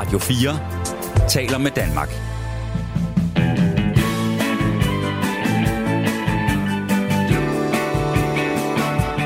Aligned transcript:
Radio 0.00 0.18
4 0.18 1.28
taler 1.28 1.58
med 1.58 1.70
Danmark. 1.70 2.08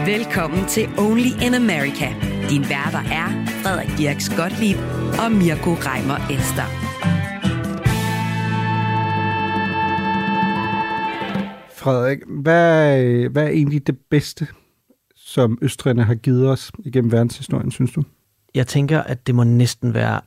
Velkommen 0.06 0.68
til 0.68 0.88
Only 0.98 1.30
in 1.46 1.54
America. 1.54 2.08
Din 2.50 2.62
værter 2.62 2.98
er 2.98 3.46
Frederik 3.62 3.98
Dirk 3.98 4.36
Gottlieb 4.36 4.76
og 5.24 5.32
Mirko 5.32 5.70
Reimer 5.70 6.18
Ester. 6.34 6.68
Frederik, 11.74 12.18
hvad, 12.28 13.28
hvad 13.28 13.44
er 13.44 13.48
egentlig 13.48 13.86
det 13.86 13.98
bedste, 14.10 14.46
som 15.16 15.58
østrigerne 15.62 16.04
har 16.04 16.14
givet 16.14 16.48
os 16.50 16.72
igennem 16.84 17.12
verdenshistorien, 17.12 17.70
synes 17.70 17.92
du? 17.92 18.02
Jeg 18.54 18.66
tænker, 18.66 19.00
at 19.00 19.26
det 19.26 19.34
må 19.34 19.44
næsten 19.44 19.94
være 19.94 20.20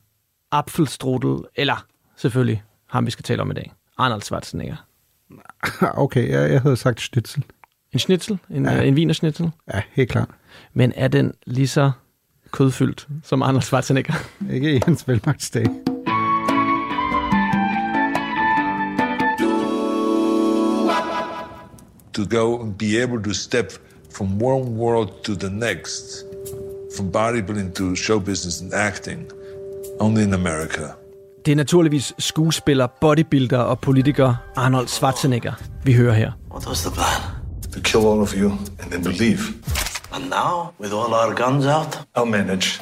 Apfelstrudel, 0.51 1.43
eller 1.55 1.85
selvfølgelig 2.15 2.63
ham, 2.87 3.05
vi 3.05 3.11
skal 3.11 3.23
tale 3.23 3.41
om 3.41 3.51
i 3.51 3.53
dag. 3.53 3.73
Arnold 3.97 4.21
Schwarzenegger. 4.21 4.75
Okay, 6.03 6.29
jeg, 6.29 6.51
jeg 6.51 6.61
havde 6.61 6.77
sagt 6.77 7.01
schnitzel. 7.01 7.43
En 7.93 7.99
schnitzel? 7.99 8.39
En, 8.49 8.65
Ja. 8.65 8.73
ja. 8.73 8.81
en 8.81 8.93
wienerschnitzel? 8.93 9.51
Ja, 9.73 9.81
helt 9.91 10.09
klart. 10.09 10.29
Men 10.73 10.93
er 10.95 11.07
den 11.07 11.33
lige 11.45 11.67
så 11.67 11.91
kødfyldt 12.51 13.07
som 13.23 13.41
Arnold 13.41 13.61
Schwarzenegger? 13.63 14.13
Ikke 14.53 14.75
i 14.75 14.81
hans 14.85 15.07
velmagtsdag. 15.07 15.65
to 22.13 22.25
go 22.25 22.61
and 22.61 22.77
be 22.77 22.97
able 22.97 23.21
to 23.21 23.33
step 23.33 23.71
from 24.09 24.39
one 24.39 24.65
world 24.75 25.23
to 25.23 25.35
the 25.35 25.49
next, 25.49 26.23
from 26.95 27.11
bodybuilding 27.11 27.71
to 27.75 27.95
show 27.95 28.19
business 28.19 28.61
and 28.61 28.73
acting, 28.73 29.29
only 29.99 30.23
in 30.23 30.33
America. 30.33 30.81
Det 31.45 31.51
er 31.51 31.55
naturligvis 31.55 32.13
skuespiller, 32.19 32.87
bodybuilder 33.01 33.57
og 33.57 33.79
politiker 33.79 34.35
Arnold 34.55 34.87
Schwarzenegger, 34.87 35.53
vi 35.83 35.93
hører 35.93 36.13
her. 36.13 36.31
What 36.51 36.67
was 36.67 36.81
the 36.81 36.91
plan? 36.91 37.21
To 37.73 37.79
kill 37.79 38.05
all 38.05 38.21
of 38.21 38.33
you 38.33 38.51
and 38.79 38.91
then 38.91 39.03
to 39.03 39.09
leave. 39.09 39.39
And 40.11 40.23
now, 40.23 40.73
with 40.79 40.93
all 40.93 41.13
our 41.13 41.33
guns 41.45 41.65
out? 41.65 42.07
I'll 42.17 42.25
manage. 42.31 42.81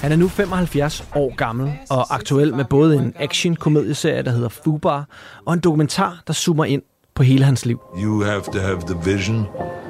Han 0.00 0.12
er 0.12 0.16
nu 0.16 0.28
75 0.28 1.04
år 1.14 1.34
gammel 1.36 1.72
og 1.90 2.14
aktuel 2.14 2.54
med 2.54 2.64
både 2.64 2.96
en 2.96 3.14
action-komedieserie, 3.16 4.22
der 4.22 4.30
hedder 4.30 4.48
Fubar, 4.48 5.06
og 5.46 5.54
en 5.54 5.60
dokumentar, 5.60 6.22
der 6.26 6.32
zoomer 6.32 6.64
ind 6.64 6.82
på 7.14 7.22
hele 7.22 7.44
hans 7.44 7.66
liv. 7.66 7.80
You 7.98 8.22
have 8.22 8.42
to 8.42 8.58
have 8.58 8.80
the 8.80 9.12
vision, 9.12 9.46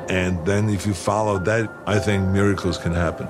and 0.09 0.37
then 0.47 0.71
if 0.71 0.87
you 0.87 0.95
follow 0.95 1.45
that, 1.45 1.65
I 1.89 2.11
think 2.11 2.29
miracles 2.29 2.77
can 2.77 2.95
happen. 2.95 3.27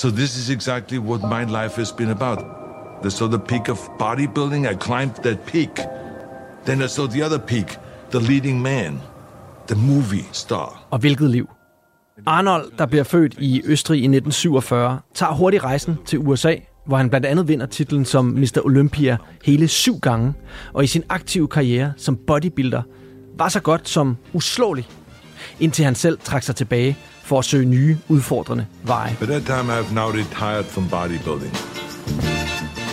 So 0.00 0.10
this 0.10 0.36
is 0.36 0.48
exactly 0.48 0.98
what 0.98 1.20
my 1.20 1.44
life 1.44 1.76
has 1.76 1.92
been 1.92 2.10
about. 2.10 2.38
I 3.04 3.10
saw 3.10 3.28
the 3.28 3.38
peak 3.38 3.68
of 3.68 3.78
bodybuilding, 3.98 4.66
I 4.66 4.74
climbed 4.74 5.14
that 5.22 5.44
peak. 5.46 5.70
Then 6.64 6.82
I 6.82 6.86
saw 6.86 7.06
the 7.06 7.22
other 7.26 7.38
peak, 7.38 7.78
the 8.10 8.20
leading 8.20 8.62
man, 8.62 9.00
the 9.66 9.74
movie 9.74 10.24
star. 10.32 10.86
Og 10.90 10.98
hvilket 10.98 11.30
liv. 11.30 11.48
Arnold, 12.26 12.72
der 12.78 12.86
bliver 12.86 13.04
født 13.04 13.34
i 13.38 13.62
Østrig 13.64 13.96
i 13.96 14.04
1947, 14.04 15.00
tager 15.14 15.32
hurtigt 15.32 15.64
rejsen 15.64 15.98
til 16.06 16.18
USA, 16.18 16.54
hvor 16.86 16.96
han 16.96 17.10
blandt 17.10 17.26
andet 17.26 17.48
vinder 17.48 17.66
titlen 17.66 18.04
som 18.04 18.24
Mr. 18.24 18.60
Olympia 18.64 19.16
hele 19.44 19.68
syv 19.68 19.98
gange, 19.98 20.34
og 20.72 20.84
i 20.84 20.86
sin 20.86 21.02
aktive 21.08 21.48
karriere 21.48 21.92
som 21.96 22.16
bodybuilder 22.16 22.82
var 23.38 23.48
så 23.48 23.60
godt 23.60 23.88
som 23.88 24.16
uslåelig, 24.32 24.88
indtil 25.60 25.84
han 25.84 25.94
selv 25.94 26.18
trak 26.24 26.42
sig 26.42 26.56
tilbage 26.56 26.96
for 27.22 27.38
at 27.38 27.44
søge 27.44 27.64
nye, 27.64 27.98
udfordrende 28.08 28.66
veje. 28.82 29.16
By 29.20 29.24
that 29.24 29.42
time, 29.46 29.72
I've 29.72 29.94
now 29.94 30.10
retired 30.10 30.64
from 30.64 30.84
bodybuilding. 30.88 31.56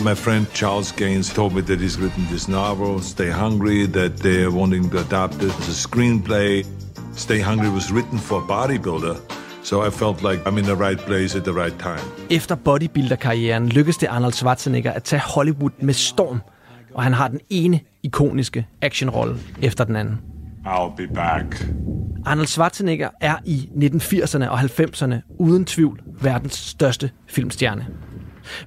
My 0.03 0.15
friend 0.15 0.45
Charles 0.53 0.91
Gaines 0.91 1.33
told 1.33 1.53
me 1.53 1.61
that 1.61 1.79
he's 1.79 1.99
written 2.01 2.27
this 2.31 2.47
novel, 2.47 3.01
Stay 3.01 3.31
Hungry, 3.31 3.87
that 3.87 4.11
they're 4.17 4.51
wanting 4.51 4.91
to 4.91 4.97
adapt 4.99 5.35
it 5.35 5.51
as 5.59 5.69
a 5.69 5.87
screenplay. 5.87 6.65
Stay 7.15 7.39
Hungry 7.39 7.69
was 7.69 7.91
written 7.91 8.19
for 8.19 8.37
a 8.37 8.45
bodybuilder, 8.53 9.15
so 9.63 9.87
I 9.87 9.89
felt 9.89 10.21
like 10.21 10.39
I'm 10.45 10.57
in 10.57 10.65
the 10.65 10.75
right 10.75 10.99
place 10.99 11.37
at 11.37 11.43
the 11.43 11.53
right 11.53 11.79
time. 11.79 12.11
Efter 12.29 12.55
bodybuilder-karrieren 12.55 13.69
lykkedes 13.69 13.97
det 13.97 14.07
Arnold 14.07 14.33
Schwarzenegger 14.33 14.91
at 14.91 15.03
tage 15.03 15.21
Hollywood 15.35 15.71
med 15.81 15.93
storm, 15.93 16.41
og 16.93 17.03
han 17.03 17.13
har 17.13 17.27
den 17.27 17.39
ene 17.49 17.79
ikoniske 18.03 18.65
actionrolle 18.81 19.39
efter 19.61 19.83
den 19.83 19.95
anden. 19.95 20.19
I'll 20.67 20.95
be 20.97 21.07
back. 21.07 21.65
Arnold 22.25 22.47
Schwarzenegger 22.47 23.09
er 23.21 23.35
i 23.45 23.69
1980'erne 23.75 24.49
og 24.49 24.59
90'erne 24.59 25.15
uden 25.39 25.65
tvivl 25.65 26.01
verdens 26.05 26.53
største 26.53 27.11
filmstjerne. 27.27 27.87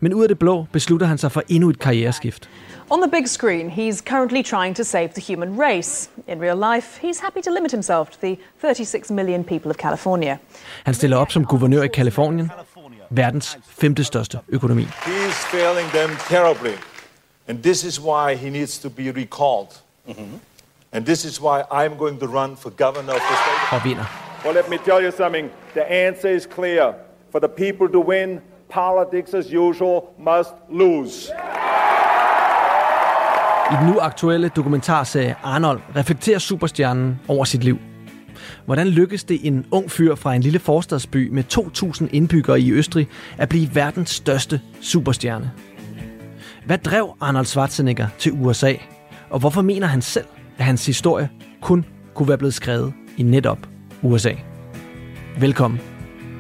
Men 0.01 0.15
ud 0.15 0.23
af 0.23 0.29
det 0.29 0.39
blå 0.39 0.67
beslutter 0.73 1.07
han 1.07 1.19
sig 1.19 1.33
for 1.33 1.43
endnu 1.49 1.71
et 1.71 1.79
karriereskift. 1.79 2.49
On 2.91 3.01
the 3.03 3.11
big 3.11 3.29
screen, 3.29 3.71
he's 3.71 4.03
currently 4.03 4.43
trying 4.43 4.77
to 4.77 4.83
save 4.85 5.09
the 5.09 5.35
human 5.35 5.61
race. 5.61 6.11
In 6.29 6.41
real 6.41 6.75
life, 6.75 7.01
he's 7.07 7.21
happy 7.23 7.41
to 7.45 7.51
limit 7.55 7.71
himself 7.71 8.11
to 8.11 8.19
the 8.23 8.37
36 8.61 9.11
million 9.11 9.45
people 9.45 9.71
of 9.71 9.77
California. 9.77 10.37
Han 10.85 10.95
stiller 10.95 11.17
op 11.17 11.33
som 11.33 11.45
guvernør 11.45 11.83
i 11.83 11.89
Kalifornien, 11.89 12.51
verdens 13.11 13.59
femte 13.69 14.05
største 14.05 14.39
økonomi. 14.49 14.83
He 14.83 15.29
is 15.29 15.35
failing 15.35 15.89
them 15.89 16.11
terribly. 16.29 16.75
And 17.49 17.63
this 17.63 17.85
is 17.85 18.01
why 18.01 18.37
he 18.37 18.51
needs 18.51 18.79
to 18.79 18.89
be 18.89 19.03
recalled. 19.03 19.69
And 20.93 21.07
this 21.07 21.25
is 21.25 21.41
why 21.41 21.63
I'm 21.71 21.97
going 21.99 22.19
to 22.21 22.27
run 22.27 22.57
for 22.57 22.71
governor 22.71 23.13
of 23.13 23.21
the 23.31 23.37
state. 23.45 23.77
og 23.77 23.85
vinder. 23.85 24.05
Well, 24.45 24.55
let 24.55 24.69
me 24.71 24.77
tell 24.77 25.03
you 25.05 25.11
something. 25.17 25.51
The 25.75 25.85
answer 25.85 26.29
is 26.29 26.49
clear. 26.55 26.93
For 27.33 27.39
the 27.39 27.49
people 27.49 27.89
to 27.93 28.01
win, 28.09 28.41
politics 28.73 29.35
as 29.35 29.47
usual 29.53 30.03
must 30.19 30.51
lose. 30.71 31.33
I 33.73 33.75
den 33.81 33.87
nu 33.93 33.99
aktuelle 34.01 34.49
dokumentarserie 34.49 35.37
Arnold 35.43 35.81
reflekterer 35.97 36.39
superstjernen 36.39 37.21
over 37.29 37.45
sit 37.45 37.65
liv. 37.65 37.79
Hvordan 38.65 38.87
lykkes 38.87 39.25
det 39.25 39.47
en 39.47 39.67
ung 39.71 39.91
fyr 39.91 40.15
fra 40.15 40.35
en 40.35 40.41
lille 40.41 40.59
forstadsby 40.59 41.29
med 41.29 41.45
2.000 41.53 42.09
indbyggere 42.13 42.61
i 42.61 42.73
Østrig 42.73 43.09
at 43.39 43.49
blive 43.49 43.75
verdens 43.75 44.11
største 44.11 44.61
superstjerne? 44.81 45.51
Hvad 46.67 46.79
drev 46.79 47.17
Arnold 47.21 47.47
Schwarzenegger 47.47 48.07
til 48.19 48.33
USA? 48.33 48.73
Og 49.31 49.39
hvorfor 49.39 49.63
mener 49.63 49.87
han 49.87 50.03
selv, 50.03 50.27
at 50.61 50.67
hans 50.67 50.87
historie 50.87 51.31
kun 51.61 51.85
kunne 52.15 52.29
være 52.29 52.39
blevet 52.39 52.55
skrevet 52.55 52.93
i 53.17 53.23
netop 53.23 53.59
USA? 54.03 54.33
Velkommen 55.39 55.81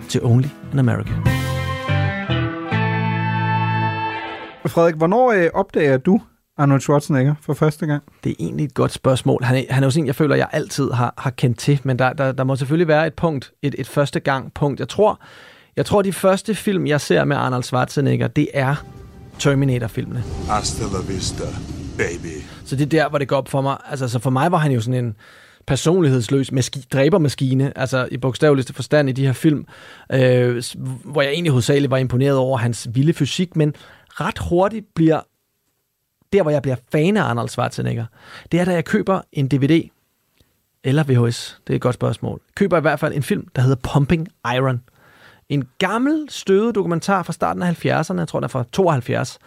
til 0.08 0.24
Only 0.24 0.48
in 0.72 0.78
America. 0.78 1.12
Frederik, 4.66 4.94
hvornår 4.94 5.32
øh, 5.32 5.50
opdager 5.54 5.96
du 5.96 6.20
Arnold 6.58 6.80
Schwarzenegger 6.80 7.34
for 7.40 7.54
første 7.54 7.86
gang? 7.86 8.02
Det 8.24 8.30
er 8.30 8.34
egentlig 8.38 8.64
et 8.64 8.74
godt 8.74 8.92
spørgsmål. 8.92 9.42
Han 9.44 9.56
er, 9.56 9.62
han 9.70 9.82
er 9.82 9.86
jo 9.86 9.90
sådan 9.90 10.04
en, 10.04 10.06
jeg 10.06 10.14
føler, 10.14 10.36
jeg 10.36 10.48
altid 10.52 10.90
har, 10.90 11.14
har 11.18 11.30
kendt 11.30 11.58
til, 11.58 11.80
men 11.84 11.98
der, 11.98 12.12
der, 12.12 12.32
der 12.32 12.44
må 12.44 12.56
selvfølgelig 12.56 12.88
være 12.88 13.06
et 13.06 13.14
punkt, 13.14 13.52
et, 13.62 13.74
et 13.78 13.88
første 13.88 14.20
gang 14.20 14.54
punkt. 14.54 14.80
Jeg 14.80 14.88
tror, 14.88 15.20
jeg 15.76 15.86
tror, 15.86 16.02
de 16.02 16.12
første 16.12 16.54
film, 16.54 16.86
jeg 16.86 17.00
ser 17.00 17.24
med 17.24 17.36
Arnold 17.36 17.62
Schwarzenegger, 17.62 18.28
det 18.28 18.48
er 18.54 18.74
Terminator-filmene. 19.38 20.22
Hasta 20.48 20.84
la 20.84 21.12
vista, 21.14 21.44
baby. 22.06 22.42
Så 22.64 22.76
det 22.76 22.84
er 22.84 22.88
der, 22.88 23.08
hvor 23.08 23.18
det 23.18 23.28
går 23.28 23.36
op 23.36 23.48
for 23.48 23.60
mig. 23.60 23.76
Altså, 23.90 24.08
så 24.08 24.18
for 24.18 24.30
mig 24.30 24.52
var 24.52 24.58
han 24.58 24.72
jo 24.72 24.80
sådan 24.80 25.04
en 25.04 25.16
personlighedsløs 25.66 26.52
maski- 26.52 26.86
dræbermaskine, 26.92 27.78
altså 27.78 28.08
i 28.10 28.16
bogstaveligste 28.16 28.74
forstand 28.74 29.08
i 29.08 29.12
de 29.12 29.26
her 29.26 29.32
film, 29.32 29.66
øh, 30.12 30.62
hvor 31.04 31.22
jeg 31.22 31.32
egentlig 31.32 31.50
hovedsageligt 31.50 31.90
var 31.90 31.96
imponeret 31.96 32.36
over 32.36 32.58
hans 32.58 32.88
vilde 32.92 33.12
fysik, 33.12 33.56
men 33.56 33.74
ret 34.08 34.38
hurtigt 34.38 34.86
bliver 34.94 35.20
der, 36.32 36.42
hvor 36.42 36.50
jeg 36.50 36.62
bliver 36.62 36.76
fan 36.92 37.16
af 37.16 37.22
Arnold 37.22 37.48
Schwarzenegger, 37.48 38.06
det 38.52 38.60
er, 38.60 38.64
da 38.64 38.72
jeg 38.72 38.84
køber 38.84 39.20
en 39.32 39.48
DVD 39.48 39.88
eller 40.84 41.02
VHS. 41.02 41.60
Det 41.66 41.72
er 41.72 41.76
et 41.76 41.82
godt 41.82 41.94
spørgsmål. 41.94 42.40
Køber 42.54 42.78
i 42.78 42.80
hvert 42.80 43.00
fald 43.00 43.14
en 43.14 43.22
film, 43.22 43.46
der 43.56 43.62
hedder 43.62 43.76
Pumping 43.92 44.28
Iron. 44.56 44.80
En 45.48 45.68
gammel, 45.78 46.26
støvet 46.28 46.74
dokumentar 46.74 47.22
fra 47.22 47.32
starten 47.32 47.62
af 47.62 47.84
70'erne, 47.86 48.18
jeg 48.18 48.28
tror, 48.28 48.40
den 48.40 48.44
er 48.44 48.48
fra 48.48 48.64
72, 48.72 49.38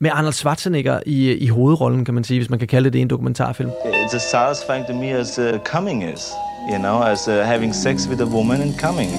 med 0.00 0.10
Arnold 0.10 0.32
Schwarzenegger 0.32 1.00
i, 1.06 1.32
i 1.32 1.48
hovedrollen, 1.48 2.04
kan 2.04 2.14
man 2.14 2.24
sige, 2.24 2.40
hvis 2.40 2.50
man 2.50 2.58
kan 2.58 2.68
kalde 2.68 2.90
det, 2.90 3.00
en 3.00 3.08
dokumentarfilm. 3.08 3.70
It's 3.70 4.16
as 4.16 4.22
satisfying 4.22 4.86
to 4.86 4.92
me 4.92 5.06
as 5.06 5.38
uh, 5.38 5.58
coming 5.64 6.04
is, 6.14 6.20
you 6.70 6.78
know, 6.78 7.02
as 7.02 7.28
uh, 7.28 7.34
having 7.34 7.74
sex 7.74 8.08
with 8.08 8.20
a 8.20 8.26
woman 8.26 8.60
and 8.60 8.78
coming. 8.78 9.10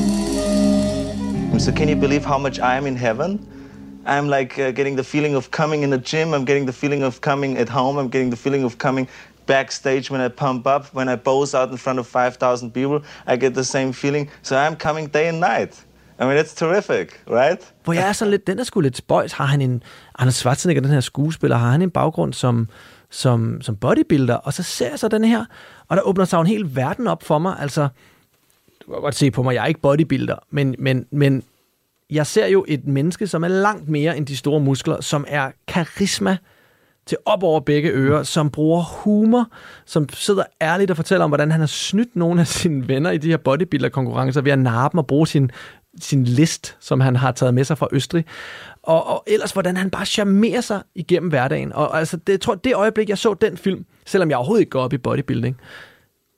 So 1.60 1.72
can 1.72 1.90
you 1.90 2.00
believe 2.00 2.26
how 2.26 2.38
much 2.38 2.60
I 2.60 2.78
am 2.78 2.86
in 2.88 2.98
heaven? 2.98 3.40
I'm 4.06 4.30
like 4.40 4.60
uh, 4.60 4.72
getting 4.72 4.98
the 4.98 5.04
feeling 5.04 5.36
of 5.36 5.50
coming 5.50 5.84
in 5.84 5.90
the 5.90 6.02
gym. 6.12 6.34
I'm 6.34 6.46
getting 6.46 6.66
the 6.66 6.78
feeling 6.82 7.04
of 7.04 7.20
coming 7.22 7.58
at 7.58 7.70
home. 7.70 8.02
I'm 8.02 8.10
getting 8.10 8.30
the 8.30 8.42
feeling 8.44 8.66
of 8.66 8.78
coming 8.78 9.08
backstage 9.46 10.12
when 10.12 10.22
I 10.26 10.30
pump 10.30 10.68
up. 10.68 10.84
When 10.94 11.08
I 11.14 11.16
pose 11.16 11.58
out 11.58 11.72
in 11.72 11.78
front 11.78 12.00
of 12.00 12.08
5,000 12.08 12.72
people, 12.72 13.02
I 13.26 13.38
get 13.38 13.54
the 13.54 13.64
same 13.64 13.94
feeling. 13.94 14.30
So 14.42 14.56
I'm 14.58 14.76
coming 14.76 15.08
day 15.08 15.28
and 15.30 15.40
night. 15.40 15.86
I 16.20 16.24
mean, 16.24 16.46
it's 16.46 16.56
terrific, 16.56 17.08
right? 17.28 17.74
Hvor 17.84 17.94
jeg 17.94 18.08
er 18.08 18.14
sådan 18.14 18.32
lidt, 18.32 18.48
den 18.48 18.60
er 18.60 18.64
sgu 18.64 18.80
lidt 18.80 18.98
spøjs. 18.98 19.32
Har 19.32 19.46
han 19.46 19.62
en, 19.62 19.84
Anders 20.20 20.36
Schwarzenegger, 20.36 20.82
den 20.82 20.92
her 20.92 21.00
skuespiller, 21.00 21.58
har 21.58 21.72
han 21.72 21.82
en 21.82 21.92
baggrund 21.92 22.34
som, 22.34 22.70
som, 23.10 23.62
som 23.62 23.76
bodybuilder? 23.76 24.36
Og 24.36 24.54
så 24.54 24.64
ser 24.64 24.90
jeg 24.90 25.00
så 25.00 25.08
den 25.08 25.24
her, 25.24 25.46
og 25.88 25.98
der 25.98 26.04
åbner 26.04 26.26
sig 26.26 26.40
en 26.40 26.48
hel 26.48 26.76
verden 26.76 27.08
op 27.08 27.24
for 27.24 27.40
mig. 27.40 27.56
Altså, 27.60 27.88
du 28.86 28.92
kan 28.92 29.02
godt 29.02 29.16
se 29.16 29.32
på 29.32 29.44
mig, 29.44 29.56
jeg 29.56 29.62
er 29.62 29.68
ikke 29.68 29.82
bodybuilder, 29.82 30.36
men, 30.50 30.76
men, 30.80 31.06
men 31.12 31.44
jeg 32.10 32.28
ser 32.28 32.48
jo 32.48 32.66
et 32.68 32.88
menneske, 32.88 33.28
som 33.28 33.44
er 33.44 33.48
langt 33.48 33.90
mere 33.90 34.18
end 34.18 34.26
de 34.26 34.38
store 34.38 34.60
muskler, 34.60 35.02
som 35.02 35.26
er 35.28 35.52
karisma 35.68 36.38
til 37.06 37.18
op 37.26 37.44
over 37.44 37.60
begge 37.60 37.90
ører, 37.90 38.24
som 38.24 38.50
bruger 38.50 38.82
humor, 38.82 39.48
som 39.86 40.10
sidder 40.10 40.44
ærligt 40.62 40.92
og 40.92 40.98
fortæller 40.98 41.24
om, 41.24 41.30
hvordan 41.30 41.52
han 41.52 41.60
har 41.60 41.68
snydt 41.68 42.16
nogle 42.16 42.42
af 42.42 42.48
sine 42.48 42.88
venner 42.88 43.12
i 43.12 43.18
de 43.18 43.30
her 43.30 43.38
bodybuilder-konkurrencer 43.38 44.42
ved 44.42 44.52
at 44.52 44.60
narre 44.60 44.90
dem 44.92 44.98
og 44.98 45.08
bruge 45.08 45.28
sin, 45.28 45.52
sin 46.00 46.24
list, 46.24 46.78
som 46.80 47.02
han 47.02 47.16
har 47.16 47.32
taget 47.32 47.54
med 47.54 47.64
sig 47.64 47.78
fra 47.78 47.88
Østrig. 47.92 48.26
Og, 48.84 49.08
og 49.08 49.24
ellers, 49.28 49.52
hvordan 49.52 49.78
han 49.78 49.90
bare 49.90 50.06
charmerer 50.06 50.62
sig 50.62 50.82
igennem 50.96 51.30
hverdagen. 51.30 51.74
Og 51.74 52.00
altså, 52.00 52.18
det, 52.18 52.34
jeg 52.34 52.42
tror, 52.42 52.56
det 52.56 52.76
øjeblik, 52.76 53.10
jeg 53.10 53.18
så 53.18 53.34
den 53.34 53.58
film, 53.58 53.86
selvom 54.06 54.30
jeg 54.30 54.38
overhovedet 54.38 54.62
ikke 54.62 54.70
går 54.70 54.82
op 54.82 54.94
i 54.94 54.98
bodybuilding, 54.98 55.58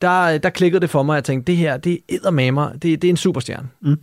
der, 0.02 0.38
der 0.38 0.50
klikkede 0.50 0.82
det 0.82 0.90
for 0.90 1.04
mig, 1.04 1.14
at 1.14 1.16
jeg 1.16 1.24
tænkte, 1.24 1.52
det 1.52 1.58
her, 1.58 1.78
det 1.78 1.94
er 1.94 1.98
eddermamer, 2.10 2.72
det, 2.72 3.02
det 3.02 3.04
er 3.04 3.10
en 3.10 3.18
superstjerne. 3.18 3.70
Mm. 3.82 3.98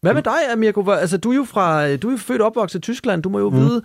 Hvad 0.00 0.14
med 0.14 0.22
dig, 0.22 0.58
Mirko? 0.58 0.90
Altså, 0.90 1.18
du 1.18 1.30
er 1.30 1.36
jo 1.36 1.44
fra, 1.44 1.96
du 1.96 2.08
er 2.08 2.12
jo 2.12 2.18
født 2.18 2.40
og 2.40 2.46
opvokset 2.46 2.78
i 2.78 2.82
Tyskland. 2.82 3.22
Du 3.22 3.28
må 3.28 3.38
jo 3.38 3.50
mm. 3.50 3.56
vide 3.56 3.82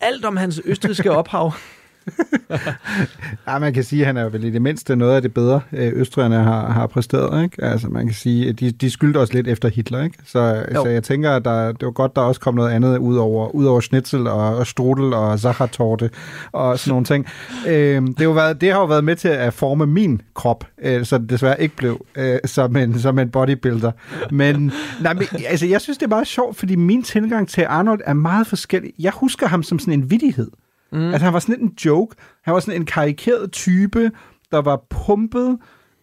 alt 0.00 0.24
om 0.24 0.36
hans 0.36 0.60
østriske 0.64 1.10
ophav. 1.10 1.52
ja, 3.48 3.58
man 3.58 3.74
kan 3.74 3.84
sige, 3.84 4.02
at 4.02 4.06
han 4.06 4.16
er 4.16 4.28
vel 4.28 4.44
i 4.44 4.50
det 4.50 4.62
mindste 4.62 4.96
noget 4.96 5.16
af 5.16 5.22
det 5.22 5.34
bedre, 5.34 5.60
øh, 5.72 5.92
østrigerne 5.94 6.36
har, 6.36 6.70
har 6.70 6.86
præsteret. 6.86 7.44
Ikke? 7.44 7.64
Altså, 7.64 7.88
man 7.88 8.06
kan 8.06 8.14
sige, 8.14 8.48
at 8.48 8.60
de, 8.60 8.70
de 8.70 8.90
skyldte 8.90 9.18
også 9.18 9.34
lidt 9.34 9.48
efter 9.48 9.68
Hitler. 9.68 10.04
Ikke? 10.04 10.18
Så, 10.24 10.64
så 10.72 10.88
jeg 10.88 11.02
tænker, 11.02 11.30
at 11.30 11.44
der, 11.44 11.72
det 11.72 11.86
var 11.86 11.90
godt, 11.90 12.16
der 12.16 12.22
også 12.22 12.40
kom 12.40 12.54
noget 12.54 12.70
andet 12.70 12.98
ud 12.98 13.16
over, 13.16 13.48
ud 13.48 13.64
over 13.64 13.80
schnitzel 13.80 14.26
og, 14.26 14.56
og 14.56 14.66
strudel 14.66 15.14
og 15.14 15.38
zachertorte 15.38 16.10
og 16.52 16.78
sådan 16.78 16.90
nogle 16.90 17.04
ting. 17.04 17.26
Øh, 17.66 18.02
det, 18.02 18.18
har 18.18 18.24
jo 18.24 18.30
været, 18.30 18.60
det 18.60 18.72
har 18.72 18.80
jo 18.80 18.86
været 18.86 19.04
med 19.04 19.16
til 19.16 19.28
at 19.28 19.52
forme 19.54 19.86
min 19.86 20.20
krop, 20.34 20.64
øh, 20.82 21.04
så 21.04 21.18
det 21.18 21.30
desværre 21.30 21.62
ikke 21.62 21.76
blev 21.76 22.06
øh, 22.16 22.38
som, 22.44 22.76
en, 22.76 22.98
som 22.98 23.18
en 23.18 23.30
bodybuilder. 23.30 23.92
Men, 24.30 24.72
nej, 25.02 25.14
men 25.14 25.24
altså, 25.46 25.66
jeg 25.66 25.80
synes, 25.80 25.98
det 25.98 26.04
er 26.04 26.08
meget 26.08 26.26
sjovt, 26.26 26.56
fordi 26.56 26.76
min 26.76 27.02
tilgang 27.02 27.48
til 27.48 27.62
Arnold 27.68 28.00
er 28.04 28.12
meget 28.12 28.46
forskellig. 28.46 28.92
Jeg 28.98 29.12
husker 29.14 29.46
ham 29.46 29.62
som 29.62 29.78
sådan 29.78 29.94
en 29.94 30.10
vidighed. 30.10 30.50
Mm. 30.92 31.08
Altså 31.08 31.24
han 31.24 31.32
var 31.32 31.38
sådan 31.38 31.52
lidt 31.52 31.62
en 31.62 31.76
joke. 31.84 32.16
Han 32.44 32.54
var 32.54 32.60
sådan 32.60 32.80
en 32.80 32.86
karikeret 32.86 33.52
type, 33.52 34.10
der 34.50 34.58
var 34.62 34.82
pumpet, 34.90 35.58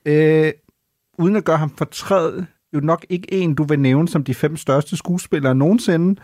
øh, 0.06 0.52
uden 1.20 1.36
at 1.36 1.46
gøre 1.46 1.58
ham 1.58 1.70
fortræd. 1.70 2.44
Jo 2.74 2.80
nok 2.80 3.06
ikke 3.10 3.34
en, 3.34 3.56
du 3.56 3.64
vil 3.64 3.80
nævne 3.80 4.08
som 4.08 4.24
de 4.24 4.34
fem 4.34 4.58
største 4.58 4.98
skuespillere 4.98 5.56
nogensinde. 5.56 6.22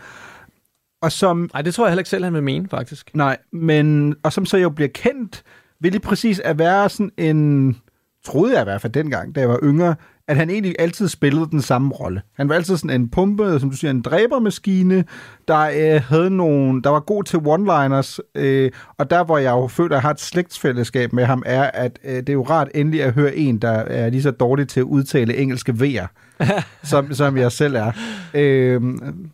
Og 1.02 1.12
som... 1.12 1.50
Nej, 1.52 1.62
det 1.62 1.74
tror 1.74 1.84
jeg 1.84 1.90
heller 1.90 2.00
ikke 2.00 2.10
selv, 2.10 2.24
han 2.24 2.34
vil 2.34 2.42
mene, 2.42 2.68
faktisk. 2.68 3.10
Nej, 3.14 3.36
men... 3.52 4.14
Og 4.22 4.32
som 4.32 4.46
så 4.46 4.56
jo 4.56 4.70
bliver 4.70 4.88
kendt 4.88 5.42
ved 5.80 5.90
lige 5.90 6.00
præcis 6.00 6.40
at 6.40 6.58
være 6.58 6.88
sådan 6.88 7.10
en... 7.18 7.76
Troede 8.24 8.52
jeg 8.52 8.62
i 8.62 8.64
hvert 8.64 8.80
fald 8.80 8.92
dengang, 8.92 9.34
da 9.34 9.40
jeg 9.40 9.48
var 9.48 9.58
yngre, 9.62 9.94
at 10.28 10.36
han 10.36 10.50
egentlig 10.50 10.74
altid 10.78 11.08
spillede 11.08 11.50
den 11.50 11.62
samme 11.62 11.94
rolle. 11.94 12.22
Han 12.36 12.48
var 12.48 12.54
altid 12.54 12.76
sådan 12.76 13.00
en 13.00 13.08
pumpe, 13.08 13.60
som 13.60 13.70
du 13.70 13.76
siger, 13.76 13.90
en 13.90 14.02
dræbermaskine, 14.02 15.04
der 15.48 15.58
øh, 15.58 16.02
havde 16.08 16.30
nogle, 16.30 16.82
der 16.82 16.90
var 16.90 17.00
god 17.00 17.24
til 17.24 17.36
one-liners, 17.36 18.18
øh, 18.34 18.70
og 18.98 19.10
der, 19.10 19.24
hvor 19.24 19.38
jeg 19.38 19.50
jo 19.50 19.66
føler, 19.66 19.90
at 19.90 19.94
jeg 19.94 20.02
har 20.02 20.10
et 20.10 20.20
slægtsfællesskab 20.20 21.12
med 21.12 21.24
ham, 21.24 21.42
er, 21.46 21.70
at 21.74 21.98
øh, 22.04 22.16
det 22.16 22.28
er 22.28 22.32
jo 22.32 22.42
rart 22.42 22.68
endelig 22.74 23.02
at 23.02 23.12
høre 23.12 23.36
en, 23.36 23.58
der 23.58 23.70
er 23.70 24.10
lige 24.10 24.22
så 24.22 24.30
dårlig 24.30 24.68
til 24.68 24.80
at 24.80 24.84
udtale 24.84 25.36
engelske 25.36 25.72
V'er, 25.72 26.06
som, 26.90 27.14
som 27.14 27.36
jeg 27.36 27.52
selv 27.52 27.74
er. 27.74 27.92
Øh, 28.34 28.82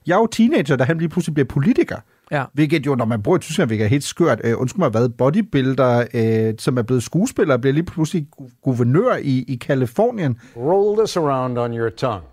jeg 0.06 0.14
er 0.14 0.18
jo 0.18 0.26
teenager, 0.26 0.76
da 0.76 0.84
han 0.84 0.98
lige 0.98 1.08
pludselig 1.08 1.34
bliver 1.34 1.48
politiker. 1.48 1.96
Ja. 2.30 2.44
Hvilket 2.52 2.86
jo, 2.86 2.94
når 2.94 3.04
man 3.04 3.22
bor 3.22 3.36
i 3.36 3.38
Tyskland, 3.38 3.68
hvilket 3.68 3.84
er 3.84 3.88
helt 3.88 4.04
skørt. 4.04 4.40
Øh, 4.44 4.60
undskyld 4.60 4.78
mig, 4.78 4.88
hvad 4.88 5.08
bodybuilder, 5.08 6.06
øh, 6.14 6.54
som 6.58 6.78
er 6.78 6.82
blevet 6.82 7.02
skuespiller, 7.02 7.56
bliver 7.56 7.74
lige 7.74 7.84
pludselig 7.84 8.26
guvernør 8.62 9.16
i, 9.16 9.44
i 9.48 9.56
Kalifornien. 9.56 10.40
Roll 10.56 10.98
this 10.98 11.16
around 11.16 11.58
on 11.58 11.74
your 11.74 11.88
tongue. 11.88 12.26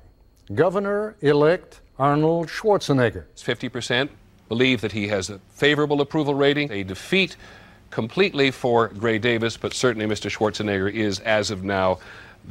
Governor-elect 0.57 1.81
Arnold 1.99 2.47
Schwarzenegger. 2.47 3.21
50% 3.35 4.07
believe 4.49 4.77
that 4.77 4.91
he 4.91 5.07
has 5.07 5.29
a 5.29 5.39
favorable 5.55 6.01
approval 6.01 6.35
rating. 6.35 6.71
A 6.71 6.83
defeat 6.83 7.37
completely 7.91 8.51
for 8.51 8.87
Gray 8.99 9.19
Davis, 9.19 9.57
but 9.57 9.73
certainly 9.73 10.05
Mr. 10.05 10.29
Schwarzenegger 10.29 10.87
is, 10.93 11.19
as 11.19 11.51
of 11.51 11.63
now, 11.63 11.97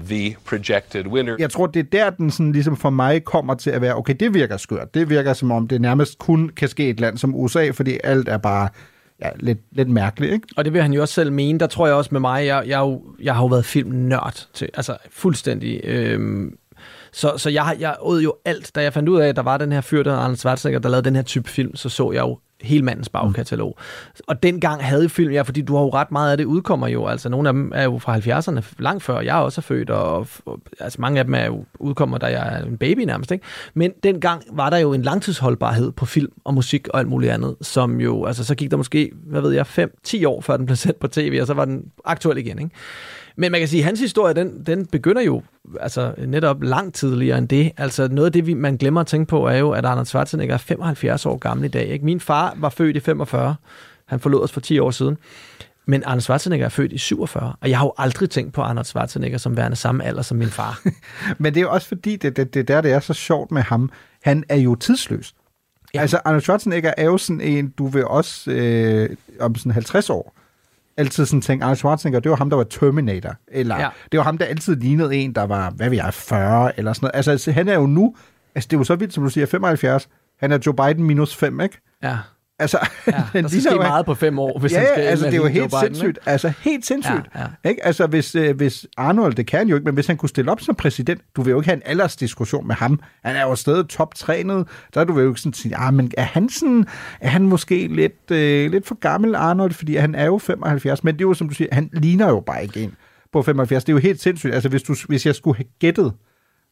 the 0.05 0.37
projected 0.45 1.07
winner. 1.07 1.37
Jeg 1.39 1.51
tror, 1.51 1.67
det 1.67 1.81
er 1.81 1.85
der, 1.93 2.11
den 2.11 2.31
sådan, 2.31 2.53
ligesom 2.53 2.77
for 2.77 2.91
mig 2.91 3.25
kommer 3.25 3.55
til 3.55 3.71
at 3.71 3.81
være, 3.81 3.97
okay, 3.97 4.15
det 4.21 4.35
virker 4.35 4.57
skørt. 4.57 4.95
Det 4.95 5.11
virker 5.11 5.33
som 5.33 5.51
om, 5.51 5.69
det 5.69 5.81
nærmest 5.81 6.19
kun 6.19 6.49
kan 6.49 6.69
ske 6.69 6.87
i 6.87 6.91
et 6.91 7.01
land 7.01 7.19
som 7.19 7.35
USA, 7.35 7.71
fordi 7.71 7.99
alt 8.05 8.29
er 8.29 8.39
bare 8.39 8.69
ja, 9.23 9.29
lidt, 9.41 9.59
lidt 9.73 9.89
mærkeligt. 9.89 10.33
Ikke? 10.33 10.47
Og 10.57 10.65
det 10.65 10.73
vil 10.73 10.83
han 10.83 10.93
jo 10.93 11.01
også 11.01 11.15
selv 11.15 11.33
mene. 11.33 11.59
Der 11.59 11.67
tror 11.67 11.87
jeg 11.87 11.97
også 11.97 12.09
med 12.13 12.21
mig, 12.21 12.47
jeg, 12.47 12.63
jeg, 12.67 12.97
jeg 13.23 13.35
har 13.35 13.43
jo 13.43 13.47
været 13.47 13.65
filmnørd 13.65 14.47
til, 14.55 14.69
altså 14.75 14.97
fuldstændig. 15.11 15.81
Øhm, 15.85 16.57
så, 17.17 17.33
så 17.37 17.51
jeg, 17.51 17.77
jeg 17.79 17.97
åd 18.01 18.23
jo 18.23 18.35
alt. 18.45 18.75
Da 18.75 18.83
jeg 18.83 18.93
fandt 18.93 19.09
ud 19.09 19.21
af, 19.21 19.29
at 19.29 19.37
der 19.37 19.43
var 19.43 19.57
den 19.57 19.73
her 19.73 19.81
fyr, 19.81 20.03
der 20.03 20.17
Arnold 20.17 20.37
Schwarzenegger, 20.37 20.81
der 20.81 20.89
lavede 20.89 21.05
den 21.05 21.17
her 21.17 21.23
type 21.23 21.49
film, 21.49 21.77
så 21.77 21.89
så 21.89 22.13
jeg 22.13 22.21
jo 22.21 22.39
hele 22.63 22.85
mandens 22.85 23.09
bagkatalog. 23.09 23.75
Mm. 23.79 24.23
Og 24.27 24.43
dengang 24.43 24.85
havde 24.85 25.09
film, 25.09 25.33
ja, 25.33 25.43
fordi 25.43 25.63
du 25.63 25.77
har 25.77 25.83
jo 25.83 25.91
ret 25.91 26.13
meget 26.13 26.31
af 26.31 26.37
det 26.37 26.45
udkommer 26.45 26.89
jo, 26.89 27.07
altså 27.07 27.29
nogle 27.29 27.49
af 27.49 27.53
dem 27.53 27.73
er 27.75 27.85
jo 27.85 27.99
fra 27.99 28.17
70'erne, 28.17 28.63
langt 28.79 29.03
før 29.03 29.21
jeg 29.21 29.35
også 29.35 29.61
er 29.61 29.63
født, 29.63 29.91
og, 29.91 30.27
og 30.47 30.61
altså 30.81 31.01
mange 31.01 31.19
af 31.19 31.25
dem 31.25 31.35
er 31.35 31.45
jo 31.45 31.65
udkommer, 31.79 32.19
da 32.19 32.27
jeg 32.27 32.59
er 32.59 32.65
en 32.65 32.79
baby 32.79 33.01
nærmest, 33.01 33.31
ikke? 33.31 33.45
Men 33.75 33.93
dengang 34.03 34.43
var 34.53 34.71
der 34.71 34.79
jo 34.79 34.93
en 34.93 35.03
langtidsholdbarhed 35.03 35.93
på 35.93 36.07
film 36.07 36.33
og 36.45 36.55
musik 36.55 36.89
og 36.89 36.99
alt 36.99 37.09
muligt 37.09 37.33
andet, 37.33 37.57
som 37.61 38.01
jo, 38.01 38.25
altså 38.25 38.45
så 38.45 38.55
gik 38.55 38.71
der 38.71 38.77
måske, 38.77 39.12
hvad 39.27 39.41
ved 39.41 39.53
jeg, 39.53 39.67
5-10 40.07 40.27
år 40.27 40.41
før 40.41 40.57
den 40.57 40.67
blev 40.67 40.77
sendt 40.77 40.99
på 40.99 41.09
tv, 41.09 41.39
og 41.41 41.47
så 41.47 41.55
var 41.55 41.65
den 41.65 41.83
aktuel 42.05 42.39
igen, 42.39 42.59
ikke? 42.59 42.71
Men 43.37 43.53
man 43.53 43.61
kan 43.61 43.69
sige, 43.69 43.81
at 43.81 43.85
hans 43.85 44.00
historie, 44.00 44.35
den, 44.35 44.62
den 44.67 44.87
begynder 44.87 45.23
jo 45.23 45.43
altså, 45.81 46.15
netop 46.19 46.62
langt 46.62 46.94
tidligere 46.94 47.38
end 47.38 47.49
det. 47.49 47.73
Altså 47.77 48.09
noget 48.09 48.27
af 48.27 48.33
det, 48.33 48.47
vi, 48.47 48.55
man 48.55 48.77
glemmer 48.77 49.00
at 49.00 49.06
tænke 49.06 49.29
på, 49.29 49.47
er 49.47 49.56
jo, 49.56 49.71
at 49.71 49.85
Arnold 49.85 50.06
Schwarzenegger 50.06 50.55
er 50.55 50.59
75 50.59 51.27
år 51.27 51.37
gammel 51.37 51.65
i 51.65 51.69
dag. 51.69 51.87
Ikke? 51.87 52.05
Min 52.05 52.21
far 52.21 52.55
var 52.56 52.69
født 52.69 52.97
i 52.97 53.00
45. 53.00 53.55
Han 54.06 54.21
forlod 54.21 54.43
os 54.43 54.53
for 54.53 54.61
10 54.61 54.79
år 54.79 54.91
siden. 54.91 55.19
Men 55.87 56.05
Arnold 56.05 56.21
Schwarzenegger 56.21 56.67
er 56.67 56.71
født 56.71 56.93
i 56.93 56.99
47, 56.99 57.55
og 57.61 57.71
jeg 57.71 57.79
har 57.79 57.87
jo 57.87 57.93
aldrig 57.99 58.31
tænkt 58.31 58.53
på 58.53 58.62
Arnold 58.62 58.85
Schwarzenegger 58.85 59.38
som 59.38 59.56
værende 59.56 59.77
samme 59.77 60.05
alder 60.05 60.23
som 60.23 60.37
min 60.37 60.49
far. 60.49 60.81
Men 61.38 61.55
det 61.55 61.61
er 61.61 61.62
jo 61.62 61.71
også 61.71 61.88
fordi, 61.88 62.17
det, 62.17 62.37
det, 62.37 62.55
det 62.55 62.69
der, 62.69 62.81
det 62.81 62.93
er 62.93 63.00
så 63.00 63.15
sjovt 63.15 63.50
med 63.50 63.62
ham. 63.62 63.91
Han 64.23 64.44
er 64.49 64.56
jo 64.56 64.75
tidsløs. 64.75 65.35
Ja. 65.94 66.00
Altså, 66.00 66.21
Arnold 66.25 66.43
Schwarzenegger 66.43 66.94
er 66.97 67.05
jo 67.05 67.19
sådan 67.19 67.41
en, 67.41 67.69
du 67.69 67.87
vil 67.87 68.05
også 68.05 68.50
øh, 68.50 69.17
om 69.41 69.55
sådan 69.55 69.73
50 69.73 70.11
år, 70.11 70.36
altid 70.97 71.27
sådan 71.27 71.41
tænkt, 71.41 71.65
Arnold 71.65 71.77
Schwarzenegger, 71.77 72.21
det 72.21 72.31
var 72.31 72.37
ham, 72.37 72.51
der 72.51 72.57
var 72.57 72.65
Terminator. 72.65 73.35
Eller 73.49 73.81
ja. 73.81 73.89
det 74.13 74.19
var 74.19 74.25
ham, 74.25 74.39
der 74.39 74.45
altid 74.45 74.77
lignede 74.77 75.17
en, 75.17 75.33
der 75.33 75.43
var, 75.43 75.71
hvad 75.71 75.91
ved 75.91 75.97
jeg, 75.97 76.15
40 76.15 76.79
eller 76.79 76.93
sådan 76.93 77.07
noget. 77.07 77.17
Altså, 77.17 77.31
altså, 77.31 77.53
han 77.53 77.69
er 77.69 77.75
jo 77.75 77.87
nu, 77.87 78.17
altså 78.55 78.69
det 78.69 78.77
er 78.77 78.81
jo 78.81 78.85
så 78.85 78.97
vildt, 78.97 79.15
som 79.15 79.25
du 79.25 79.31
siger, 79.31 79.47
75. 79.47 80.09
Han 80.41 80.53
er 80.53 80.59
Joe 80.67 80.75
Biden 80.75 81.05
minus 81.05 81.37
5, 81.37 81.61
ikke? 81.61 81.81
Ja. 82.03 82.19
Altså, 82.59 82.79
ja, 83.07 83.13
der 83.41 83.49
skal 83.49 83.61
ske 83.61 83.73
jo, 83.73 83.77
meget 83.77 84.07
på 84.07 84.15
fem 84.15 84.39
år, 84.39 84.59
hvis 84.59 84.73
ja, 84.73 84.79
han 84.79 84.89
skal 84.89 85.03
altså, 85.03 85.27
det 85.27 85.33
er 85.33 85.37
jo 85.37 85.47
helt 85.47 85.71
Biden, 85.71 85.81
sindssygt. 85.81 86.09
Ikke? 86.09 86.29
Altså, 86.29 86.53
helt 86.61 86.87
sindssygt. 86.87 87.29
Ja, 87.35 87.41
ja. 87.41 87.69
Ikke? 87.71 87.87
Altså, 87.87 88.07
hvis, 88.07 88.35
øh, 88.35 88.57
hvis 88.57 88.87
Arnold, 88.97 89.35
det 89.35 89.47
kan 89.47 89.69
jo 89.69 89.75
ikke, 89.75 89.85
men 89.85 89.95
hvis 89.95 90.07
han 90.07 90.17
kunne 90.17 90.29
stille 90.29 90.51
op 90.51 90.61
som 90.61 90.75
præsident, 90.75 91.21
du 91.37 91.43
vil 91.43 91.51
jo 91.51 91.61
ikke 91.61 91.69
have 91.69 91.77
en 91.77 91.83
aldersdiskussion 91.85 92.67
med 92.67 92.75
ham. 92.75 93.01
Han 93.25 93.37
er 93.37 93.43
jo 93.43 93.55
stadig 93.55 93.89
toptrænet. 93.89 94.69
Der 94.95 95.05
du 95.05 95.13
vil 95.13 95.23
jo 95.23 95.29
ikke 95.29 95.41
sådan 95.41 95.53
sige, 95.53 95.77
ah, 95.77 95.95
men 95.95 96.13
er 96.17 96.23
han, 96.23 96.49
sådan, 96.49 96.87
er 97.21 97.29
han 97.29 97.43
måske 97.43 97.87
lidt, 97.87 98.31
øh, 98.31 98.71
lidt 98.71 98.87
for 98.87 98.95
gammel, 98.95 99.35
Arnold, 99.35 99.73
fordi 99.73 99.97
han 99.97 100.15
er 100.15 100.25
jo 100.25 100.39
75, 100.39 101.05
men 101.05 101.15
det 101.15 101.21
er 101.21 101.29
jo, 101.29 101.35
som 101.35 101.49
du 101.49 101.55
siger, 101.55 101.69
han 101.73 101.91
ligner 101.93 102.29
jo 102.29 102.41
bare 102.41 102.63
ikke 102.63 102.83
en 102.83 102.95
på 103.33 103.43
75. 103.43 103.85
Det 103.85 103.93
er 103.93 103.95
jo 103.95 104.01
helt 104.01 104.21
sindssygt. 104.21 104.55
Altså, 104.55 104.69
hvis, 104.69 104.83
du, 104.83 104.95
hvis 105.09 105.27
jeg 105.27 105.35
skulle 105.35 105.57
have 105.57 105.67
gættet, 105.81 106.13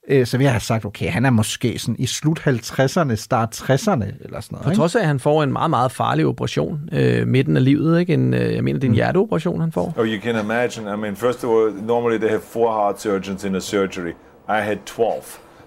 øh, 0.09 0.27
så 0.27 0.37
ville 0.37 0.45
jeg 0.45 0.53
have 0.53 0.61
sagt, 0.61 0.85
okay, 0.85 1.11
han 1.11 1.25
er 1.25 1.31
måske 1.31 1.79
sådan 1.79 1.97
i 1.99 2.07
slut 2.07 2.41
50'erne, 2.47 3.15
start 3.15 3.63
60'erne 3.63 4.25
eller 4.25 4.41
sådan 4.41 4.49
noget. 4.51 4.65
På 4.65 4.75
trods 4.75 4.95
af, 4.95 5.01
at 5.01 5.07
han 5.07 5.21
får 5.21 5.43
en 5.43 5.53
meget, 5.53 5.71
meget 5.71 5.93
farlig 5.93 6.27
operation 6.27 6.89
øh, 6.93 7.27
midten 7.29 7.57
af 7.57 7.65
livet, 7.65 8.01
ikke? 8.01 8.15
En, 8.15 8.35
øh, 8.35 8.55
jeg 8.55 8.65
mener, 8.65 8.81
det 8.81 8.87
er 8.87 8.89
en 8.89 8.93
mm. 8.93 8.95
hjerteoperation, 8.95 9.61
han 9.61 9.73
får. 9.73 9.95
Oh, 9.97 10.07
you 10.07 10.23
can 10.23 10.45
imagine. 10.45 10.95
I 10.95 10.97
mean, 10.97 11.17
first 11.17 11.45
of 11.45 11.51
all, 11.51 11.85
normally 11.85 12.19
they 12.19 12.31
have 12.31 12.43
four 12.43 12.73
heart 12.73 13.01
surgeons 13.01 13.45
in 13.45 13.55
a 13.55 13.61
surgery. 13.61 14.13
I 14.49 14.61
had 14.61 14.77
12. 14.87 15.23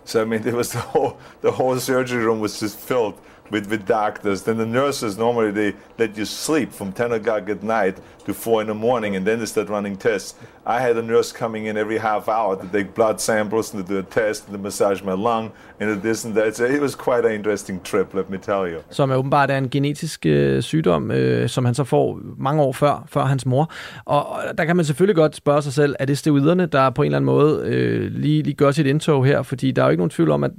So 0.05 0.21
I 0.21 0.25
mean, 0.25 0.47
it 0.47 0.53
was 0.53 0.69
the 0.69 0.79
whole, 0.79 1.11
the 1.41 1.51
whole 1.51 1.79
surgery 1.79 2.23
room 2.25 2.39
was 2.39 2.59
just 2.61 2.79
filled 2.79 3.13
with, 3.51 3.69
with 3.69 3.85
doctors. 3.85 4.43
Then 4.43 4.57
the 4.57 4.65
nurses 4.65 5.17
normally 5.17 5.51
they 5.51 5.73
let 5.97 6.17
you 6.17 6.25
sleep 6.25 6.71
from 6.71 6.91
10 6.91 7.11
o'clock 7.11 7.49
at 7.49 7.63
night 7.63 7.97
to 8.25 8.33
4 8.33 8.61
in 8.61 8.67
the 8.67 8.73
morning, 8.73 9.15
and 9.15 9.25
then 9.25 9.39
they 9.39 9.45
start 9.45 9.69
running 9.69 9.95
tests. 9.95 10.35
I 10.65 10.81
had 10.81 10.97
a 10.97 11.01
nurse 11.01 11.31
coming 11.31 11.67
in 11.67 11.77
every 11.77 11.97
half 11.97 12.27
hour 12.27 12.55
to 12.55 12.67
take 12.67 12.93
blood 12.93 13.19
samples 13.19 13.73
and 13.73 13.87
to 13.87 13.93
do 13.93 13.99
a 13.99 14.03
test 14.03 14.47
and 14.47 14.57
to 14.57 14.61
massage 14.61 15.01
my 15.01 15.13
lung 15.13 15.51
and 15.79 16.01
this 16.01 16.25
and 16.25 16.35
that. 16.35 16.55
So 16.55 16.65
it 16.65 16.81
was 16.81 16.95
quite 16.95 17.25
an 17.25 17.31
interesting 17.31 17.79
trip, 17.83 18.13
let 18.13 18.29
me 18.29 18.37
tell 18.37 18.67
you. 18.67 18.79
Som 18.89 19.11
er 19.11 19.15
åbenbart 19.15 19.51
er 19.51 19.57
en 19.57 19.69
genetisk 19.69 20.25
øh, 20.25 20.61
sygdom, 20.61 21.11
øh, 21.11 21.49
som 21.49 21.65
han 21.65 21.73
så 21.73 21.83
får 21.83 22.19
mange 22.37 22.61
år 22.61 22.71
før, 22.71 23.05
før 23.09 23.25
hans 23.25 23.45
mor. 23.45 23.71
Og, 24.05 24.29
og 24.29 24.41
der 24.57 24.65
kan 24.65 24.75
man 24.75 24.85
selvfølgelig 24.85 25.15
godt 25.15 25.35
spørge 25.35 25.61
sig 25.61 25.73
selv, 25.73 25.95
er 25.99 26.05
det 26.05 26.17
steroiderne, 26.17 26.65
der 26.65 26.89
på 26.89 27.01
en 27.01 27.05
eller 27.05 27.17
anden 27.17 27.25
måde 27.25 27.61
øh, 27.65 28.11
lige, 28.11 28.43
lige 28.43 28.55
gør 28.55 28.71
sit 28.71 28.85
indtog 28.85 29.25
her? 29.25 29.41
Fordi 29.41 29.71
der 29.71 29.81
er 29.81 29.85
jo 29.85 29.89
ikke 29.89 30.01
nogen 30.01 30.09
tvivl 30.09 30.31
om, 30.31 30.43
at 30.43 30.51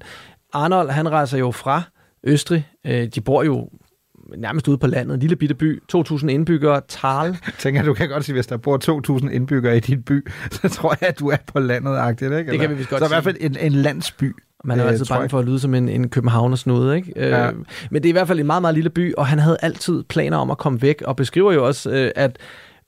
Arnold, 0.52 0.90
han 0.90 1.10
rejser 1.10 1.38
jo 1.38 1.50
fra 1.50 1.82
Østrig. 2.28 2.68
Øh, 2.86 3.06
de 3.06 3.20
bor 3.20 3.42
jo 3.42 3.68
nærmest 4.36 4.68
ude 4.68 4.78
på 4.78 4.86
landet, 4.86 5.14
en 5.14 5.20
lille 5.20 5.36
bitte 5.36 5.54
by, 5.54 5.82
2.000 5.96 6.28
indbyggere, 6.28 6.80
Tal. 6.88 7.36
tænker, 7.58 7.82
du 7.82 7.94
kan 7.94 8.08
godt 8.08 8.24
sige, 8.24 8.32
hvis 8.34 8.46
der 8.46 8.56
bor 8.56 9.18
2.000 9.20 9.30
indbyggere 9.30 9.76
i 9.76 9.80
din 9.80 10.02
by, 10.02 10.28
så 10.62 10.68
tror 10.68 10.96
jeg, 11.00 11.08
at 11.08 11.18
du 11.18 11.28
er 11.28 11.36
på 11.46 11.58
landet, 11.60 12.10
ikke? 12.10 12.24
Eller? 12.24 12.42
Det 12.42 12.60
kan 12.60 12.70
vi 12.70 12.74
vist 12.74 12.90
godt 12.90 13.00
Så 13.00 13.06
i 13.06 13.08
hvert 13.08 13.24
fald 13.24 13.36
en, 13.40 13.56
en 13.60 13.72
landsby. 13.72 14.36
Man 14.64 14.78
er 14.78 14.84
Øh, 14.84 14.92
altid 14.92 15.06
bange 15.06 15.28
for 15.28 15.38
at 15.38 15.44
lyde 15.44 15.60
som 15.60 15.74
en, 15.74 15.88
en 15.88 16.08
københavner 16.08 16.56
snude, 16.56 16.96
ikke? 16.96 17.12
Ja. 17.16 17.48
Øh, 17.48 17.54
men 17.90 18.02
det 18.02 18.08
er 18.08 18.10
i 18.10 18.12
hvert 18.12 18.28
fald 18.28 18.40
en 18.40 18.46
meget, 18.46 18.62
meget 18.62 18.74
lille 18.74 18.90
by, 18.90 19.14
og 19.14 19.26
han 19.26 19.38
havde 19.38 19.56
altid 19.62 20.02
planer 20.02 20.36
om 20.36 20.50
at 20.50 20.58
komme 20.58 20.82
væk, 20.82 21.02
og 21.02 21.16
beskriver 21.16 21.52
jo 21.52 21.66
også, 21.66 21.90
øh, 21.90 22.10
at 22.16 22.38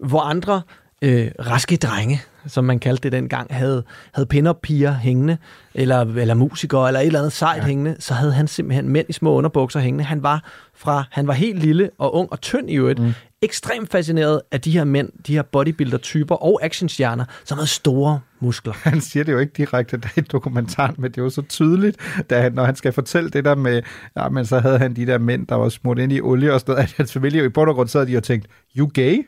hvor 0.06 0.20
andre 0.20 0.62
øh, 1.02 1.30
raske 1.40 1.76
drenge, 1.76 2.22
som 2.46 2.64
man 2.64 2.78
kaldte 2.78 3.02
det 3.02 3.12
dengang, 3.12 3.54
havde, 3.54 3.84
havde 4.12 4.26
pin-up-piger 4.26 4.92
hængende, 4.92 5.38
eller, 5.74 6.00
eller 6.00 6.34
musikere, 6.34 6.88
eller 6.88 7.00
et 7.00 7.06
eller 7.06 7.18
andet 7.18 7.32
sejt 7.32 7.62
ja. 7.62 7.66
hængende, 7.66 7.96
så 7.98 8.14
havde 8.14 8.32
han 8.32 8.48
simpelthen 8.48 8.88
mænd 8.88 9.06
i 9.08 9.12
små 9.12 9.32
underbukser 9.34 9.80
hængende. 9.80 10.04
Han 10.04 10.22
var 10.22 10.44
fra, 10.74 11.04
han 11.10 11.26
var 11.26 11.32
helt 11.32 11.58
lille 11.58 11.90
og 11.98 12.14
ung 12.14 12.32
og 12.32 12.40
tynd 12.40 12.70
i 12.70 12.74
øvrigt, 12.74 12.98
mm. 12.98 13.12
ekstremt 13.42 13.90
fascineret 13.90 14.40
af 14.52 14.60
de 14.60 14.70
her 14.70 14.84
mænd, 14.84 15.08
de 15.26 15.34
her 15.34 15.42
bodybuilder-typer 15.42 16.34
og 16.34 16.60
actionstjerner, 16.62 17.24
som 17.44 17.58
havde 17.58 17.68
store 17.68 18.20
muskler. 18.40 18.72
Han 18.72 19.00
siger 19.00 19.24
det 19.24 19.32
jo 19.32 19.38
ikke 19.38 19.52
direkte 19.56 19.96
der 19.96 20.08
i 20.16 20.20
dokumentaren, 20.20 20.94
men 20.98 21.10
det 21.10 21.18
er 21.18 21.22
jo 21.22 21.30
så 21.30 21.42
tydeligt, 21.42 21.96
da 22.30 22.40
han, 22.40 22.52
når 22.52 22.64
han 22.64 22.76
skal 22.76 22.92
fortælle 22.92 23.30
det 23.30 23.44
der 23.44 23.54
med, 23.54 23.82
ja, 24.16 24.28
men 24.28 24.46
så 24.46 24.58
havde 24.58 24.78
han 24.78 24.96
de 24.96 25.06
der 25.06 25.18
mænd, 25.18 25.46
der 25.46 25.54
var 25.54 25.68
smurt 25.68 25.98
ind 25.98 26.12
i 26.12 26.20
olie 26.20 26.54
og 26.54 26.60
sådan 26.60 26.72
noget, 26.72 26.84
at 26.84 26.94
hans 26.96 27.12
familie 27.12 27.44
i 27.44 27.48
bund 27.48 27.68
og 27.68 27.74
grund 27.74 27.88
sad 27.88 28.06
de 28.06 28.16
og 28.16 28.22
tænkt, 28.22 28.46
you 28.76 28.90
gay? 28.94 29.26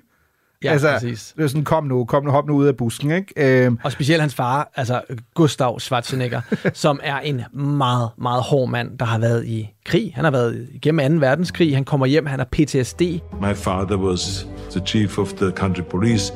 Ja, 0.64 0.72
altså, 0.72 0.92
præcis. 0.92 1.34
Det 1.36 1.44
er 1.44 1.48
sådan, 1.48 1.64
kom 1.64 1.84
nu, 1.84 2.04
kom 2.04 2.24
nu, 2.24 2.30
hop 2.30 2.46
nu 2.46 2.54
ud 2.54 2.66
af 2.66 2.76
busken, 2.76 3.10
ikke? 3.10 3.64
Øhm, 3.64 3.78
Og 3.84 3.92
specielt 3.92 4.20
hans 4.20 4.34
far, 4.34 4.70
altså 4.76 5.00
Gustav 5.34 5.80
Schwarzenegger, 5.80 6.40
som 6.74 7.00
er 7.02 7.18
en 7.18 7.42
meget, 7.52 8.10
meget 8.18 8.42
hård 8.42 8.68
mand, 8.68 8.98
der 8.98 9.04
har 9.04 9.18
været 9.18 9.46
i 9.46 9.70
krig. 9.86 10.12
Han 10.14 10.24
har 10.24 10.30
været 10.30 10.68
igennem 10.74 11.20
2. 11.20 11.26
verdenskrig. 11.26 11.74
Han 11.74 11.84
kommer 11.84 12.06
hjem, 12.06 12.26
han 12.26 12.38
har 12.38 12.48
PTSD. 12.52 13.00
My 13.40 13.54
father 13.54 13.96
was 13.96 14.46
the 14.70 14.80
chief 14.86 15.18
of 15.18 15.32
the 15.32 15.50
country 15.50 15.82
police. 15.90 16.32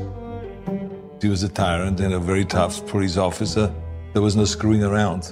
He 1.23 1.31
was 1.31 1.45
a 1.45 1.49
tyrant 1.49 2.01
and 2.01 2.15
a 2.15 2.19
very 2.19 2.45
tough 2.45 2.75
police 2.91 3.21
officer. 3.21 3.69
There 4.15 4.23
was 4.23 4.37
no 4.37 4.45
screwing 4.45 4.85
around. 4.85 5.23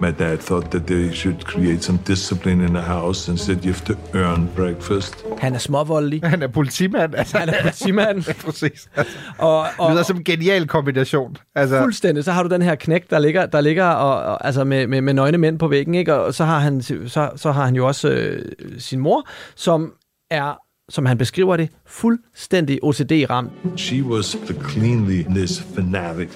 My 0.00 0.10
dad 0.10 0.38
thought 0.38 0.70
that 0.70 0.86
they 0.86 1.14
should 1.14 1.44
create 1.44 1.84
some 1.84 1.98
discipline 2.06 2.60
in 2.60 2.74
the 2.74 2.82
house 2.82 3.30
and 3.30 3.38
said 3.38 3.64
you 3.64 3.72
have 3.72 3.84
to 3.84 3.94
earn 4.14 4.48
breakfast. 4.56 5.24
Han 5.38 5.54
er 5.54 5.58
småvoldelig. 5.58 6.20
Han 6.24 6.42
er 6.42 6.46
politimand. 6.46 7.14
Altså. 7.14 7.38
Han 7.38 7.48
er 7.48 7.62
politimand. 7.62 8.22
Præcis. 8.44 8.88
Altså, 8.96 9.16
og, 9.38 9.58
og, 9.58 9.66
det 9.80 9.94
lyder 9.94 10.02
som 10.02 10.16
en 10.16 10.24
genial 10.24 10.66
kombination. 10.66 11.36
Altså, 11.54 11.80
Fuldstændig. 11.80 12.24
Så 12.24 12.32
har 12.32 12.42
du 12.42 12.48
den 12.48 12.62
her 12.62 12.74
knæk, 12.74 13.10
der 13.10 13.18
ligger, 13.18 13.46
der 13.46 13.60
ligger 13.60 13.84
og, 13.84 14.32
og, 14.32 14.46
altså 14.46 14.64
med, 14.64 14.86
med, 14.86 15.00
med 15.00 15.14
nøgne 15.14 15.38
mænd 15.38 15.58
på 15.58 15.68
væggen, 15.68 15.94
ikke? 15.94 16.14
og 16.14 16.34
så 16.34 16.44
har 16.44 16.58
han, 16.58 16.82
så, 16.82 17.30
så 17.36 17.52
har 17.52 17.64
han 17.64 17.74
jo 17.74 17.86
også 17.86 18.08
øh, 18.08 18.44
sin 18.78 19.00
mor, 19.00 19.28
som 19.54 19.92
er 20.30 20.58
som 20.88 21.06
han 21.06 21.18
beskriver 21.18 21.56
det, 21.56 21.68
fuldstændig 21.86 22.78
OCD-ramt. 22.84 23.50
She 23.76 24.02
was 24.02 24.36
the 24.46 24.70
cleanliness 24.70 25.62
fanatic. 25.74 26.28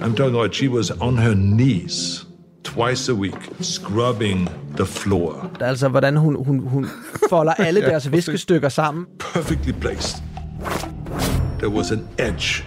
I'm 0.00 0.14
talking 0.14 0.34
about 0.34 0.54
she 0.54 0.68
was 0.68 0.90
on 1.00 1.18
her 1.18 1.34
knees 1.34 2.27
twice 2.74 3.08
a 3.08 3.14
week, 3.14 3.50
scrubbing 3.60 4.48
the 4.76 4.86
floor. 4.86 5.50
Altså, 5.60 5.88
hvordan 5.88 6.16
hun, 6.16 6.44
hun, 6.44 6.60
hun 6.60 6.86
folder 7.28 7.54
alle 7.66 7.80
deres 7.80 8.12
viskestykker 8.12 8.68
sammen. 8.68 9.06
Perfectly 9.18 9.72
placed. 9.72 10.22
There 11.58 11.70
was 11.70 11.90
an 11.90 12.08
edge. 12.18 12.64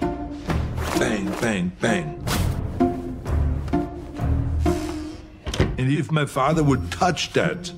Bang, 1.00 1.29
bang, 1.41 1.72
bang. 1.81 2.05
And 5.77 5.89
if 6.00 6.12
my 6.12 6.25
father 6.25 6.63
would 6.63 6.81
touch 6.91 7.34
that, 7.34 7.74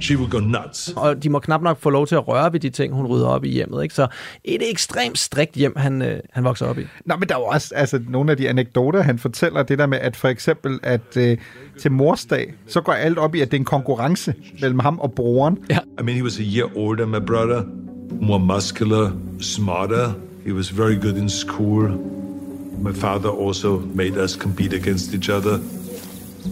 she 0.00 0.16
would 0.16 0.30
go 0.30 0.40
nuts. 0.40 0.92
Og 0.96 1.22
de 1.22 1.30
må 1.30 1.38
knap 1.38 1.62
nok 1.62 1.80
få 1.80 1.90
lov 1.90 2.06
til 2.06 2.14
at 2.14 2.28
røre 2.28 2.52
ved 2.52 2.60
de 2.60 2.70
ting, 2.70 2.94
hun 2.94 3.06
rydder 3.06 3.26
op 3.26 3.44
i 3.44 3.48
hjemmet. 3.48 3.82
Ikke? 3.82 3.94
Så 3.94 4.06
et 4.44 4.70
ekstremt 4.70 5.18
strikt 5.18 5.54
hjem, 5.54 5.72
han, 5.76 6.02
øh, 6.02 6.20
han 6.32 6.44
vokser 6.44 6.66
op 6.66 6.78
i. 6.78 6.82
Nå, 7.04 7.16
men 7.16 7.28
der 7.28 7.34
er 7.34 7.38
jo 7.38 7.44
også 7.44 7.74
altså, 7.74 8.00
nogle 8.08 8.30
af 8.30 8.36
de 8.36 8.48
anekdoter, 8.48 9.02
han 9.02 9.18
fortæller, 9.18 9.62
det 9.62 9.78
der 9.78 9.86
med, 9.86 9.98
at 9.98 10.16
for 10.16 10.28
eksempel, 10.28 10.80
at 10.82 11.16
øh, 11.16 11.36
til 11.80 11.92
morsdag, 11.92 12.54
så 12.66 12.80
går 12.80 12.92
alt 12.92 13.18
op 13.18 13.34
i, 13.34 13.40
at 13.40 13.50
det 13.50 13.56
er 13.56 13.60
en 13.60 13.64
konkurrence 13.64 14.34
mellem 14.60 14.78
ham 14.78 14.98
og 14.98 15.12
broren. 15.12 15.58
Ja. 15.70 15.78
I 16.00 16.02
mean, 16.02 16.16
he 16.16 16.22
was 16.22 16.38
a 16.38 16.42
year 16.42 16.76
older, 16.76 17.06
my 17.06 17.26
brother, 17.26 17.62
more 18.20 18.40
muscular, 18.40 19.12
smarter. 19.40 20.12
He 20.46 20.54
was 20.54 20.78
very 20.78 21.00
good 21.00 21.16
in 21.16 21.28
school. 21.28 21.88
My 22.78 22.92
father 22.92 23.28
also 23.28 23.82
made 23.94 24.24
us 24.24 24.32
compete 24.32 24.76
against 24.76 25.14
each 25.14 25.28
other. 25.28 25.58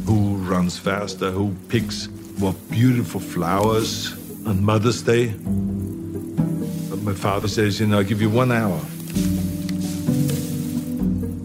Who 0.07 0.37
runs 0.55 0.79
faster? 0.79 1.31
Who 1.31 1.55
picks 1.69 2.09
more 2.39 2.55
beautiful 2.71 3.21
flowers 3.21 4.13
on 4.47 4.65
Mother's 4.65 5.03
Day? 5.03 5.27
But 6.91 7.03
my 7.03 7.15
father 7.15 7.49
says, 7.49 7.81
you 7.81 7.87
know, 7.87 7.99
I'll 7.99 8.05
give 8.05 8.21
you 8.21 8.31
one 8.31 8.53
hour. 8.53 8.81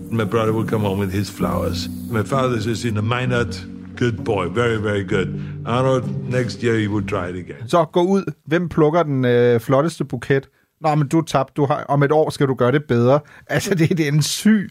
My 0.09 0.25
brother 0.25 0.51
would 0.51 0.69
come 0.69 0.81
home 0.81 0.99
with 0.99 1.13
his 1.13 1.29
flowers. 1.29 1.89
My 2.09 2.23
father 2.23 2.61
says, 2.61 2.83
you 2.83 2.91
know, 2.91 3.01
Minot, 3.01 3.63
good 3.95 4.23
boy, 4.23 4.49
very, 4.49 4.77
very 4.77 5.03
good. 5.03 5.29
Arnold, 5.65 6.29
next 6.29 6.61
year 6.63 6.77
you 6.79 6.91
would 6.91 7.07
try 7.07 7.29
it 7.29 7.35
again. 7.35 7.67
Så 7.67 7.85
gå 7.85 8.01
ud. 8.01 8.23
Hvem 8.45 8.69
plukker 8.69 9.03
den 9.03 9.25
øh, 9.25 9.59
flotteste 9.59 10.05
buket? 10.05 10.49
Nå, 10.81 10.95
men 10.95 11.07
du 11.07 11.17
er 11.17 11.23
tabt. 11.23 11.57
Du 11.57 11.65
har, 11.65 11.83
om 11.89 12.03
et 12.03 12.11
år 12.11 12.29
skal 12.29 12.47
du 12.47 12.53
gøre 12.53 12.71
det 12.71 12.83
bedre. 12.87 13.19
Altså, 13.47 13.75
det, 13.75 13.89
det 13.97 14.07
er 14.07 14.11
en 14.11 14.21
syg... 14.21 14.69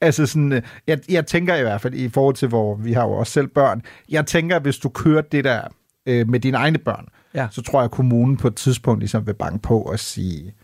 Altså 0.00 0.26
sådan, 0.26 0.52
øh, 0.52 0.62
jeg, 0.86 0.98
jeg 1.08 1.26
tænker 1.26 1.54
i 1.56 1.62
hvert 1.62 1.80
fald, 1.80 1.94
i 1.94 2.08
forhold 2.08 2.34
til, 2.34 2.48
hvor 2.48 2.74
vi 2.74 2.92
har 2.92 3.02
jo 3.04 3.12
også 3.12 3.32
selv 3.32 3.46
børn, 3.48 3.82
jeg 4.08 4.26
tænker, 4.26 4.58
hvis 4.58 4.78
du 4.78 4.88
kører 4.88 5.22
det 5.22 5.44
der 5.44 5.60
øh, 6.06 6.28
med 6.28 6.40
dine 6.40 6.56
egne 6.56 6.78
børn, 6.78 7.06
Ja. 7.34 7.48
så 7.50 7.62
tror 7.62 7.78
jeg, 7.80 7.84
at 7.84 7.90
kommunen 7.90 8.36
på 8.36 8.48
et 8.48 8.54
tidspunkt 8.56 9.00
ligesom 9.00 9.26
vil 9.26 9.34
banke 9.34 9.58
på 9.62 9.80
og 9.82 9.98
sige, 9.98 10.54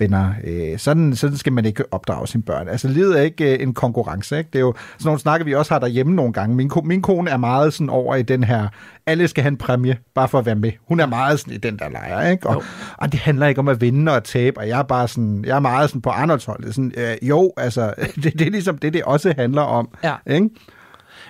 venner, 0.00 0.32
øh, 0.44 0.78
sådan, 0.78 1.16
sådan 1.16 1.36
skal 1.36 1.52
man 1.52 1.64
ikke 1.64 1.84
opdrage 1.90 2.26
sine 2.26 2.42
børn. 2.42 2.68
Altså, 2.68 2.88
livet 2.88 3.18
er 3.18 3.22
ikke 3.22 3.54
øh, 3.54 3.62
en 3.62 3.74
konkurrence, 3.74 4.38
ikke? 4.38 4.50
Det 4.52 4.58
er 4.58 4.60
jo 4.60 4.74
sådan 4.92 5.08
nogle 5.08 5.20
snakker, 5.20 5.44
vi 5.44 5.54
også 5.54 5.74
har 5.74 5.78
derhjemme 5.78 6.14
nogle 6.14 6.32
gange. 6.32 6.56
Min, 6.56 6.68
ko, 6.68 6.80
min 6.80 7.02
kone 7.02 7.30
er 7.30 7.36
meget 7.36 7.72
sådan 7.74 7.90
over 7.90 8.14
i 8.14 8.22
den 8.22 8.44
her, 8.44 8.68
alle 9.06 9.28
skal 9.28 9.42
have 9.42 9.50
en 9.50 9.56
præmie, 9.56 9.98
bare 10.14 10.28
for 10.28 10.38
at 10.38 10.46
være 10.46 10.54
med. 10.54 10.72
Hun 10.88 11.00
er 11.00 11.06
meget 11.06 11.40
sådan 11.40 11.54
i 11.54 11.56
den 11.56 11.78
der 11.78 11.88
lejr, 11.88 12.30
ikke? 12.30 12.48
Og, 12.48 12.62
og 12.98 13.12
det 13.12 13.20
handler 13.20 13.46
ikke 13.46 13.58
om 13.58 13.68
at 13.68 13.80
vinde 13.80 14.12
og 14.12 14.16
at 14.16 14.24
tabe, 14.24 14.58
og 14.58 14.68
jeg 14.68 14.78
er 14.78 14.82
bare 14.82 15.08
sådan, 15.08 15.44
jeg 15.44 15.56
er 15.56 15.60
meget 15.60 15.90
sådan 15.90 16.02
på 16.02 16.10
Arnolds 16.10 16.44
hold. 16.44 16.72
Sådan, 16.72 16.92
øh, 16.96 17.28
jo, 17.28 17.52
altså, 17.56 17.94
det, 18.22 18.32
det 18.38 18.46
er 18.46 18.50
ligesom 18.50 18.78
det, 18.78 18.92
det 18.92 19.02
også 19.02 19.34
handler 19.36 19.62
om. 19.62 19.88
Ja. 20.04 20.14
Ikke? 20.26 20.48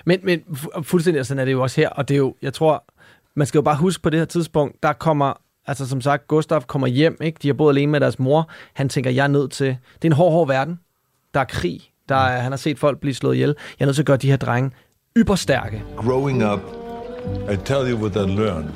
Men, 0.05 0.19
men 0.23 0.39
fu- 0.53 0.81
fuldstændig 0.81 1.25
sådan 1.25 1.39
er 1.39 1.45
det 1.45 1.51
jo 1.51 1.61
også 1.61 1.81
her, 1.81 1.89
og 1.89 2.07
det 2.07 2.13
er 2.13 2.19
jo, 2.19 2.35
jeg 2.41 2.53
tror, 2.53 2.83
man 3.35 3.47
skal 3.47 3.57
jo 3.57 3.61
bare 3.61 3.75
huske 3.75 4.03
på 4.03 4.09
det 4.09 4.19
her 4.19 4.25
tidspunkt, 4.25 4.83
der 4.83 4.93
kommer, 4.93 5.33
altså 5.67 5.87
som 5.87 6.01
sagt, 6.01 6.27
Gustav 6.27 6.61
kommer 6.61 6.87
hjem, 6.87 7.17
ikke? 7.21 7.39
de 7.41 7.47
har 7.47 7.53
boet 7.53 7.73
alene 7.73 7.91
med 7.91 7.99
deres 7.99 8.19
mor, 8.19 8.49
han 8.73 8.89
tænker, 8.89 9.11
jeg 9.11 9.23
er 9.23 9.27
nødt 9.27 9.51
til, 9.51 9.67
det 9.67 10.03
er 10.03 10.07
en 10.07 10.11
hård, 10.11 10.31
hård 10.31 10.47
verden, 10.47 10.79
der 11.33 11.39
er 11.39 11.45
krig, 11.45 11.81
der 12.09 12.15
er, 12.15 12.41
han 12.41 12.51
har 12.51 12.57
set 12.57 12.79
folk 12.79 12.99
blive 12.99 13.13
slået 13.13 13.35
ihjel, 13.35 13.55
jeg 13.79 13.83
er 13.83 13.87
nødt 13.87 13.95
til 13.95 14.01
at 14.01 14.05
gøre 14.07 14.17
de 14.17 14.29
her 14.29 14.37
drenge 14.37 14.71
yberstærke. 15.17 15.83
Growing 15.97 16.51
up, 16.53 16.59
I 17.51 17.55
tell 17.65 17.91
you 17.91 17.97
what 17.97 18.15
I 18.15 18.31
learned. 18.31 18.75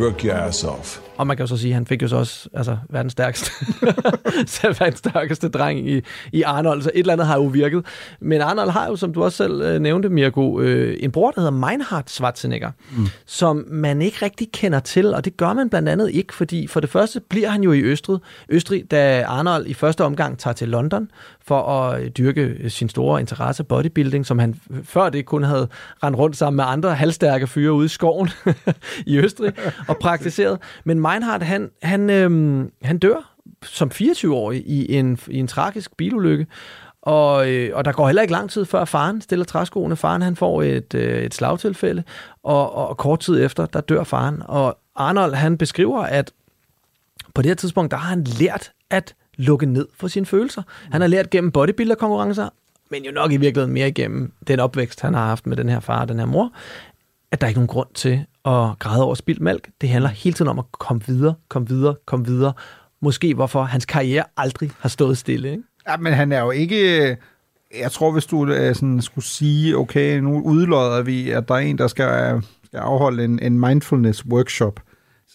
Work 0.00 0.24
your 0.24 0.34
ass 0.34 0.64
off. 0.64 1.05
Og 1.16 1.26
man 1.26 1.36
kan 1.36 1.42
jo 1.42 1.46
så 1.46 1.56
sige, 1.56 1.70
at 1.70 1.74
han 1.74 1.86
fik 1.86 2.02
jo 2.02 2.08
så 2.08 2.16
også 2.16 2.48
altså, 2.54 2.76
verdens 2.90 3.12
stærkeste, 3.12 3.50
selv 4.46 4.76
verdens 4.80 4.98
stærkeste 4.98 5.48
dreng 5.48 5.88
i, 5.90 6.00
i 6.32 6.42
Arnold, 6.42 6.82
så 6.82 6.90
et 6.94 6.98
eller 6.98 7.12
andet 7.12 7.26
har 7.26 7.36
jo 7.36 7.44
virket. 7.44 7.86
Men 8.20 8.40
Arnold 8.40 8.70
har 8.70 8.86
jo, 8.86 8.96
som 8.96 9.12
du 9.12 9.24
også 9.24 9.36
selv 9.36 9.62
øh, 9.62 9.80
nævnte, 9.80 10.08
Mirko, 10.08 10.60
øh, 10.60 10.96
en 11.00 11.12
bror, 11.12 11.30
der 11.30 11.40
hedder 11.40 11.68
Meinhard 11.68 12.04
Schwarzenegger, 12.06 12.70
mm. 12.96 13.06
som 13.26 13.64
man 13.68 14.02
ikke 14.02 14.18
rigtig 14.22 14.52
kender 14.52 14.80
til, 14.80 15.14
og 15.14 15.24
det 15.24 15.36
gør 15.36 15.52
man 15.52 15.70
blandt 15.70 15.88
andet 15.88 16.10
ikke, 16.10 16.34
fordi 16.34 16.66
for 16.66 16.80
det 16.80 16.90
første 16.90 17.20
bliver 17.20 17.48
han 17.48 17.62
jo 17.62 17.72
i 17.72 17.80
Østrig, 17.80 18.18
Østrig 18.48 18.90
da 18.90 19.24
Arnold 19.24 19.66
i 19.66 19.74
første 19.74 20.04
omgang 20.04 20.38
tager 20.38 20.54
til 20.54 20.68
London 20.68 21.08
for 21.46 21.62
at 21.62 22.02
øh, 22.02 22.08
dyrke 22.08 22.70
sin 22.70 22.88
store 22.88 23.20
interesse 23.20 23.64
bodybuilding, 23.64 24.26
som 24.26 24.38
han 24.38 24.60
før 24.84 25.08
det 25.08 25.26
kun 25.26 25.42
havde 25.42 25.68
rendt 26.02 26.18
rundt 26.18 26.36
sammen 26.36 26.56
med 26.56 26.64
andre 26.66 26.94
halvstærke 26.94 27.46
fyre 27.46 27.72
ude 27.72 27.84
i 27.84 27.88
skoven 27.88 28.30
i 29.06 29.18
Østrig 29.18 29.52
og 29.88 29.96
praktiseret. 30.00 30.58
Men 30.84 31.00
Meinhard, 31.00 31.42
han, 31.42 31.70
han, 31.82 32.10
øhm, 32.10 32.70
han 32.82 32.98
dør 32.98 33.32
som 33.62 33.90
24-årig 33.94 34.62
i 34.66 34.94
en, 34.94 35.18
i 35.28 35.38
en 35.38 35.46
tragisk 35.46 35.96
bilulykke, 35.96 36.46
og, 37.02 37.50
øh, 37.50 37.70
og 37.74 37.84
der 37.84 37.92
går 37.92 38.06
heller 38.06 38.22
ikke 38.22 38.32
lang 38.32 38.50
tid 38.50 38.64
før 38.64 38.84
faren 38.84 39.20
stiller 39.20 39.44
træskoene. 39.44 39.96
Faren 39.96 40.22
han 40.22 40.36
får 40.36 40.62
et, 40.62 40.94
øh, 40.94 41.22
et 41.22 41.34
slagtilfælde, 41.34 42.02
og, 42.42 42.76
og, 42.76 42.88
og 42.88 42.96
kort 42.96 43.20
tid 43.20 43.44
efter, 43.44 43.66
der 43.66 43.80
dør 43.80 44.04
faren. 44.04 44.42
Og 44.44 44.78
Arnold 44.96 45.34
han 45.34 45.58
beskriver, 45.58 46.02
at 46.02 46.32
på 47.34 47.42
det 47.42 47.50
her 47.50 47.54
tidspunkt, 47.54 47.90
der 47.90 47.96
har 47.96 48.08
han 48.08 48.24
lært 48.24 48.72
at 48.90 49.14
lukke 49.36 49.66
ned 49.66 49.86
for 49.94 50.08
sine 50.08 50.26
følelser. 50.26 50.62
Han 50.90 51.00
har 51.00 51.08
lært 51.08 51.30
gennem 51.30 51.52
bodybuilder-konkurrencer, 51.52 52.48
men 52.90 53.04
jo 53.04 53.12
nok 53.12 53.32
i 53.32 53.36
virkeligheden 53.36 53.74
mere 53.74 53.88
igennem 53.88 54.32
den 54.48 54.60
opvækst, 54.60 55.00
han 55.00 55.14
har 55.14 55.26
haft 55.26 55.46
med 55.46 55.56
den 55.56 55.68
her 55.68 55.80
far 55.80 56.00
og 56.00 56.08
den 56.08 56.18
her 56.18 56.26
mor, 56.26 56.52
at 57.30 57.40
der 57.40 57.46
er 57.46 57.48
ikke 57.48 57.58
nogen 57.58 57.68
grund 57.68 57.88
til 57.94 58.24
at 58.44 58.78
græde 58.78 59.04
over 59.04 59.14
spildt 59.14 59.40
mælk. 59.40 59.68
Det 59.80 59.88
handler 59.88 60.10
hele 60.10 60.34
tiden 60.34 60.48
om 60.48 60.58
at 60.58 60.64
komme 60.72 61.02
videre, 61.06 61.34
komme 61.48 61.68
videre, 61.68 61.94
komme 62.06 62.26
videre. 62.26 62.52
Måske 63.00 63.34
hvorfor 63.34 63.62
hans 63.62 63.86
karriere 63.86 64.24
aldrig 64.36 64.70
har 64.78 64.88
stået 64.88 65.18
stille. 65.18 65.50
Ikke? 65.50 65.62
Ja, 65.88 65.96
men 65.96 66.12
han 66.12 66.32
er 66.32 66.40
jo 66.40 66.50
ikke... 66.50 67.10
Øh, 67.10 67.16
jeg 67.80 67.92
tror, 67.92 68.12
hvis 68.12 68.26
du 68.26 68.46
øh, 68.46 68.74
sådan 68.74 69.02
skulle 69.02 69.24
sige, 69.24 69.76
okay, 69.76 70.18
nu 70.18 70.40
udlodder 70.40 71.02
vi, 71.02 71.30
at 71.30 71.48
der 71.48 71.54
er 71.54 71.58
en, 71.58 71.78
der 71.78 71.86
skal, 71.86 72.34
øh, 72.34 72.42
skal 72.64 72.78
afholde 72.78 73.24
en, 73.24 73.38
en 73.42 73.58
mindfulness-workshop, 73.60 74.80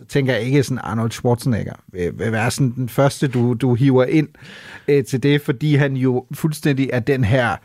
så 0.02 0.08
tænker 0.08 0.34
jeg 0.34 0.42
ikke, 0.42 0.64
sådan 0.64 0.80
Arnold 0.84 1.12
Schwarzenegger 1.12 1.74
vil, 1.88 2.12
vil 2.20 2.32
være 2.32 2.52
sådan 2.52 2.74
den 2.76 2.90
første, 2.90 3.28
du, 3.28 3.54
du 3.54 3.74
hiver 3.74 4.06
ind 4.06 4.28
øh, 4.88 5.06
til 5.06 5.24
det, 5.24 5.42
fordi 5.42 5.76
han 5.76 5.94
jo 5.94 6.26
fuldstændig 6.34 6.90
er 6.94 7.00
den 7.00 7.24
her 7.24 7.56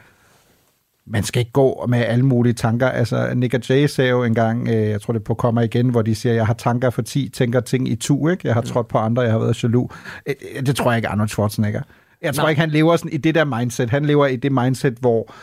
man 1.09 1.23
skal 1.23 1.41
ikke 1.41 1.53
gå 1.53 1.87
med 1.89 1.99
alle 1.99 2.27
mulige 2.27 2.53
tanker. 2.53 2.89
Altså, 2.89 3.35
Nick 3.35 3.55
og 3.55 3.69
Jay 3.69 3.87
sagde 3.87 4.11
jo 4.11 4.25
engang, 4.25 4.69
øh, 4.69 4.75
jeg 4.75 5.01
tror 5.01 5.13
det 5.13 5.25
på 5.25 5.35
kommer 5.35 5.63
igen, 5.63 5.89
hvor 5.89 6.03
de 6.03 6.15
siger, 6.15 6.33
jeg 6.33 6.47
har 6.47 6.55
tanker 6.55 6.91
for 6.91 7.03
10, 7.03 7.29
tænker 7.29 7.61
ting 7.61 7.89
i 7.89 7.97
tu, 7.97 8.29
ikke? 8.29 8.47
Jeg 8.47 8.55
har 8.55 8.61
trådt 8.61 8.89
på 8.89 8.99
andre, 8.99 9.23
jeg 9.23 9.33
har 9.33 9.39
været 9.39 9.63
jaloux. 9.63 9.95
Øh, 10.27 10.35
øh, 10.57 10.67
det 10.67 10.77
tror 10.77 10.91
jeg 10.91 10.99
ikke 10.99 11.09
Arnold 11.09 11.29
Schwarzenegger. 11.29 11.83
Jeg 12.23 12.35
tror 12.35 12.43
Nej. 12.43 12.51
ikke, 12.51 12.61
han 12.61 12.71
lever 12.71 12.97
sådan 12.97 13.13
i 13.13 13.17
det 13.17 13.35
der 13.35 13.45
mindset. 13.45 13.91
Han 13.91 14.05
lever 14.05 14.27
i 14.27 14.37
det 14.37 14.53
mindset, 14.53 14.95
hvor 15.01 15.35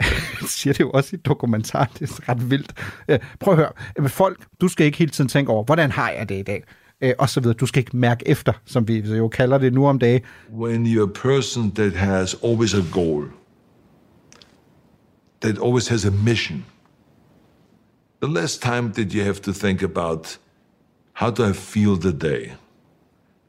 siger 0.46 0.72
det 0.72 0.80
jo 0.80 0.90
også 0.90 1.16
i 1.16 1.18
dokumentaren, 1.18 1.88
det 1.98 2.10
er 2.10 2.28
ret 2.28 2.50
vildt. 2.50 2.72
Øh, 3.08 3.18
prøv 3.40 3.54
at 3.54 3.58
høre, 3.58 3.72
øh, 3.98 4.08
folk, 4.08 4.46
du 4.60 4.68
skal 4.68 4.86
ikke 4.86 4.98
hele 4.98 5.10
tiden 5.10 5.28
tænke 5.28 5.52
over, 5.52 5.64
hvordan 5.64 5.90
har 5.90 6.10
jeg 6.10 6.28
det 6.28 6.38
i 6.38 6.42
dag? 6.42 6.64
Øh, 7.00 7.14
og 7.18 7.28
så 7.28 7.40
videre. 7.40 7.56
Du 7.56 7.66
skal 7.66 7.80
ikke 7.80 7.96
mærke 7.96 8.28
efter, 8.28 8.52
som 8.64 8.88
vi 8.88 8.98
jo 8.98 9.28
kalder 9.28 9.58
det 9.58 9.72
nu 9.72 9.86
om 9.86 9.98
dagen. 9.98 10.22
When 10.52 10.86
you're 10.86 11.10
a 11.10 11.28
person 11.28 11.70
that 11.70 11.92
has 11.92 12.36
always 12.44 12.74
a 12.74 12.82
goal, 12.92 13.24
that 15.40 15.58
always 15.58 15.88
has 15.88 16.04
a 16.04 16.10
mission, 16.10 16.64
the 18.22 18.32
less 18.32 18.58
time 18.58 18.92
that 18.92 19.12
you 19.12 19.22
have 19.22 19.40
to 19.40 19.52
think 19.52 19.82
about 19.82 20.38
how 21.12 21.30
do 21.30 21.50
I 21.50 21.52
feel 21.52 21.96
today? 21.96 22.52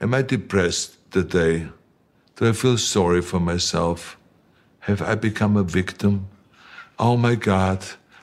Am 0.01 0.13
I 0.13 0.21
depressed 0.21 1.11
today? 1.11 1.67
Do 2.39 2.49
I 2.49 2.53
feel 2.53 2.77
sorry 2.77 3.21
for 3.21 3.39
myself? 3.39 4.17
Have 4.79 5.01
I 5.01 5.15
become 5.15 5.57
a 5.57 5.63
victim? 5.63 6.27
Oh 7.03 7.19
my 7.19 7.35
God, 7.35 7.77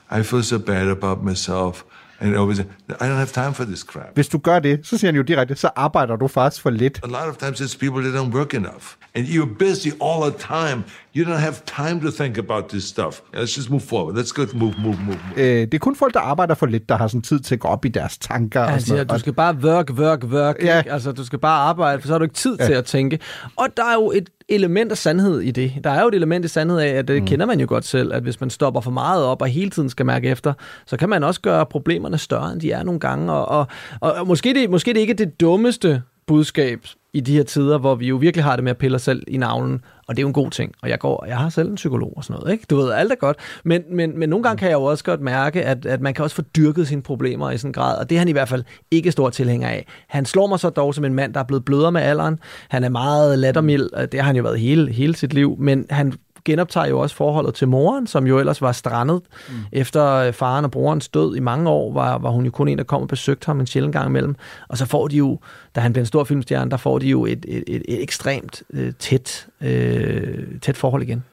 I 0.09 0.23
feel 0.23 0.43
so 0.43 0.57
bad 0.57 0.87
about 0.87 1.23
myself. 1.23 1.83
And 2.21 2.35
always, 2.35 2.59
I 2.59 2.63
don't 3.07 3.17
have 3.17 3.31
time 3.33 3.53
for 3.53 3.63
this 3.63 3.79
crap. 3.79 4.13
Hvis 4.13 4.27
du 4.27 4.37
gør 4.37 4.59
det, 4.59 4.87
så 4.87 4.97
siger 4.97 5.07
han 5.07 5.15
jo 5.15 5.21
direkte, 5.21 5.55
så 5.55 5.69
arbejder 5.75 6.15
du 6.15 6.27
faktisk 6.27 6.61
for 6.61 6.69
lidt. 6.69 6.99
A 7.03 7.07
lot 7.07 7.29
of 7.29 7.37
times 7.37 7.61
it's 7.61 7.77
people 7.79 8.03
that 8.03 8.21
don't 8.21 8.35
work 8.35 8.53
enough. 8.53 8.83
And 9.15 9.25
you're 9.25 9.57
busy 9.59 9.87
all 10.01 10.31
the 10.31 10.39
time. 10.39 10.83
You 11.15 11.25
don't 11.25 11.39
have 11.39 11.55
time 11.65 12.01
to 12.01 12.11
think 12.11 12.37
about 12.37 12.63
this 12.69 12.83
stuff. 12.83 13.19
Let's 13.33 13.57
just 13.57 13.69
move 13.69 13.81
forward. 13.81 14.17
Let's 14.17 14.31
go 14.31 14.45
move, 14.53 14.73
move, 14.77 14.97
move. 14.97 14.97
move. 15.05 15.17
Øh, 15.37 15.61
det 15.61 15.73
er 15.73 15.79
kun 15.79 15.95
folk, 15.95 16.13
der 16.13 16.19
arbejder 16.19 16.55
for 16.55 16.65
lidt, 16.65 16.89
der 16.89 16.97
har 16.97 17.07
sådan 17.07 17.21
tid 17.21 17.39
til 17.39 17.55
at 17.55 17.59
gå 17.59 17.67
op 17.67 17.85
i 17.85 17.89
deres 17.89 18.17
tanker. 18.17 18.59
Ja, 18.59 18.65
og 18.65 18.71
han 18.71 18.81
sådan 18.81 18.97
siger, 18.97 19.03
du 19.03 19.19
skal 19.19 19.33
bare 19.33 19.55
work, 19.55 19.89
work, 19.89 20.23
work. 20.23 20.55
Ja. 20.63 20.83
Altså, 20.87 21.11
du 21.11 21.25
skal 21.25 21.39
bare 21.39 21.59
arbejde, 21.59 22.01
for 22.01 22.07
så 22.07 22.13
har 22.13 22.17
du 22.17 22.23
ikke 22.23 22.35
tid 22.35 22.55
ja. 22.59 22.65
til 22.65 22.73
at 22.73 22.85
tænke. 22.85 23.19
Og 23.55 23.67
der 23.77 23.85
er 23.85 23.93
jo 23.93 24.11
et 24.11 24.29
element 24.49 24.91
af 24.91 24.97
sandhed 24.97 25.39
i 25.39 25.51
det. 25.51 25.73
Der 25.83 25.89
er 25.89 26.01
jo 26.01 26.07
et 26.07 26.15
element 26.15 26.45
af 26.45 26.51
sandhed 26.51 26.79
af, 26.79 26.87
at 26.87 27.07
det 27.07 27.21
mm. 27.21 27.27
kender 27.27 27.45
man 27.45 27.59
jo 27.59 27.65
godt 27.69 27.85
selv, 27.85 28.13
at 28.13 28.23
hvis 28.23 28.39
man 28.39 28.49
stopper 28.49 28.81
for 28.81 28.91
meget 28.91 29.23
op 29.23 29.41
og 29.41 29.47
hele 29.47 29.69
tiden 29.69 29.89
skal 29.89 30.05
mærke 30.05 30.29
efter, 30.29 30.53
så 30.85 30.97
kan 30.97 31.09
man 31.09 31.23
også 31.23 31.41
gøre 31.41 31.65
problemerne 31.65 32.17
større, 32.17 32.51
end 32.51 32.61
de 32.61 32.71
er 32.71 32.83
nogle 32.83 32.99
gange. 32.99 33.33
Og, 33.33 33.45
og, 33.59 33.67
og, 33.99 34.13
og 34.13 34.27
måske, 34.27 34.53
det, 34.53 34.69
måske 34.69 34.93
det 34.93 34.99
ikke 34.99 35.11
er 35.11 35.17
det 35.17 35.39
dummeste 35.39 36.01
budskab 36.27 36.85
i 37.13 37.19
de 37.19 37.35
her 37.35 37.43
tider, 37.43 37.77
hvor 37.77 37.95
vi 37.95 38.07
jo 38.07 38.15
virkelig 38.15 38.43
har 38.43 38.55
det 38.55 38.63
med 38.63 38.71
at 38.71 38.77
pille 38.77 38.95
os 38.95 39.01
selv 39.01 39.23
i 39.27 39.37
navlen, 39.37 39.81
og 40.07 40.15
det 40.15 40.19
er 40.19 40.23
jo 40.23 40.27
en 40.27 40.33
god 40.33 40.51
ting. 40.51 40.73
Og 40.81 40.89
jeg 40.89 40.99
går, 40.99 41.25
jeg 41.27 41.37
har 41.37 41.49
selv 41.49 41.69
en 41.69 41.75
psykolog 41.75 42.13
og 42.17 42.23
sådan 42.23 42.39
noget, 42.39 42.53
ikke? 42.53 42.65
Du 42.69 42.75
ved, 42.75 42.91
alt 42.91 43.11
er 43.11 43.15
godt. 43.15 43.37
Men, 43.63 43.83
men, 43.91 44.19
men 44.19 44.29
nogle 44.29 44.43
gange 44.43 44.57
kan 44.57 44.69
jeg 44.69 44.75
jo 44.75 44.83
også 44.83 45.03
godt 45.03 45.21
mærke, 45.21 45.63
at, 45.63 45.85
at 45.85 46.01
man 46.01 46.13
kan 46.13 46.23
også 46.23 46.35
få 46.35 46.41
dyrket 46.41 46.87
sine 46.87 47.01
problemer 47.01 47.51
i 47.51 47.57
sådan 47.57 47.69
en 47.69 47.73
grad, 47.73 47.97
og 47.97 48.09
det 48.09 48.15
er 48.15 48.19
han 48.19 48.27
i 48.27 48.31
hvert 48.31 48.49
fald 48.49 48.63
ikke 48.91 49.11
stor 49.11 49.29
tilhænger 49.29 49.67
af. 49.67 49.85
Han 50.07 50.25
slår 50.25 50.47
mig 50.47 50.59
så 50.59 50.69
dog 50.69 50.95
som 50.95 51.05
en 51.05 51.13
mand, 51.13 51.33
der 51.33 51.39
er 51.39 51.43
blevet 51.43 51.65
blødere 51.65 51.91
med 51.91 52.01
alderen. 52.01 52.39
Han 52.69 52.83
er 52.83 52.89
meget 52.89 53.39
lattermild, 53.39 53.93
og 53.93 54.11
det 54.11 54.19
har 54.19 54.27
han 54.27 54.35
jo 54.35 54.43
været 54.43 54.59
hele, 54.59 54.91
hele 54.91 55.15
sit 55.15 55.33
liv, 55.33 55.55
men 55.59 55.85
han 55.89 56.13
genoptager 56.45 56.87
jo 56.87 56.99
også 56.99 57.15
forholdet 57.15 57.53
til 57.53 57.67
moren, 57.67 58.07
som 58.07 58.27
jo 58.27 58.39
ellers 58.39 58.61
var 58.61 58.71
strandet. 58.71 59.21
Mm. 59.49 59.55
Efter 59.71 60.13
øh, 60.13 60.33
faren 60.33 60.65
og 60.65 60.71
brorens 60.71 61.09
død 61.09 61.35
i 61.35 61.39
mange 61.39 61.69
år, 61.69 61.93
var, 61.93 62.17
var 62.17 62.29
hun 62.29 62.45
jo 62.45 62.51
kun 62.51 62.67
en, 62.67 62.77
der 62.77 62.83
kom 62.83 63.01
og 63.01 63.07
besøgte 63.07 63.45
ham 63.45 63.59
en 63.59 63.67
sjældent 63.67 63.93
gang 63.93 64.07
imellem. 64.07 64.35
Og 64.67 64.77
så 64.77 64.85
får 64.85 65.07
de 65.07 65.17
jo, 65.17 65.39
da 65.75 65.81
han 65.81 65.93
bliver 65.93 66.01
en 66.01 66.07
stor 66.07 66.23
filmstjerne, 66.23 66.71
der 66.71 66.77
får 66.77 66.99
de 66.99 67.07
jo 67.07 67.25
et, 67.25 67.45
et, 67.47 67.63
et, 67.67 67.81
et 67.87 68.03
ekstremt 68.03 68.63
øh, 68.73 68.93
tæt, 68.99 69.47
øh, 69.61 70.59
tæt 70.61 70.77
forhold 70.77 71.03
igen. 71.03 71.23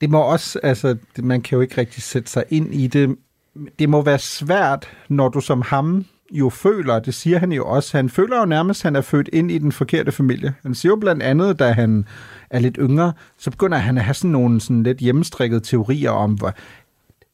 det 0.00 0.10
må 0.10 0.20
også, 0.20 0.60
altså, 0.62 0.96
man 1.18 1.42
kan 1.42 1.56
jo 1.56 1.60
ikke 1.62 1.78
rigtig 1.78 2.02
sætte 2.02 2.30
sig 2.30 2.44
ind 2.50 2.74
i 2.74 2.86
det. 2.86 3.16
Det 3.78 3.88
må 3.88 4.02
være 4.02 4.18
svært, 4.18 4.88
når 5.08 5.28
du 5.28 5.40
som 5.40 5.62
ham 5.62 6.04
jo 6.34 6.48
føler, 6.48 6.98
det 6.98 7.14
siger 7.14 7.38
han 7.38 7.52
jo 7.52 7.66
også, 7.66 7.96
han 7.96 8.08
føler 8.08 8.38
jo 8.38 8.44
nærmest, 8.44 8.80
at 8.80 8.84
han 8.84 8.96
er 8.96 9.00
født 9.00 9.30
ind 9.32 9.50
i 9.50 9.58
den 9.58 9.72
forkerte 9.72 10.12
familie. 10.12 10.54
Han 10.62 10.74
siger 10.74 10.92
jo 10.92 10.96
blandt 10.96 11.22
andet, 11.22 11.58
da 11.58 11.72
han 11.72 12.04
er 12.50 12.58
lidt 12.58 12.76
yngre, 12.80 13.12
så 13.38 13.50
begynder 13.50 13.78
han 13.78 13.98
at 13.98 14.04
have 14.04 14.14
sådan 14.14 14.30
nogle 14.30 14.60
sådan 14.60 14.82
lidt 14.82 14.98
hjemmestrikkede 14.98 15.60
teorier 15.60 16.10
om, 16.10 16.32
hvor 16.32 16.54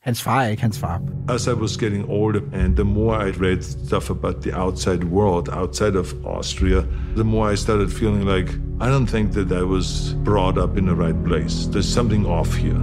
hans 0.00 0.22
far 0.22 0.42
er 0.42 0.48
ikke 0.48 0.62
hans 0.62 0.78
far. 0.78 1.02
As 1.28 1.46
I 1.46 1.52
was 1.52 1.76
getting 1.76 2.04
older, 2.08 2.40
and 2.52 2.76
the 2.76 2.84
more 2.84 3.28
I 3.28 3.30
read 3.30 3.62
stuff 3.62 4.10
about 4.10 4.42
the 4.42 4.60
outside 4.60 5.04
world, 5.04 5.48
outside 5.52 5.98
of 5.98 6.14
Austria, 6.24 6.84
the 7.14 7.24
more 7.24 7.52
I 7.52 7.56
started 7.56 7.88
feeling 7.88 8.24
like 8.24 8.48
I 8.80 8.88
don't 8.88 9.06
think 9.06 9.32
that 9.32 9.52
I 9.52 9.62
was 9.62 10.16
brought 10.24 10.58
up 10.58 10.78
in 10.78 10.86
the 10.86 10.94
right 10.94 11.24
place. 11.24 11.66
There's 11.66 11.94
something 11.94 12.26
off 12.26 12.54
here. 12.54 12.82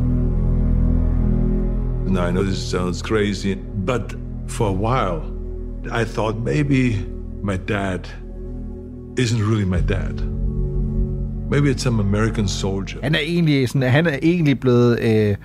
Now 2.06 2.28
I 2.28 2.32
know 2.32 2.44
this 2.44 2.72
sounds 2.72 3.02
crazy, 3.02 3.56
but 3.86 4.16
for 4.48 4.68
a 4.68 4.74
while, 4.74 5.37
i 5.88 6.04
thought 6.06 6.36
maybe 6.46 6.96
my 7.44 7.58
dad 7.68 8.00
isn't 9.20 9.42
really 9.44 9.66
my 9.66 9.82
dad. 9.90 10.14
Maybe 11.52 11.70
it's 11.72 11.82
some 11.82 12.00
American 12.02 12.48
soldier. 12.48 13.00
Han 13.04 13.16
er 13.16 13.20
egentlig, 13.20 13.70
sådan, 13.70 13.92
han 13.92 14.08
er 14.08 14.18
egentlig 14.22 14.60
blevet... 14.60 15.00
Øh, 15.00 15.36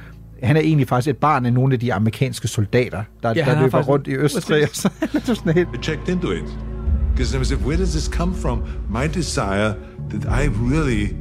han 0.42 0.56
er 0.56 0.60
egentlig 0.60 0.88
faktisk 0.88 1.08
et 1.10 1.16
barn 1.16 1.46
af 1.46 1.52
nogle 1.52 1.72
af 1.74 1.80
de 1.80 1.94
amerikanske 1.94 2.48
soldater, 2.48 3.02
der, 3.22 3.32
Ja, 3.36 3.44
der 3.44 3.54
løber 3.54 3.70
faktisk- 3.70 3.88
rundt 3.88 4.06
i 4.08 4.14
Østrig. 4.14 4.66
Præcis. 4.68 4.86
Så 5.26 5.34
sådan 5.34 5.54
helt... 5.54 5.68
I 5.74 5.78
checked 5.82 6.08
into 6.08 6.30
it 6.30 6.44
because 7.14 7.40
I 7.40 7.44
said, 7.44 7.58
where 7.66 7.76
does 7.80 7.90
this 7.90 8.04
come 8.04 8.34
from? 8.34 8.62
My 8.90 9.06
desire 9.14 9.74
that 10.10 10.24
I 10.24 10.48
really 10.72 11.14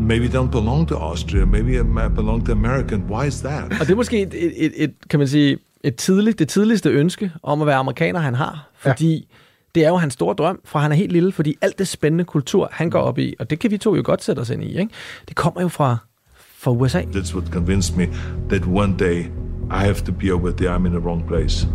maybe 0.00 0.26
don't 0.38 0.50
belong 0.50 0.88
to 0.88 0.94
Austria, 0.96 1.44
maybe 1.44 1.72
I 1.80 1.82
belong 2.16 2.46
to 2.46 2.52
American. 2.52 3.02
Why 3.10 3.26
is 3.26 3.40
that? 3.40 3.64
Og 3.64 3.86
det 3.86 3.90
er 3.90 3.94
måske 3.96 4.22
et, 4.22 4.34
et, 4.64 4.72
et 4.76 4.92
kan 5.10 5.18
man 5.18 5.28
sige, 5.28 5.58
et 5.84 5.96
tidligt, 5.96 6.38
det 6.38 6.48
tidligste 6.48 6.90
ønske 6.90 7.32
om 7.42 7.60
at 7.60 7.66
være 7.66 7.76
amerikaner, 7.76 8.20
han 8.20 8.34
har. 8.34 8.70
Fordi 8.74 9.14
ja. 9.14 9.34
det 9.74 9.84
er 9.84 9.88
jo 9.88 9.96
hans 9.96 10.14
store 10.14 10.34
drøm, 10.34 10.60
fra 10.64 10.80
han 10.80 10.92
er 10.92 10.96
helt 10.96 11.12
lille, 11.12 11.32
fordi 11.32 11.56
alt 11.62 11.78
det 11.78 11.88
spændende 11.88 12.24
kultur, 12.24 12.68
han 12.72 12.90
går 12.90 13.00
op 13.00 13.18
i, 13.18 13.34
og 13.38 13.50
det 13.50 13.58
kan 13.58 13.70
vi 13.70 13.78
to 13.78 13.96
jo 13.96 14.02
godt 14.04 14.24
sætte 14.24 14.40
os 14.40 14.50
ind 14.50 14.64
i, 14.64 14.78
ikke? 14.78 14.94
det 15.28 15.36
kommer 15.36 15.60
jo 15.60 15.68
fra, 15.68 15.96
fra 16.58 16.70
USA. 16.70 17.00
That's 17.00 17.34
what 17.34 17.52
convinced 17.52 17.96
me 17.96 18.06
that 18.48 18.66
one 18.66 18.96
day 18.98 19.24
I 19.70 19.84
have 19.84 19.94
to 19.94 20.12
be 20.12 20.32
over 20.32 20.50
there. 20.50 20.76
I'm 20.76 20.86
in 20.86 20.92
the 20.92 21.00
wrong 21.00 21.26
place. 21.26 21.68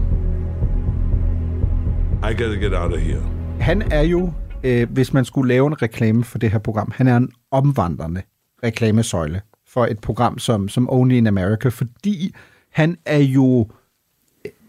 I 2.24 2.34
gotta 2.34 2.56
get 2.56 2.74
out 2.74 2.94
of 2.94 3.02
here. 3.02 3.22
Han 3.60 3.84
er 3.92 4.02
jo, 4.02 4.34
øh, 4.64 4.92
hvis 4.92 5.14
man 5.14 5.26
skulle 5.26 5.48
lave 5.48 5.68
en 5.68 5.82
reklame 5.82 6.24
for 6.24 6.38
det 6.38 6.52
her 6.52 6.60
program, 6.60 6.92
han 6.96 7.08
er 7.08 7.18
en 7.18 7.30
omvandrende 7.52 8.22
reklamesøjle 8.64 9.42
for 9.68 9.86
et 9.86 10.00
program 10.00 10.40
som, 10.40 10.70
som 10.70 10.90
Only 10.92 11.16
in 11.16 11.28
America, 11.28 11.70
fordi 11.70 12.34
han 12.72 12.98
er 13.06 13.20
jo 13.20 13.68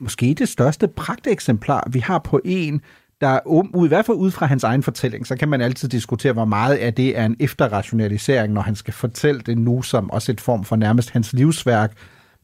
måske 0.04 0.34
det 0.38 0.48
største 0.48 0.88
pragteksemplar, 0.88 1.88
vi 1.92 1.98
har 1.98 2.18
på 2.18 2.40
en, 2.44 2.80
der 3.20 3.40
ud, 3.46 3.86
i 3.86 3.88
hvert 3.88 4.06
fald 4.06 4.16
ud 4.16 4.30
fra 4.30 4.46
hans 4.46 4.64
egen 4.64 4.82
fortælling, 4.82 5.26
så 5.26 5.36
kan 5.36 5.48
man 5.48 5.60
altid 5.60 5.88
diskutere, 5.88 6.32
hvor 6.32 6.44
meget 6.44 6.76
af 6.76 6.94
det 6.94 7.18
er 7.18 7.26
en 7.26 7.36
efterrationalisering, 7.40 8.52
når 8.52 8.60
han 8.60 8.74
skal 8.74 8.94
fortælle 8.94 9.40
det 9.40 9.58
nu 9.58 9.82
som 9.82 10.10
også 10.10 10.32
et 10.32 10.40
form 10.40 10.64
for 10.64 10.76
nærmest 10.76 11.10
hans 11.10 11.32
livsværk, 11.32 11.92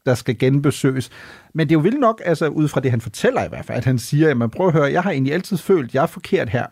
der 0.05 0.15
skal 0.15 0.37
genbesøges. 0.37 1.09
Men 1.53 1.69
det 1.69 1.75
er 1.75 1.79
jo 1.79 1.83
vildt 1.83 1.99
nok, 1.99 2.21
altså 2.25 2.47
ud 2.47 2.67
fra 2.67 2.81
det, 2.81 2.91
han 2.91 3.01
fortæller 3.01 3.43
i 3.43 3.49
hvert 3.49 3.65
fald, 3.65 3.77
at 3.77 3.85
han 3.85 3.99
siger, 3.99 4.29
at 4.29 4.37
man 4.37 4.49
prøver 4.49 4.67
at 4.67 4.73
høre, 4.73 4.91
jeg 4.91 5.03
har 5.03 5.11
egentlig 5.11 5.33
altid 5.33 5.57
følt, 5.57 5.89
at 5.89 5.95
jeg 5.95 6.03
er 6.03 6.07
forkert 6.07 6.49
her. 6.49 6.65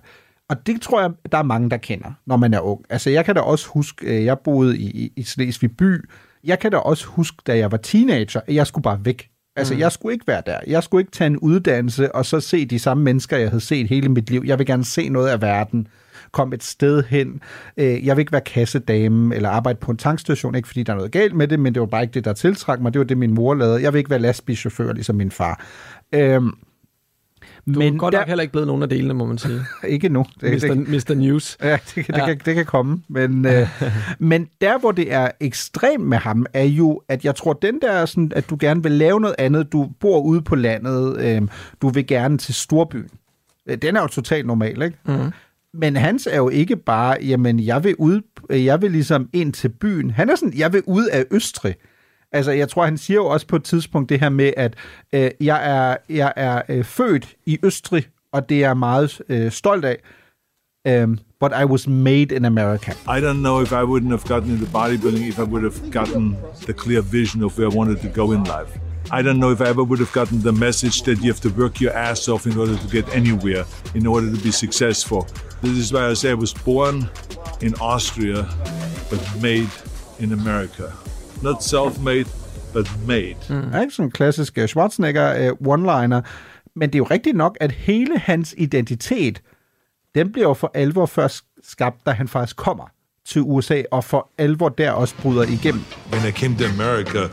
Og 0.50 0.68
det 0.68 0.82
tror 0.82 1.02
jeg, 1.02 1.12
der 1.32 1.38
er 1.38 1.44
mange, 1.44 1.70
der 1.70 1.78
kender, 1.78 2.12
når 2.26 2.38
man 2.38 2.54
er 2.54 2.60
ung. 2.60 2.82
Altså 2.90 3.10
jeg 3.10 3.26
kan 3.26 3.36
da 3.36 3.42
også 3.42 3.68
huske, 3.68 4.06
øh, 4.06 4.26
jeg 4.26 4.40
boede 4.40 4.78
i, 4.78 4.86
i, 4.86 5.14
i 5.16 5.24
Slesvig 5.24 5.78
by. 5.78 6.10
Jeg 6.44 6.60
kan 6.60 6.72
da 6.72 6.78
også 6.78 7.06
huske, 7.06 7.38
da 7.48 7.58
jeg 7.58 7.72
var 7.72 7.78
teenager, 7.78 8.42
at 8.48 8.56
jeg 8.56 8.68
skulle 8.68 8.84
bare 8.84 9.06
væk. 9.06 9.30
Altså, 9.60 9.74
Mm. 9.74 9.80
jeg 9.80 9.92
skulle 9.92 10.14
ikke 10.14 10.28
være 10.28 10.42
der. 10.46 10.58
Jeg 10.68 10.84
skulle 10.84 11.02
ikke 11.02 11.12
tage 11.12 11.28
en 11.28 11.38
uddannelse, 11.38 12.16
og 12.16 12.26
så 12.26 12.40
se 12.40 12.66
de 12.66 12.80
samme 12.80 13.04
mennesker, 13.04 13.38
jeg 13.38 13.50
havde 13.50 13.62
set 13.64 13.88
hele 13.90 14.10
mit 14.10 14.30
liv. 14.30 14.44
Jeg 14.46 14.60
vil 14.60 14.66
gerne 14.68 14.86
se 14.86 15.10
noget 15.10 15.30
af 15.30 15.42
verden. 15.42 15.88
Kom 16.32 16.54
et 16.54 16.64
sted 16.64 17.04
hen. 17.04 17.42
Øh, 17.78 18.06
Jeg 18.06 18.16
vil 18.18 18.22
ikke 18.22 18.32
være 18.32 18.42
kassedame 18.42 19.36
eller 19.36 19.50
arbejde 19.50 19.80
på 19.82 19.92
en 19.92 19.98
tankstation. 19.98 20.56
Ikke 20.56 20.68
fordi 20.68 20.84
der 20.84 20.94
er 20.94 20.98
noget 20.98 21.12
galt 21.12 21.36
med 21.36 21.48
det, 21.48 21.60
men 21.60 21.74
det 21.74 21.80
var 21.80 21.86
bare 21.86 22.02
ikke 22.02 22.14
det, 22.14 22.26
der 22.26 22.34
tiltrak 22.34 22.80
mig. 22.82 22.94
Det 22.94 23.00
var 23.00 23.06
det, 23.06 23.18
min 23.18 23.34
mor 23.34 23.54
lavede. 23.54 23.82
Jeg 23.84 23.94
vil 23.94 23.98
ikke 24.00 24.10
være 24.10 24.20
lastbilchauffør, 24.20 24.94
ligesom 24.94 25.16
min 25.16 25.32
far. 25.32 25.66
Øhm, 26.14 26.52
Du 27.74 27.80
er 27.80 27.98
godt 27.98 28.14
nok 28.14 28.28
heller 28.28 28.42
ikke 28.42 28.52
blevet 28.52 28.68
nogen 28.68 28.84
af 28.84 28.90
delene, 28.90 29.14
må 29.14 29.26
man 29.26 29.38
sige. 29.38 29.60
ikke 29.88 30.10
nu. 30.10 30.26
Mr. 30.42 30.76
Mr. 30.88 31.14
News. 31.16 31.58
Ja, 31.64 31.72
det, 31.96 32.06
kan, 32.06 32.16
det, 32.16 32.18
Ja. 32.22 32.26
kan, 32.26 32.42
det 32.46 32.56
kan 32.56 32.66
komme. 32.66 33.02
Men, 33.08 33.46
øh, 33.46 33.68
men 34.20 34.48
der, 34.62 34.80
hvor 34.80 34.92
det 34.92 35.14
er 35.14 35.32
ekstremt 35.40 36.04
med 36.04 36.18
ham, 36.18 36.46
er 36.54 36.64
jo, 36.64 37.02
at 37.08 37.26
jeg 37.26 37.36
tror, 37.36 37.54
den 37.54 37.82
der, 37.82 38.06
sådan, 38.06 38.32
at 38.36 38.50
du 38.50 38.58
gerne 38.60 38.84
vil 38.84 38.92
lave 38.92 39.20
noget 39.20 39.36
andet, 39.40 39.72
du 39.74 39.90
bor 40.00 40.22
ude 40.22 40.42
på 40.42 40.56
landet, 40.56 41.18
øh, 41.22 41.42
du 41.82 41.90
vil 41.90 42.08
gerne 42.08 42.38
til 42.38 42.54
storbyen. 42.54 43.08
Øh, 43.70 43.78
Den 43.78 43.96
er 43.96 44.02
jo 44.02 44.08
totalt 44.08 44.48
normal, 44.48 44.82
ikke? 44.82 44.98
Mm. 45.06 45.32
Men 45.74 45.96
hans 45.96 46.28
er 46.32 46.38
jo 46.38 46.50
ikke 46.50 46.76
bare, 46.76 47.18
jamen, 47.22 47.60
jeg 47.60 47.84
vil 47.84 47.96
ud, 47.96 48.22
øh, 48.50 48.66
jeg 48.66 48.82
vil 48.82 48.92
ligesom 48.92 49.30
ind 49.34 49.54
til 49.54 49.70
byen. 49.70 50.12
Han 50.12 50.30
er 50.30 50.36
sådan, 50.36 50.54
jeg 50.58 50.74
vil 50.74 50.82
ud 50.86 51.06
af 51.06 51.26
Østrig. 51.32 51.76
Altså, 52.32 52.52
jeg 52.52 52.70
tror, 52.70 52.86
han 52.86 52.98
siger 52.98 53.18
jo 53.18 53.26
også 53.26 53.48
på 53.48 53.56
et 53.56 53.64
tidspunkt 53.64 54.10
det 54.10 54.20
her 54.20 54.30
med, 54.30 54.54
at 54.58 54.74
øh, 55.14 55.32
jeg 55.42 55.70
er, 55.80 55.98
jeg 56.10 56.34
er 56.36 56.62
øh, 56.70 56.84
født 56.84 57.36
i 57.46 57.60
Østrig, 57.64 58.08
og 58.34 58.50
det 58.50 58.58
er 58.58 58.68
jeg 58.68 58.78
meget 58.78 59.22
øh, 59.30 59.52
stolt 59.52 59.86
af. 59.86 59.98
um, 60.86 61.20
but 61.40 61.54
I 61.54 61.66
was 61.66 61.88
made 61.88 62.32
in 62.32 62.46
America. 62.46 62.94
I 63.08 63.20
don't 63.22 63.42
know 63.42 63.62
if 63.62 63.72
I 63.72 63.84
wouldn't 63.84 64.12
have 64.12 64.24
gotten 64.26 64.52
into 64.52 64.66
bodybuilding 64.66 65.28
if 65.28 65.40
I 65.40 65.44
would 65.44 65.64
have 65.64 65.92
gotten 65.92 66.38
the 66.66 66.74
clear 66.74 67.02
vision 67.02 67.44
of 67.44 67.58
where 67.58 67.68
I 67.68 67.76
wanted 67.76 68.02
to 68.02 68.10
go 68.10 68.32
in 68.32 68.44
life. 68.44 68.78
I 69.12 69.22
don't 69.22 69.40
know 69.40 69.52
if 69.52 69.62
I 69.62 69.70
ever 69.70 69.84
would 69.84 70.00
have 70.00 70.12
gotten 70.12 70.42
the 70.42 70.52
message 70.52 71.02
that 71.04 71.20
you 71.22 71.32
have 71.32 71.42
to 71.42 71.50
work 71.50 71.82
your 71.82 71.94
ass 71.94 72.28
off 72.28 72.46
in 72.46 72.58
order 72.58 72.76
to 72.78 72.88
get 72.88 73.10
anywhere, 73.16 73.66
in 73.96 74.06
order 74.06 74.30
to 74.30 74.38
be 74.42 74.52
successful. 74.52 75.28
This 75.62 75.78
is 75.78 75.92
why 75.92 76.08
I 76.08 76.14
say 76.14 76.32
I 76.32 76.36
was 76.36 76.54
born 76.54 77.10
in 77.62 77.74
Austria, 77.76 78.48
but 79.10 79.20
made 79.42 79.70
in 80.20 80.34
America. 80.34 80.94
Not 81.42 81.64
self-made, 81.64 82.26
but 82.74 83.08
made. 83.08 83.36
Mm. 83.50 83.74
Er 83.74 83.82
ikke 83.82 83.94
sådan 83.94 84.08
en 84.08 84.12
klassisk 84.12 84.58
uh, 84.62 84.66
Schwarzenegger 84.66 85.52
uh, 85.52 85.58
one-liner, 85.68 86.22
men 86.76 86.90
det 86.90 86.96
er 86.96 86.98
jo 86.98 87.04
rigtigt 87.04 87.38
nok, 87.38 87.58
at 87.60 87.72
hele 87.72 88.20
hans 88.20 88.56
identitet, 88.58 89.42
den 90.16 90.32
bliver 90.32 90.48
jo 90.48 90.54
for 90.54 90.72
alvor 90.74 91.06
først 91.06 91.46
skabt, 91.64 92.06
da 92.06 92.12
han 92.12 92.28
faktisk 92.28 92.56
kommer 92.56 92.86
til 93.26 93.42
USA, 93.42 93.82
og 93.92 94.04
for 94.04 94.30
alvor 94.38 94.70
der 94.70 94.92
også 94.92 95.16
bryder 95.22 95.44
igennem. 95.44 95.82
When 96.12 96.28
I 96.30 96.32
came 96.32 96.58
to 96.58 96.66
America, 96.66 97.24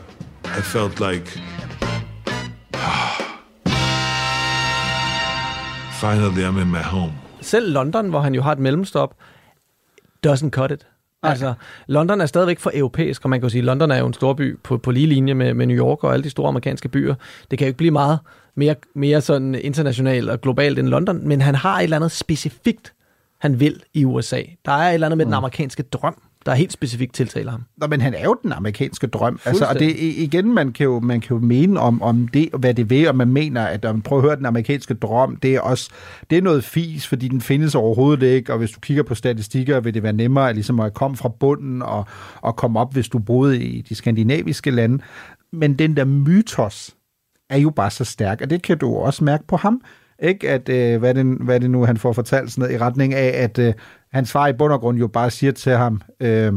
I 0.44 0.60
felt 0.62 1.00
like 1.00 1.26
finally 6.02 6.44
I'm 6.44 6.60
in 6.62 6.70
my 6.70 6.82
home. 6.82 7.12
Selv 7.40 7.72
London, 7.72 8.08
hvor 8.08 8.20
han 8.20 8.34
jo 8.34 8.42
har 8.42 8.52
et 8.52 8.58
mellemstop, 8.58 9.14
doesn't 10.26 10.50
cut 10.50 10.70
it. 10.70 10.86
Altså, 11.22 11.54
London 11.86 12.20
er 12.20 12.26
stadigvæk 12.26 12.58
for 12.58 12.70
europæisk, 12.74 13.24
og 13.24 13.30
man 13.30 13.40
kan 13.40 13.44
jo 13.44 13.48
sige, 13.48 13.60
at 13.60 13.64
London 13.64 13.90
er 13.90 13.98
jo 13.98 14.06
en 14.06 14.12
stor 14.12 14.32
by 14.32 14.58
på, 14.62 14.78
på 14.78 14.90
lige 14.90 15.06
linje 15.06 15.34
med, 15.34 15.54
med 15.54 15.66
New 15.66 15.76
York 15.76 16.04
og 16.04 16.12
alle 16.12 16.24
de 16.24 16.30
store 16.30 16.48
amerikanske 16.48 16.88
byer. 16.88 17.14
Det 17.50 17.58
kan 17.58 17.66
jo 17.66 17.68
ikke 17.68 17.78
blive 17.78 17.90
meget 17.90 18.18
mere, 18.54 18.74
mere 18.94 19.20
sådan 19.20 19.54
internationalt 19.54 20.30
og 20.30 20.40
globalt 20.40 20.78
end 20.78 20.88
London, 20.88 21.28
men 21.28 21.40
han 21.40 21.54
har 21.54 21.78
et 21.78 21.84
eller 21.84 21.96
andet 21.96 22.12
specifikt, 22.12 22.92
han 23.40 23.60
vil 23.60 23.82
i 23.94 24.04
USA. 24.04 24.42
Der 24.64 24.72
er 24.72 24.88
et 24.88 24.94
eller 24.94 25.06
andet 25.06 25.16
med 25.18 25.24
mm. 25.24 25.28
den 25.28 25.34
amerikanske 25.34 25.82
drøm, 25.82 26.22
der 26.46 26.54
helt 26.54 26.72
specifikt 26.72 27.14
tiltaler 27.14 27.50
ham. 27.50 27.62
Nå, 27.76 27.86
men 27.86 28.00
han 28.00 28.14
er 28.14 28.24
jo 28.24 28.36
den 28.42 28.52
amerikanske 28.52 29.06
drøm. 29.06 29.40
Altså, 29.44 29.64
og 29.64 29.78
det, 29.78 29.96
igen, 29.98 30.54
man 30.54 30.72
kan, 30.72 30.84
jo, 30.84 31.00
man 31.00 31.20
kan 31.20 31.36
jo 31.36 31.46
mene 31.46 31.80
om, 31.80 32.02
om 32.02 32.28
det, 32.28 32.48
hvad 32.58 32.74
det 32.74 32.90
vil, 32.90 33.08
og 33.08 33.16
man 33.16 33.28
mener, 33.28 33.62
at 33.62 33.84
man 33.84 34.02
prøver 34.02 34.22
at 34.22 34.28
høre 34.28 34.36
den 34.36 34.46
amerikanske 34.46 34.94
drøm, 34.94 35.36
det 35.36 35.54
er 35.54 35.60
også 35.60 35.90
det 36.30 36.38
er 36.38 36.42
noget 36.42 36.64
fis, 36.64 37.06
fordi 37.06 37.28
den 37.28 37.40
findes 37.40 37.74
overhovedet 37.74 38.26
ikke, 38.26 38.52
og 38.52 38.58
hvis 38.58 38.70
du 38.70 38.80
kigger 38.80 39.02
på 39.02 39.14
statistikker, 39.14 39.80
vil 39.80 39.94
det 39.94 40.02
være 40.02 40.12
nemmere 40.12 40.52
ligesom 40.52 40.80
at 40.80 40.94
komme 40.94 41.16
fra 41.16 41.28
bunden 41.28 41.82
og, 41.82 42.06
og 42.40 42.56
komme 42.56 42.80
op, 42.80 42.92
hvis 42.92 43.08
du 43.08 43.18
boede 43.18 43.62
i 43.62 43.80
de 43.80 43.94
skandinaviske 43.94 44.70
lande. 44.70 44.98
Men 45.52 45.74
den 45.74 45.96
der 45.96 46.04
mytos 46.04 46.94
er 47.50 47.58
jo 47.58 47.70
bare 47.70 47.90
så 47.90 48.04
stærk, 48.04 48.40
og 48.40 48.50
det 48.50 48.62
kan 48.62 48.78
du 48.78 48.96
også 48.96 49.24
mærke 49.24 49.46
på 49.46 49.56
ham. 49.56 49.80
Ikke 50.22 50.50
at, 50.50 50.68
øh, 50.68 50.98
hvad, 50.98 51.14
det, 51.14 51.26
hvad 51.26 51.60
det 51.60 51.70
nu, 51.70 51.84
han 51.84 51.96
får 51.96 52.12
fortalt 52.12 52.52
sådan 52.52 52.62
noget, 52.62 52.74
i 52.74 52.78
retning 52.78 53.14
af, 53.14 53.42
at 53.42 53.58
øh, 53.58 53.74
hans 54.12 54.32
far 54.32 54.48
i 54.48 54.52
bund 54.52 54.72
og 54.72 54.80
grund 54.80 54.98
jo 54.98 55.06
bare 55.06 55.30
siger 55.30 55.52
til 55.52 55.72
ham, 55.72 56.02
øh, 56.20 56.52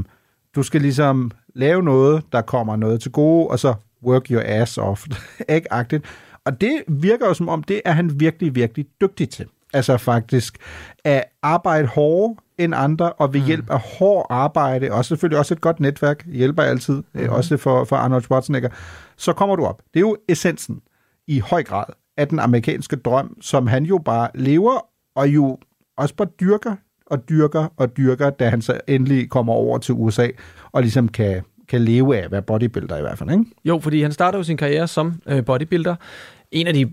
du 0.56 0.64
skal 0.64 0.82
ligesom 0.82 1.32
lave 1.56 1.84
noget, 1.84 2.24
der 2.32 2.42
kommer 2.42 2.76
noget 2.76 3.02
til 3.02 3.12
gode, 3.12 3.48
og 3.48 3.60
så 3.60 3.74
work 4.04 4.28
your 4.32 4.42
ass 4.46 4.78
off. 4.78 5.06
ikke 5.56 5.74
agtigt. 5.74 6.06
Og 6.46 6.62
det 6.62 6.84
virker 6.88 7.28
jo 7.28 7.34
som 7.34 7.50
om, 7.50 7.64
det 7.64 7.82
er 7.86 7.92
han 7.92 8.20
virkelig, 8.20 8.56
virkelig 8.56 8.86
dygtig 9.02 9.30
til. 9.30 9.46
Altså 9.74 9.98
faktisk 9.98 10.58
at 11.04 11.24
arbejde 11.42 11.88
hårdere 11.88 12.36
end 12.58 12.76
andre, 12.76 13.14
og 13.14 13.34
ved 13.34 13.40
mm. 13.42 13.46
hjælp 13.46 13.70
af 13.70 13.80
hård 13.80 14.28
arbejde, 14.30 14.92
og 14.92 15.06
selvfølgelig 15.06 15.40
også 15.40 15.54
et 15.54 15.62
godt 15.62 15.80
netværk, 15.80 16.26
hjælper 16.26 16.64
altid, 16.64 17.04
mm. 17.14 17.30
også 17.30 17.58
for, 17.58 17.84
for 17.84 17.96
Arnold 17.96 18.24
Schwarzenegger, 18.24 18.70
så 19.18 19.34
kommer 19.34 19.56
du 19.56 19.66
op. 19.66 19.82
Det 19.94 20.00
er 20.00 20.02
jo 20.02 20.18
essensen 20.30 20.82
i 21.28 21.40
høj 21.40 21.64
grad 21.64 21.86
af 22.20 22.28
den 22.28 22.40
amerikanske 22.40 22.96
drøm, 22.96 23.38
som 23.42 23.68
han 23.68 23.86
jo 23.86 23.98
bare 23.98 24.30
lever, 24.36 24.86
og 25.16 25.30
jo 25.30 25.58
også 25.98 26.16
bare 26.16 26.28
dyrker 26.40 26.76
og 27.06 27.30
dyrker 27.30 27.68
og 27.78 27.98
dyrker, 27.98 28.30
da 28.30 28.50
han 28.50 28.62
så 28.62 28.80
endelig 28.88 29.30
kommer 29.30 29.54
over 29.54 29.78
til 29.78 29.96
USA, 29.98 30.28
og 30.72 30.82
ligesom 30.82 31.08
kan, 31.08 31.42
kan 31.68 31.82
leve 31.82 32.18
af 32.18 32.24
at 32.24 32.32
være 32.32 32.42
bodybuilder 32.42 32.98
i 32.98 33.02
hvert 33.02 33.18
fald, 33.18 33.32
ikke? 33.32 33.46
Jo, 33.66 33.80
fordi 33.80 34.02
han 34.02 34.12
starter 34.12 34.40
jo 34.40 34.44
sin 34.44 34.58
karriere 34.58 34.88
som 34.88 35.22
øh, 35.28 35.46
bodybuilder. 35.46 35.96
En 36.52 36.68
af 36.68 36.74
de 36.74 36.92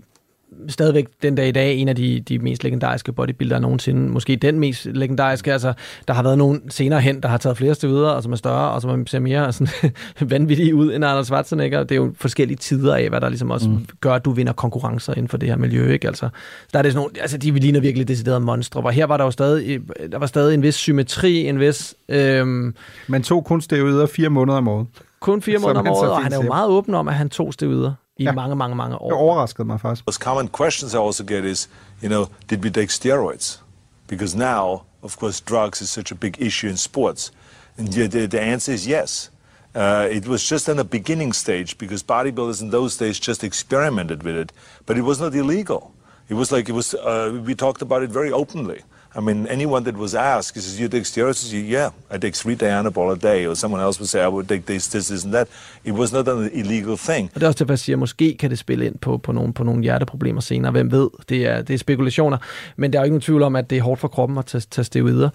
stadigvæk 0.69 1.07
den 1.21 1.35
dag 1.35 1.47
i 1.47 1.51
dag 1.51 1.75
en 1.75 1.87
af 1.87 1.95
de, 1.95 2.19
de 2.19 2.39
mest 2.39 2.63
legendariske 2.63 3.13
bodybuildere 3.13 3.59
nogensinde. 3.59 4.09
Måske 4.09 4.35
den 4.35 4.59
mest 4.59 4.85
legendariske. 4.85 5.53
Altså, 5.53 5.73
der 6.07 6.13
har 6.13 6.23
været 6.23 6.37
nogen 6.37 6.71
senere 6.71 7.01
hen, 7.01 7.21
der 7.21 7.29
har 7.29 7.37
taget 7.37 7.57
flere 7.57 7.75
steder, 7.75 8.09
og 8.09 8.23
som 8.23 8.31
er 8.31 8.35
større, 8.35 8.71
og 8.71 8.81
som 8.81 9.07
ser 9.07 9.19
mere 9.19 9.53
sådan, 9.53 9.91
vanvittige 10.29 10.75
ud 10.75 10.93
end 10.93 11.05
Arnold 11.05 11.25
Schwarzenegger. 11.25 11.83
Det 11.83 11.91
er 11.91 11.95
jo 11.95 12.13
forskellige 12.15 12.57
tider 12.57 12.95
af, 12.95 13.09
hvad 13.09 13.21
der 13.21 13.29
ligesom 13.29 13.51
også 13.51 13.69
mm. 13.69 13.85
gør, 14.01 14.13
at 14.13 14.25
du 14.25 14.31
vinder 14.31 14.53
konkurrencer 14.53 15.13
inden 15.13 15.27
for 15.27 15.37
det 15.37 15.49
her 15.49 15.55
miljø. 15.55 15.91
Ikke? 15.91 16.07
Altså, 16.07 16.29
der 16.73 16.79
er 16.79 16.83
det 16.83 16.91
sådan 16.93 17.01
nogle, 17.01 17.21
altså, 17.21 17.37
de 17.37 17.51
ligner 17.51 17.79
virkelig 17.79 18.07
deciderede 18.07 18.39
monstre, 18.39 18.81
hvor 18.81 18.89
her 18.89 19.05
var 19.05 19.17
der 19.17 19.23
jo 19.23 19.31
stadig, 19.31 19.81
der 20.11 20.17
var 20.17 20.25
stadig 20.25 20.53
en 20.53 20.63
vis 20.63 20.75
symmetri, 20.75 21.47
en 21.47 21.59
vis... 21.59 21.95
Øhm, 22.09 22.75
Man 23.07 23.23
tog 23.23 23.45
kun 23.45 23.61
steroider 23.61 24.05
fire 24.05 24.29
måneder 24.29 24.57
om 24.57 24.67
året. 24.67 24.87
Kun 25.19 25.41
fire 25.41 25.59
måneder 25.63 25.79
om 25.79 25.87
året, 25.87 26.11
og 26.11 26.23
han 26.23 26.33
er 26.33 26.37
jo 26.37 26.47
meget 26.47 26.69
åben 26.69 26.95
om, 26.95 27.07
at 27.07 27.13
han 27.13 27.29
tog 27.29 27.53
steroider 27.53 27.93
i 28.19 28.23
ja. 28.23 28.31
mange, 28.31 28.55
mange, 28.55 28.75
mange 28.75 29.01
år. 29.01 29.09
Det 29.09 29.17
overraskede 29.17 29.67
mig 29.67 29.81
faktisk. 29.81 30.07
Most 30.07 30.21
common 30.21 30.47
questions 30.47 30.93
I 30.93 30.97
also 30.97 31.23
get 31.23 31.45
is, 31.45 31.69
you 32.03 32.09
know, 32.09 32.25
did 32.49 32.63
we 32.63 32.69
take 32.69 32.91
steroids? 32.91 33.59
Because 34.07 34.37
now, 34.37 34.81
of 35.01 35.17
course, 35.17 35.43
drugs 35.49 35.81
is 35.81 35.89
such 35.89 36.11
a 36.11 36.15
big 36.15 36.41
issue 36.41 36.69
in 36.69 36.77
sports. 36.77 37.31
And 37.77 37.87
the, 37.87 38.27
the 38.27 38.41
answer 38.41 38.73
is 38.73 38.87
yes. 38.87 39.31
Uh, 39.75 40.07
it 40.11 40.27
was 40.27 40.49
just 40.49 40.67
in 40.67 40.77
the 40.77 40.83
beginning 40.83 41.33
stage 41.33 41.77
because 41.77 42.03
bodybuilders 42.03 42.61
in 42.61 42.71
those 42.71 42.97
days 42.97 43.19
just 43.19 43.43
experimented 43.43 44.23
with 44.23 44.35
it, 44.35 44.51
but 44.85 44.97
it 44.97 45.03
was 45.03 45.19
not 45.19 45.35
illegal. 45.35 45.93
It 46.29 46.33
was 46.33 46.51
like 46.51 46.67
it 46.67 46.73
was. 46.73 46.95
Uh, 46.95 47.41
we 47.45 47.53
talked 47.55 47.81
about 47.81 48.01
it 48.03 48.09
very 48.09 48.31
openly. 48.31 48.81
I 49.17 49.19
mean, 49.19 49.47
anyone 49.47 49.83
that 49.85 49.97
was 49.97 50.13
asked, 50.13 50.53
he 50.55 50.61
says, 50.61 50.79
you 50.79 50.87
take 50.87 51.03
steroids? 51.03 51.51
Yeah, 51.51 51.89
I 52.11 52.19
take 52.19 52.35
three 52.35 52.55
Dianabol 52.55 53.11
a 53.11 53.15
day. 53.15 53.47
Or 53.47 53.55
someone 53.55 53.81
else 53.81 53.99
would 53.99 54.09
say, 54.09 54.23
I 54.23 54.27
would 54.27 54.47
take 54.47 54.65
this, 54.65 54.87
this, 54.87 55.07
this, 55.07 55.23
and 55.23 55.33
that. 55.33 55.47
It 55.83 55.93
was 55.93 56.13
not 56.13 56.27
an 56.27 56.49
illegal 56.53 56.97
thing. 56.97 57.31
Og 57.33 57.35
det 57.35 57.43
er 57.43 57.47
også 57.47 57.59
derfor, 57.59 57.73
jeg 57.73 57.79
siger, 57.79 57.95
måske 57.97 58.37
kan 58.39 58.49
det 58.49 58.59
spille 58.59 58.85
ind 58.85 58.97
på, 58.97 59.17
på, 59.17 59.31
nogle, 59.31 59.53
på 59.53 59.63
nogle 59.63 59.83
hjerteproblemer 59.83 60.41
senere. 60.41 60.71
Hvem 60.71 60.91
ved? 60.91 61.09
Det 61.29 61.45
er, 61.45 61.61
det 61.61 61.73
er 61.73 61.77
spekulationer. 61.77 62.37
Men 62.75 62.93
der 62.93 62.99
er 62.99 63.01
jo 63.01 63.05
ikke 63.05 63.13
nogen 63.13 63.21
tvivl 63.21 63.43
om, 63.43 63.55
at 63.55 63.69
det 63.69 63.77
er 63.77 63.81
hårdt 63.81 64.01
for 64.01 64.07
kroppen 64.07 64.37
at 64.37 64.45
tage, 64.45 64.61
tage 64.71 64.85
steroider. 64.85 65.29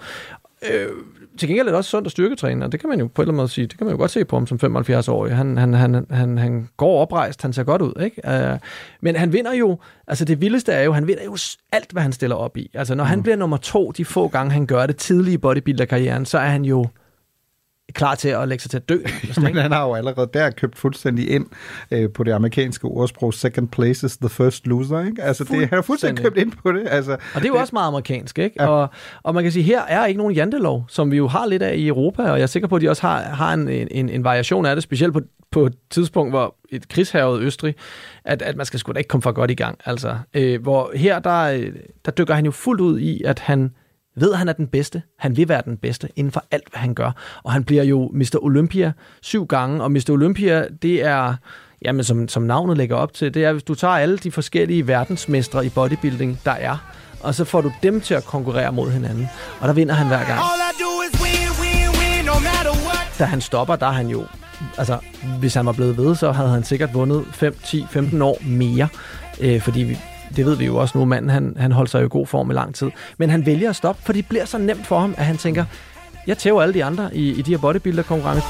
Øh, 0.70 0.88
til 1.38 1.48
gengæld 1.48 1.66
er 1.66 1.70
det 1.70 1.76
også 1.76 1.90
sundt 1.90 2.06
at 2.06 2.12
styrketræne, 2.12 2.64
og 2.64 2.72
det 2.72 2.80
kan 2.80 2.88
man 2.88 3.00
jo 3.00 3.06
på 3.06 3.22
en 3.22 3.24
eller 3.24 3.30
anden 3.30 3.36
måde 3.36 3.48
sige, 3.48 3.66
det 3.66 3.78
kan 3.78 3.86
man 3.86 3.94
jo 3.94 3.98
godt 3.98 4.10
se 4.10 4.24
på 4.24 4.36
ham 4.36 4.46
som 4.46 4.58
75-årig. 4.64 5.36
Han, 5.36 5.56
han, 5.56 5.74
han, 5.74 6.06
han, 6.10 6.38
han 6.38 6.68
går 6.76 7.00
oprejst, 7.00 7.42
han 7.42 7.52
ser 7.52 7.62
godt 7.62 7.82
ud, 7.82 8.02
ikke? 8.02 8.50
Uh, 8.52 8.58
men 9.00 9.16
han 9.16 9.32
vinder 9.32 9.52
jo, 9.52 9.78
altså 10.06 10.24
det 10.24 10.40
vildeste 10.40 10.72
er 10.72 10.82
jo, 10.82 10.92
han 10.92 11.06
vinder 11.06 11.24
jo 11.24 11.36
alt, 11.72 11.92
hvad 11.92 12.02
han 12.02 12.12
stiller 12.12 12.36
op 12.36 12.56
i. 12.56 12.70
Altså 12.74 12.94
når 12.94 13.04
mm. 13.04 13.10
han 13.10 13.22
bliver 13.22 13.36
nummer 13.36 13.56
to, 13.56 13.90
de 13.90 14.04
få 14.04 14.28
gange 14.28 14.52
han 14.52 14.66
gør 14.66 14.86
det 14.86 14.96
tidlige 14.96 15.38
bodybuilder-karrieren, 15.38 16.24
så 16.24 16.38
er 16.38 16.48
han 16.48 16.64
jo 16.64 16.86
klar 17.94 18.14
til 18.14 18.28
at 18.28 18.48
lægge 18.48 18.62
sig 18.62 18.70
til 18.70 18.76
at 18.76 18.88
dø. 18.88 18.98
Men 19.42 19.56
han 19.56 19.72
har 19.72 19.86
jo 19.86 19.94
allerede 19.94 20.30
der 20.34 20.50
købt 20.50 20.78
fuldstændig 20.78 21.30
ind 21.30 21.46
øh, 21.90 22.10
på 22.10 22.24
det 22.24 22.32
amerikanske 22.32 22.84
ordsprog, 22.84 23.34
second 23.34 23.68
place 23.68 24.06
is 24.06 24.16
the 24.16 24.28
first 24.28 24.66
loser, 24.66 25.00
ikke? 25.00 25.22
Altså, 25.22 25.44
det, 25.44 25.68
har 25.68 25.82
fuldstændig 25.82 26.24
købt 26.24 26.38
ind 26.38 26.52
på 26.62 26.72
det. 26.72 26.82
Altså, 26.86 27.12
og 27.12 27.18
det 27.34 27.44
er 27.44 27.48
jo 27.48 27.54
det, 27.54 27.60
også 27.60 27.72
meget 27.72 27.88
amerikansk, 27.88 28.38
ikke? 28.38 28.62
Ja. 28.62 28.68
Og, 28.68 28.88
og 29.22 29.34
man 29.34 29.42
kan 29.42 29.52
sige, 29.52 29.62
her 29.62 29.82
er 29.82 30.06
ikke 30.06 30.18
nogen 30.18 30.34
jantelov, 30.34 30.84
som 30.88 31.10
vi 31.10 31.16
jo 31.16 31.28
har 31.28 31.46
lidt 31.46 31.62
af 31.62 31.76
i 31.76 31.88
Europa, 31.88 32.22
og 32.22 32.36
jeg 32.36 32.42
er 32.42 32.46
sikker 32.46 32.68
på, 32.68 32.76
at 32.76 32.82
de 32.82 32.88
også 32.88 33.02
har, 33.02 33.22
har 33.22 33.54
en, 33.54 33.68
en, 33.68 34.08
en 34.08 34.24
variation 34.24 34.66
af 34.66 34.76
det, 34.76 34.82
specielt 34.82 35.12
på, 35.12 35.20
på 35.50 35.66
et 35.66 35.74
tidspunkt, 35.90 36.32
hvor 36.32 36.56
et 36.70 36.88
krigshavet 36.88 37.42
Østrig, 37.42 37.74
at, 38.24 38.42
at 38.42 38.56
man 38.56 38.66
skal 38.66 38.80
sgu 38.80 38.92
da 38.92 38.98
ikke 38.98 39.08
komme 39.08 39.22
for 39.22 39.32
godt 39.32 39.50
i 39.50 39.54
gang. 39.54 39.78
Altså, 39.84 40.16
øh, 40.34 40.62
hvor 40.62 40.90
her, 40.94 41.18
der, 41.18 41.70
der 42.04 42.12
dykker 42.12 42.34
han 42.34 42.44
jo 42.44 42.50
fuldt 42.50 42.80
ud 42.80 43.00
i, 43.00 43.22
at 43.22 43.38
han 43.38 43.70
ved, 44.14 44.32
at 44.32 44.38
han 44.38 44.48
er 44.48 44.52
den 44.52 44.66
bedste. 44.66 45.02
Han 45.18 45.36
vil 45.36 45.48
være 45.48 45.62
den 45.64 45.76
bedste 45.76 46.08
inden 46.16 46.32
for 46.32 46.44
alt, 46.50 46.70
hvad 46.70 46.80
han 46.80 46.94
gør. 46.94 47.10
Og 47.42 47.52
han 47.52 47.64
bliver 47.64 47.82
jo 47.82 48.10
Mr. 48.14 48.38
Olympia 48.42 48.92
syv 49.22 49.46
gange, 49.46 49.82
og 49.82 49.92
Mr. 49.92 50.10
Olympia, 50.10 50.64
det 50.82 51.04
er, 51.04 51.34
jamen 51.82 52.04
som, 52.04 52.28
som 52.28 52.42
navnet 52.42 52.76
lægger 52.76 52.96
op 52.96 53.12
til, 53.14 53.34
det 53.34 53.44
er, 53.44 53.52
hvis 53.52 53.62
du 53.62 53.74
tager 53.74 53.94
alle 53.94 54.18
de 54.18 54.32
forskellige 54.32 54.86
verdensmestre 54.86 55.66
i 55.66 55.68
bodybuilding, 55.68 56.40
der 56.44 56.52
er, 56.52 56.76
og 57.20 57.34
så 57.34 57.44
får 57.44 57.60
du 57.60 57.72
dem 57.82 58.00
til 58.00 58.14
at 58.14 58.24
konkurrere 58.24 58.72
mod 58.72 58.90
hinanden. 58.90 59.28
Og 59.60 59.68
der 59.68 59.74
vinder 59.74 59.94
han 59.94 60.06
hver 60.06 60.24
gang. 60.26 60.40
Da 63.18 63.24
han 63.24 63.40
stopper, 63.40 63.76
der 63.76 63.86
er 63.86 63.92
han 63.92 64.08
jo... 64.08 64.26
Altså, 64.78 64.98
hvis 65.38 65.54
han 65.54 65.66
var 65.66 65.72
blevet 65.72 65.96
ved, 65.96 66.14
så 66.14 66.32
havde 66.32 66.48
han 66.50 66.64
sikkert 66.64 66.94
vundet 66.94 67.24
5, 67.32 67.56
10, 67.64 67.86
15 67.90 68.22
år 68.22 68.38
mere. 68.42 68.88
Øh, 69.40 69.60
fordi 69.60 69.82
vi, 69.82 69.98
det 70.36 70.46
ved 70.46 70.56
vi 70.56 70.66
jo 70.66 70.76
også 70.76 70.98
nu, 70.98 71.04
manden 71.04 71.30
han, 71.30 71.56
han 71.58 71.72
holdt 71.72 71.90
sig 71.90 72.04
i 72.04 72.08
god 72.08 72.26
form 72.26 72.50
i 72.50 72.54
lang 72.54 72.74
tid. 72.74 72.90
Men 73.18 73.30
han 73.30 73.46
vælger 73.46 73.70
at 73.70 73.76
stoppe, 73.76 74.02
for 74.02 74.12
det 74.12 74.26
bliver 74.28 74.44
så 74.44 74.58
nemt 74.58 74.86
for 74.86 74.98
ham, 74.98 75.14
at 75.18 75.26
han 75.26 75.36
tænker, 75.36 75.64
jeg 76.26 76.38
tæver 76.38 76.62
alle 76.62 76.74
de 76.74 76.84
andre 76.84 77.16
i, 77.16 77.30
i 77.38 77.42
de 77.42 77.50
her 77.50 77.58
bodybuilder-konkurrencer. 77.58 78.48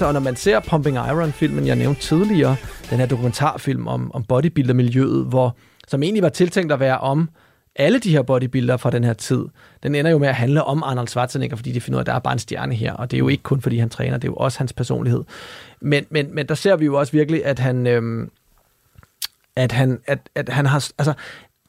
Og 0.00 0.12
når 0.12 0.20
man 0.20 0.36
ser 0.36 0.60
Pumping 0.60 0.96
Iron-filmen, 0.96 1.66
jeg 1.66 1.76
nævnte 1.76 2.00
tidligere, 2.00 2.56
den 2.90 2.98
her 2.98 3.06
dokumentarfilm 3.06 3.86
om, 3.86 4.10
om 4.14 4.24
bodybuilder-miljøet, 4.24 5.26
hvor, 5.26 5.56
som 5.88 6.02
egentlig 6.02 6.22
var 6.22 6.28
tiltænkt 6.28 6.72
at 6.72 6.80
være 6.80 6.98
om 6.98 7.28
alle 7.76 7.98
de 7.98 8.10
her 8.10 8.22
bodybuildere 8.22 8.78
fra 8.78 8.90
den 8.90 9.04
her 9.04 9.12
tid, 9.12 9.44
den 9.82 9.94
ender 9.94 10.10
jo 10.10 10.18
med 10.18 10.28
at 10.28 10.34
handle 10.34 10.64
om 10.64 10.82
Arnold 10.82 11.08
Schwarzenegger, 11.08 11.56
fordi 11.56 11.72
de 11.72 11.80
finder 11.80 11.96
ud 11.96 12.00
af, 12.00 12.02
at 12.02 12.06
der 12.06 12.14
er 12.14 12.18
bare 12.18 12.32
en 12.32 12.38
stjerne 12.38 12.74
her, 12.74 12.92
og 12.92 13.10
det 13.10 13.16
er 13.16 13.18
jo 13.18 13.28
ikke 13.28 13.42
kun 13.42 13.60
fordi 13.60 13.78
han 13.78 13.90
træner, 13.90 14.16
det 14.16 14.28
er 14.28 14.32
jo 14.32 14.36
også 14.36 14.58
hans 14.58 14.72
personlighed. 14.72 15.24
Men, 15.80 16.06
men, 16.10 16.34
men 16.34 16.46
der 16.48 16.54
ser 16.54 16.76
vi 16.76 16.84
jo 16.84 16.98
også 16.98 17.12
virkelig, 17.12 17.44
at 17.44 17.58
han, 17.58 17.86
øhm, 17.86 18.30
at 19.56 19.72
han, 19.72 20.00
at, 20.06 20.18
at 20.34 20.48
han 20.48 20.66
har, 20.66 20.88
altså, 20.98 21.14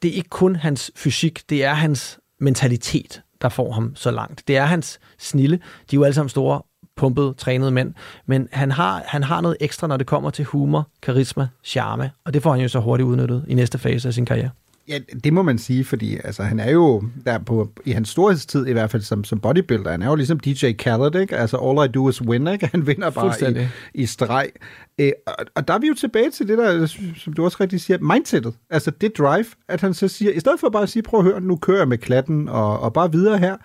det 0.02 0.10
er 0.10 0.14
ikke 0.14 0.28
kun 0.28 0.56
hans 0.56 0.90
fysik, 0.96 1.42
det 1.48 1.64
er 1.64 1.74
hans 1.74 2.18
mentalitet, 2.40 3.22
der 3.42 3.48
får 3.48 3.72
ham 3.72 3.96
så 3.96 4.10
langt. 4.10 4.48
Det 4.48 4.56
er 4.56 4.64
hans 4.64 5.00
snille. 5.18 5.56
De 5.56 5.96
er 5.96 5.98
jo 5.98 6.04
alle 6.04 6.14
sammen 6.14 6.28
store, 6.28 6.62
pumpede, 6.96 7.34
trænede 7.38 7.70
mænd. 7.70 7.94
Men 8.26 8.48
han 8.52 8.70
har, 8.70 9.02
han 9.06 9.22
har 9.22 9.40
noget 9.40 9.56
ekstra, 9.60 9.86
når 9.86 9.96
det 9.96 10.06
kommer 10.06 10.30
til 10.30 10.44
humor, 10.44 10.88
karisma, 11.02 11.48
charme. 11.64 12.10
Og 12.24 12.34
det 12.34 12.42
får 12.42 12.52
han 12.52 12.60
jo 12.60 12.68
så 12.68 12.80
hurtigt 12.80 13.06
udnyttet 13.06 13.44
i 13.48 13.54
næste 13.54 13.78
fase 13.78 14.08
af 14.08 14.14
sin 14.14 14.26
karriere. 14.26 14.50
Ja, 14.88 14.98
det 15.24 15.32
må 15.32 15.42
man 15.42 15.58
sige, 15.58 15.84
fordi 15.84 16.16
altså, 16.24 16.42
han 16.42 16.60
er 16.60 16.70
jo 16.70 17.02
der 17.24 17.38
på, 17.38 17.70
i 17.84 17.90
hans 17.90 18.08
storhedstid, 18.08 18.66
i 18.66 18.72
hvert 18.72 18.90
fald 18.90 19.02
som, 19.02 19.24
som 19.24 19.40
bodybuilder, 19.40 19.90
han 19.90 20.02
er 20.02 20.06
jo 20.06 20.14
ligesom 20.14 20.40
DJ 20.40 20.72
Khaled, 20.72 21.14
ikke? 21.14 21.36
Altså, 21.36 21.56
all 21.56 21.88
I 21.88 21.92
do 21.92 22.08
is 22.08 22.22
win, 22.22 22.46
ikke? 22.46 22.66
Han 22.72 22.86
vinder 22.86 23.10
bare 23.10 23.50
i, 23.50 23.66
i 23.94 24.06
streg. 24.06 24.50
Øh, 24.98 25.12
og, 25.26 25.34
og 25.54 25.68
der 25.68 25.74
er 25.74 25.78
vi 25.78 25.86
jo 25.86 25.94
tilbage 25.94 26.30
til 26.30 26.48
det 26.48 26.58
der, 26.58 26.86
som 27.16 27.32
du 27.32 27.44
også 27.44 27.56
rigtig 27.60 27.80
siger, 27.80 27.98
mindsetet. 27.98 28.54
Altså 28.70 28.90
det 28.90 29.18
drive, 29.18 29.46
at 29.68 29.80
han 29.80 29.94
så 29.94 30.08
siger, 30.08 30.32
i 30.32 30.40
stedet 30.40 30.60
for 30.60 30.68
bare 30.68 30.82
at 30.82 30.88
sige, 30.88 31.02
prøv 31.02 31.20
at 31.20 31.26
høre, 31.26 31.40
nu 31.40 31.56
kører 31.56 31.78
jeg 31.78 31.88
med 31.88 31.98
klatten 31.98 32.48
og, 32.48 32.80
og 32.80 32.92
bare 32.92 33.12
videre 33.12 33.38
her, 33.38 33.56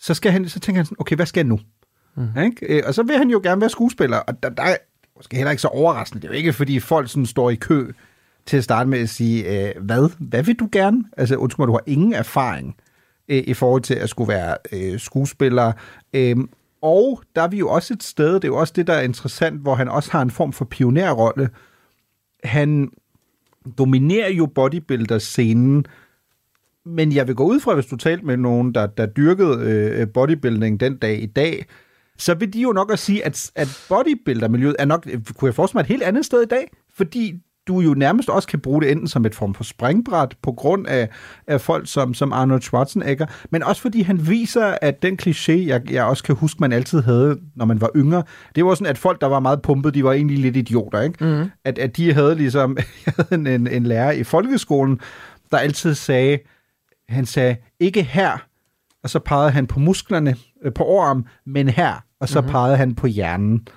så, 0.00 0.14
skal 0.14 0.32
han, 0.32 0.48
så 0.48 0.60
tænker 0.60 0.78
han 0.78 0.86
sådan, 0.86 1.00
okay, 1.00 1.16
hvad 1.16 1.26
skal 1.26 1.40
jeg 1.40 1.48
nu? 1.48 1.60
Mm. 2.16 2.42
Ikke? 2.42 2.76
Øh, 2.76 2.82
og 2.86 2.94
så 2.94 3.02
vil 3.02 3.16
han 3.18 3.30
jo 3.30 3.40
gerne 3.42 3.60
være 3.60 3.70
skuespiller, 3.70 4.16
og 4.16 4.42
der, 4.42 4.48
der 4.48 4.62
er 4.62 4.76
måske 5.16 5.36
heller 5.36 5.50
ikke 5.50 5.62
så 5.62 5.68
overraskende. 5.68 6.22
Det 6.22 6.28
er 6.28 6.32
jo 6.32 6.36
ikke, 6.36 6.52
fordi 6.52 6.80
folk 6.80 7.10
sådan 7.10 7.26
står 7.26 7.50
i 7.50 7.54
kø 7.54 7.92
til 8.46 8.56
at 8.56 8.64
starte 8.64 8.90
med 8.90 8.98
at 8.98 9.08
sige, 9.08 9.68
øh, 9.68 9.82
hvad? 9.82 10.10
Hvad 10.18 10.42
vil 10.42 10.54
du 10.54 10.68
gerne? 10.72 11.04
Altså, 11.16 11.36
undskyld 11.36 11.62
mig, 11.62 11.68
du 11.68 11.72
har 11.72 11.82
ingen 11.86 12.12
erfaring 12.12 12.76
øh, 13.28 13.42
i 13.46 13.54
forhold 13.54 13.82
til 13.82 13.94
at 13.94 14.08
skulle 14.08 14.28
være 14.28 14.56
øh, 14.72 15.00
skuespiller. 15.00 15.72
Øh, 16.14 16.36
og 16.82 17.22
der 17.36 17.42
er 17.42 17.48
vi 17.48 17.58
jo 17.58 17.68
også 17.68 17.94
et 17.94 18.02
sted, 18.02 18.34
det 18.34 18.44
er 18.44 18.48
jo 18.48 18.56
også 18.56 18.72
det, 18.76 18.86
der 18.86 18.92
er 18.92 19.02
interessant, 19.02 19.60
hvor 19.60 19.74
han 19.74 19.88
også 19.88 20.12
har 20.12 20.22
en 20.22 20.30
form 20.30 20.52
for 20.52 20.64
pionerrolle. 20.64 21.48
Han 22.44 22.90
dominerer 23.78 24.30
jo 24.30 24.46
bodybuilder-scenen, 24.46 25.86
men 26.84 27.12
jeg 27.12 27.26
vil 27.26 27.34
gå 27.34 27.44
ud 27.44 27.60
fra, 27.60 27.74
hvis 27.74 27.86
du 27.86 27.96
talte 27.96 28.26
med 28.26 28.36
nogen, 28.36 28.74
der, 28.74 28.86
der 28.86 29.06
dyrkede 29.06 29.58
øh, 29.70 30.08
bodybuilding 30.08 30.80
den 30.80 30.96
dag 30.96 31.22
i 31.22 31.26
dag, 31.26 31.66
så 32.18 32.34
vil 32.34 32.52
de 32.52 32.60
jo 32.60 32.72
nok 32.72 32.92
at 32.92 32.98
sige, 32.98 33.24
at, 33.24 33.50
at 33.54 33.86
bodybuilder-miljøet 33.88 34.76
er 34.78 34.84
nok, 34.84 35.06
kunne 35.36 35.46
jeg 35.46 35.54
forestille 35.54 35.78
mig, 35.78 35.82
et 35.82 35.88
helt 35.88 36.02
andet 36.02 36.24
sted 36.24 36.42
i 36.42 36.46
dag, 36.46 36.70
fordi 36.94 37.40
du 37.66 37.80
jo 37.80 37.94
nærmest 37.94 38.28
også 38.28 38.48
kan 38.48 38.60
bruge 38.60 38.82
det 38.82 38.90
enten 38.90 39.08
som 39.08 39.26
et 39.26 39.34
form 39.34 39.54
for 39.54 39.64
springbræt 39.64 40.36
på 40.42 40.52
grund 40.52 40.86
af, 40.86 41.08
af 41.46 41.60
folk 41.60 41.88
som, 41.88 42.14
som 42.14 42.32
Arnold 42.32 42.62
Schwarzenegger, 42.62 43.26
men 43.50 43.62
også 43.62 43.82
fordi 43.82 44.02
han 44.02 44.28
viser, 44.28 44.78
at 44.82 45.02
den 45.02 45.18
kliché, 45.22 45.52
jeg, 45.52 45.90
jeg 45.90 46.04
også 46.04 46.24
kan 46.24 46.34
huske, 46.34 46.60
man 46.60 46.72
altid 46.72 47.02
havde, 47.02 47.38
når 47.56 47.64
man 47.64 47.80
var 47.80 47.90
yngre, 47.96 48.22
det 48.54 48.64
var 48.64 48.74
sådan, 48.74 48.90
at 48.90 48.98
folk, 48.98 49.20
der 49.20 49.26
var 49.26 49.40
meget 49.40 49.62
pumpet, 49.62 49.94
de 49.94 50.04
var 50.04 50.12
egentlig 50.12 50.38
lidt 50.38 50.56
idioter, 50.56 51.00
ikke? 51.00 51.24
Mm. 51.24 51.50
At, 51.64 51.78
at 51.78 51.96
de 51.96 52.12
havde 52.12 52.34
ligesom, 52.34 52.76
jeg 53.06 53.14
havde 53.16 53.34
en, 53.34 53.46
en, 53.46 53.66
en 53.66 53.86
lærer 53.86 54.12
i 54.12 54.24
folkeskolen, 54.24 55.00
der 55.50 55.58
altid 55.58 55.94
sagde, 55.94 56.38
han 57.08 57.26
sagde, 57.26 57.56
ikke 57.80 58.02
her, 58.02 58.38
og 59.02 59.10
så 59.10 59.18
pegede 59.18 59.50
han 59.50 59.66
på 59.66 59.78
musklerne, 59.78 60.36
øh, 60.64 60.72
på 60.72 60.84
overarm, 60.84 61.26
men 61.46 61.68
her, 61.68 62.04
og 62.20 62.28
så 62.28 62.40
mm-hmm. 62.40 62.52
pegede 62.52 62.76
han 62.76 62.94
på 62.94 63.06
hjernen. 63.06 63.68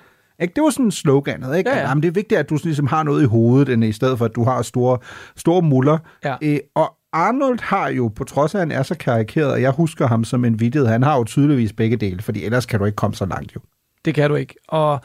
Ikke? 0.42 0.54
Det 0.54 0.62
var 0.62 0.70
sådan 0.70 0.90
sloganet, 0.90 1.56
ikke? 1.56 1.70
Ja, 1.70 1.78
ja. 1.78 1.88
Jamen, 1.88 2.02
det 2.02 2.08
er 2.08 2.12
vigtigt, 2.12 2.38
at 2.38 2.50
du 2.50 2.58
ligesom 2.64 2.86
har 2.86 3.02
noget 3.02 3.22
i 3.22 3.26
hovedet, 3.26 3.68
end 3.68 3.84
i 3.84 3.92
stedet 3.92 4.18
for, 4.18 4.24
at 4.24 4.34
du 4.34 4.44
har 4.44 4.62
store, 4.62 4.98
store 5.36 5.62
muller. 5.62 5.98
Ja. 6.24 6.36
Øh, 6.42 6.58
og 6.74 6.94
Arnold 7.12 7.58
har 7.62 7.88
jo, 7.88 8.08
på 8.08 8.24
trods 8.24 8.54
af, 8.54 8.58
at 8.58 8.60
han 8.60 8.72
er 8.72 8.82
så 8.82 8.94
karikeret, 8.94 9.52
og 9.52 9.62
jeg 9.62 9.70
husker 9.70 10.06
ham 10.06 10.24
som 10.24 10.44
en 10.44 10.60
vidighed, 10.60 10.88
han 10.88 11.02
har 11.02 11.16
jo 11.16 11.24
tydeligvis 11.24 11.72
begge 11.72 11.96
dele, 11.96 12.22
fordi 12.22 12.44
ellers 12.44 12.66
kan 12.66 12.78
du 12.78 12.84
ikke 12.84 12.96
komme 12.96 13.16
så 13.16 13.26
langt 13.26 13.54
jo. 13.54 13.60
Det 14.04 14.14
kan 14.14 14.30
du 14.30 14.36
ikke. 14.36 14.54
Og 14.68 15.00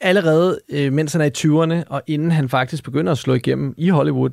allerede, 0.00 0.60
øh, 0.68 0.92
mens 0.92 1.12
han 1.12 1.20
er 1.20 1.24
i 1.24 1.30
20'erne, 1.38 1.84
og 1.88 2.02
inden 2.06 2.30
han 2.30 2.48
faktisk 2.48 2.84
begynder 2.84 3.12
at 3.12 3.18
slå 3.18 3.34
igennem 3.34 3.74
i 3.76 3.88
Hollywood, 3.88 4.30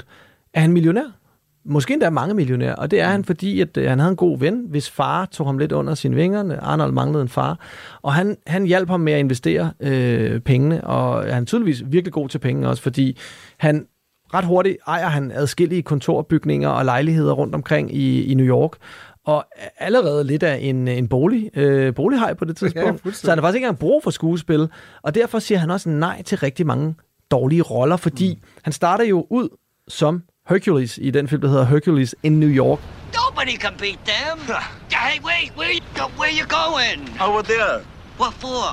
er 0.54 0.62
han 0.62 0.72
millionær. 0.72 1.21
Måske 1.66 1.94
endda 1.94 2.10
mange 2.10 2.34
millionærer, 2.34 2.76
og 2.76 2.92
det 2.92 3.00
er 3.00 3.08
han, 3.08 3.24
fordi 3.24 3.62
at, 3.62 3.78
øh, 3.78 3.90
han 3.90 4.00
havde 4.00 4.12
en 4.12 4.16
god 4.16 4.40
ven, 4.40 4.66
hvis 4.70 4.90
far 4.90 5.26
tog 5.26 5.48
ham 5.48 5.58
lidt 5.58 5.72
under 5.72 5.96
sine 5.96 6.16
vinger. 6.16 6.60
Arnold 6.60 6.92
manglede 6.92 7.22
en 7.22 7.30
far, 7.30 7.60
og 8.02 8.14
han, 8.14 8.38
han 8.48 8.66
hjalp 8.66 8.90
ham 8.90 9.00
med 9.00 9.14
at 9.14 9.20
investere 9.20 9.74
øh, 9.80 10.40
pengene, 10.40 10.84
og 10.84 11.24
han 11.34 11.44
er 11.44 11.46
tydeligvis 11.46 11.84
virkelig 11.86 12.14
god 12.14 12.30
til 12.30 12.40
penge 12.40 12.68
også, 12.68 12.84
fordi 12.84 13.18
han 13.58 13.86
ret 14.34 14.46
hurtigt 14.46 14.78
ejer 14.88 15.08
han 15.08 15.32
adskillige 15.32 15.82
kontorbygninger 15.82 16.70
og 16.70 16.86
lejligheder 16.86 17.34
rundt 17.34 17.56
omkring 17.56 17.96
i, 17.96 18.24
i 18.24 18.34
New 18.34 18.46
York, 18.46 18.72
og 19.26 19.46
allerede 19.78 20.24
lidt 20.24 20.44
af 20.44 20.60
en, 20.62 20.88
en 20.88 21.08
bolig, 21.08 21.50
øh, 21.58 21.96
bolighej 21.96 22.34
på 22.34 22.46
det 22.46 22.58
tidspunkt. 22.58 23.06
Ja, 23.06 23.12
så 23.12 23.32
han 23.32 23.38
har 23.38 23.42
faktisk 23.42 23.56
ikke 23.56 23.66
engang 23.66 23.80
brug 23.80 24.04
for 24.04 24.12
skuespil, 24.12 24.68
og 25.02 25.16
derfor 25.16 25.40
siger 25.40 25.60
han 25.60 25.72
også 25.72 25.90
nej 25.90 26.22
til 26.22 26.38
rigtig 26.38 26.66
mange 26.66 26.96
dårlige 27.32 27.62
roller, 27.62 27.98
fordi 27.98 28.34
mm. 28.42 28.48
han 28.62 28.74
starter 28.74 29.06
jo 29.06 29.28
ud 29.30 29.50
som 29.88 30.24
Hercules 30.52 31.00
i 31.02 31.12
den 31.12 31.28
film, 31.28 31.42
der 31.42 31.50
hedder 31.50 31.66
Hercules 31.66 32.16
in 32.24 32.40
New 32.40 32.50
York. 32.50 32.80
Nobody 33.14 33.58
can 33.58 33.74
beat 33.78 34.00
them. 34.06 34.38
hey, 34.92 35.20
wait, 35.30 35.50
where, 35.58 35.74
where 36.20 36.32
you 36.40 36.46
going? 36.62 37.00
Over 37.28 37.42
there. 37.42 37.78
What 38.20 38.34
for? 38.34 38.64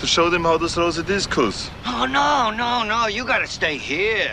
To 0.00 0.06
show 0.06 0.30
them 0.30 0.44
how 0.44 0.56
to 0.58 0.68
throw 0.68 0.90
the 0.92 1.14
discus. 1.14 1.70
Oh, 1.86 2.06
no, 2.18 2.30
no, 2.62 2.72
no. 2.92 3.00
You 3.16 3.24
gotta 3.32 3.46
stay 3.46 3.76
here. 3.92 4.30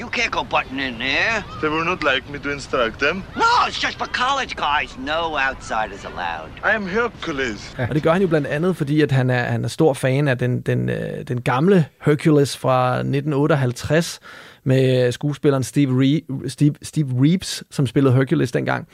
You 0.00 0.08
can't 0.16 0.30
go 0.38 0.42
button 0.56 0.78
in 0.80 0.98
there. 0.98 1.44
They 1.60 1.70
will 1.74 1.84
not 1.84 2.00
like 2.12 2.24
me 2.32 2.38
to 2.38 2.50
instruct 2.50 3.00
them. 3.00 3.16
No, 3.36 3.52
it's 3.68 3.80
just 3.86 3.96
for 3.98 4.08
college 4.24 4.54
guys. 4.56 4.90
No 4.98 5.20
outsiders 5.46 6.04
allowed. 6.04 6.50
I 6.70 6.74
am 6.74 6.86
Hercules. 6.86 7.74
Ja. 7.78 7.86
Og 7.88 7.94
det 7.94 8.02
gør 8.02 8.12
han 8.12 8.22
jo 8.22 8.28
blandt 8.28 8.46
andet, 8.46 8.76
fordi 8.76 9.00
at 9.00 9.12
han, 9.12 9.30
er, 9.30 9.44
han 9.44 9.64
er 9.64 9.68
stor 9.68 9.94
fan 9.94 10.28
af 10.28 10.38
den, 10.38 10.60
den, 10.60 10.88
øh, 10.88 11.28
den 11.28 11.40
gamle 11.40 11.86
Hercules 12.06 12.56
fra 12.56 12.94
1958, 12.94 14.20
med 14.64 15.06
øh, 15.06 15.12
skuespilleren 15.12 15.62
Steve, 15.62 16.04
Re- 16.04 16.48
Steve, 16.48 16.74
Steve 16.82 17.08
Reeves, 17.22 17.64
som 17.70 17.86
spillede 17.86 18.14
Hercules 18.14 18.52
dengang. 18.52 18.88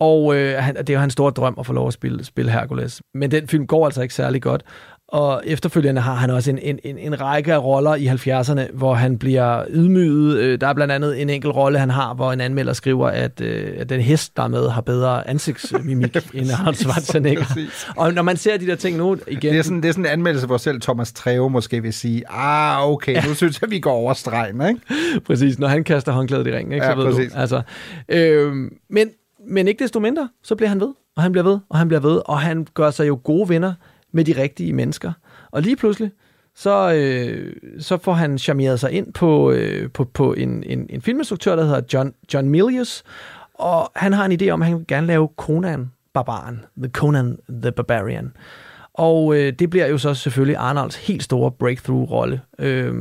Og 0.00 0.36
øh, 0.36 0.62
han, 0.62 0.76
det 0.76 0.90
er 0.90 0.94
jo 0.94 1.00
hans 1.00 1.12
store 1.12 1.30
drøm 1.30 1.54
at 1.58 1.66
få 1.66 1.72
lov 1.72 1.86
at 1.86 1.92
spille, 1.92 2.24
spille 2.24 2.50
Hercules. 2.50 3.02
Men 3.14 3.30
den 3.30 3.48
film 3.48 3.66
går 3.66 3.84
altså 3.84 4.02
ikke 4.02 4.14
særlig 4.14 4.42
godt. 4.42 4.62
Og 5.14 5.42
efterfølgende 5.46 6.00
har 6.00 6.14
han 6.14 6.30
også 6.30 6.50
en, 6.50 6.58
en, 6.62 6.78
en, 6.84 6.98
en 6.98 7.20
række 7.20 7.52
af 7.52 7.62
roller 7.62 7.94
i 7.94 8.06
70'erne, 8.06 8.76
hvor 8.76 8.94
han 8.94 9.18
bliver 9.18 9.64
ydmyget. 9.68 10.38
Øh, 10.38 10.60
der 10.60 10.66
er 10.66 10.74
blandt 10.74 10.92
andet 10.92 11.22
en 11.22 11.30
enkelt 11.30 11.54
rolle, 11.54 11.78
han 11.78 11.90
har, 11.90 12.14
hvor 12.14 12.32
en 12.32 12.40
anmelder 12.40 12.72
skriver, 12.72 13.08
at, 13.08 13.40
øh, 13.40 13.72
at 13.78 13.88
den 13.88 14.00
hest, 14.00 14.36
der 14.36 14.42
er 14.42 14.48
med, 14.48 14.68
har 14.68 14.80
bedre 14.80 15.28
ansigtsmimik 15.28 16.16
end 16.34 16.50
Arnold 16.58 16.74
Schwarzenegger. 16.74 17.44
og 17.96 18.14
når 18.14 18.22
man 18.22 18.36
ser 18.36 18.56
de 18.56 18.66
der 18.66 18.74
ting 18.74 18.96
nu 18.96 19.16
igen... 19.28 19.52
Det 19.52 19.58
er 19.58 19.62
sådan, 19.62 19.82
det 19.82 19.88
er 19.88 19.92
sådan 19.92 20.04
en 20.04 20.10
anmeldelse, 20.10 20.46
hvor 20.46 20.56
selv 20.56 20.80
Thomas 20.80 21.12
Treve 21.12 21.50
måske 21.50 21.82
vil 21.82 21.92
sige, 21.92 22.22
ah, 22.28 22.90
okay, 22.90 23.26
nu 23.28 23.34
synes 23.34 23.60
jeg, 23.60 23.70
vi 23.70 23.80
går 23.80 23.92
over 23.92 24.12
stregen, 24.12 24.68
ikke? 24.68 24.80
præcis, 25.26 25.58
når 25.58 25.68
han 25.68 25.84
kaster 25.84 26.12
håndklædet 26.12 26.46
i 26.46 26.56
ringen, 26.56 26.72
ikke? 26.72 26.86
Så 26.86 26.90
ja, 26.90 26.96
ved 26.96 27.06
præcis. 27.06 27.32
Du, 27.32 27.38
altså, 27.38 27.62
øh, 28.08 28.52
men, 28.90 29.08
men 29.48 29.68
ikke 29.68 29.84
desto 29.84 30.00
mindre, 30.00 30.28
så 30.42 30.54
bliver 30.54 30.68
han 30.68 30.80
ved, 30.80 30.92
og 31.16 31.22
han 31.22 31.32
bliver 31.32 31.44
ved, 31.44 31.58
og 31.68 31.78
han 31.78 31.88
bliver 31.88 32.00
ved, 32.00 32.20
og 32.24 32.40
han 32.40 32.66
gør 32.74 32.90
sig 32.90 33.08
jo 33.08 33.20
gode 33.24 33.48
venner 33.48 33.72
med 34.14 34.24
de 34.24 34.42
rigtige 34.42 34.72
mennesker. 34.72 35.12
Og 35.50 35.62
lige 35.62 35.76
pludselig, 35.76 36.10
så, 36.54 36.92
øh, 36.94 37.56
så 37.78 37.98
får 37.98 38.12
han 38.12 38.38
charmeret 38.38 38.80
sig 38.80 38.92
ind 38.92 39.12
på, 39.12 39.50
øh, 39.50 39.90
på, 39.90 40.04
på 40.04 40.32
en, 40.32 40.62
en, 40.66 40.86
en 40.90 41.02
filminstruktør, 41.02 41.56
der 41.56 41.64
hedder 41.64 41.80
John, 41.92 42.14
John 42.34 42.48
Milius, 42.48 43.04
og 43.54 43.92
han 43.96 44.12
har 44.12 44.24
en 44.24 44.40
idé 44.42 44.48
om, 44.48 44.62
at 44.62 44.68
han 44.68 44.78
vil 44.78 44.86
gerne 44.86 45.06
lave 45.06 45.28
Conan 45.36 45.90
Barbaren, 46.14 46.64
The 46.78 46.90
Conan 46.90 47.38
the 47.62 47.72
Barbarian. 47.72 48.32
Og 48.94 49.36
øh, 49.36 49.52
det 49.52 49.70
bliver 49.70 49.86
jo 49.86 49.98
så 49.98 50.14
selvfølgelig 50.14 50.56
Arnolds 50.56 50.96
helt 50.96 51.22
store 51.22 51.50
breakthrough-rolle. 51.50 52.40
Øh, 52.58 52.94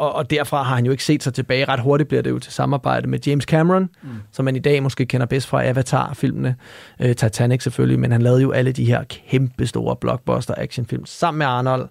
og, 0.00 0.12
og 0.14 0.30
derfra 0.30 0.62
har 0.62 0.74
han 0.74 0.84
jo 0.84 0.90
ikke 0.90 1.04
set 1.04 1.22
sig 1.22 1.34
tilbage. 1.34 1.64
Ret 1.64 1.80
hurtigt 1.80 2.08
bliver 2.08 2.22
det 2.22 2.30
jo 2.30 2.38
til 2.38 2.52
samarbejde 2.52 3.08
med 3.08 3.18
James 3.26 3.44
Cameron, 3.44 3.88
mm. 4.02 4.08
som 4.32 4.44
man 4.44 4.56
i 4.56 4.58
dag 4.58 4.82
måske 4.82 5.06
kender 5.06 5.26
bedst 5.26 5.46
fra 5.46 5.66
Avatar-filmene. 5.68 6.56
Øh, 7.00 7.16
Titanic 7.16 7.62
selvfølgelig, 7.62 7.98
men 7.98 8.12
han 8.12 8.22
lavede 8.22 8.42
jo 8.42 8.50
alle 8.50 8.72
de 8.72 8.84
her 8.84 9.04
kæmpe 9.04 9.66
store 9.66 9.96
blockbuster-actionfilm 9.96 11.02
sammen 11.04 11.38
med 11.38 11.46
Arnold 11.46 11.88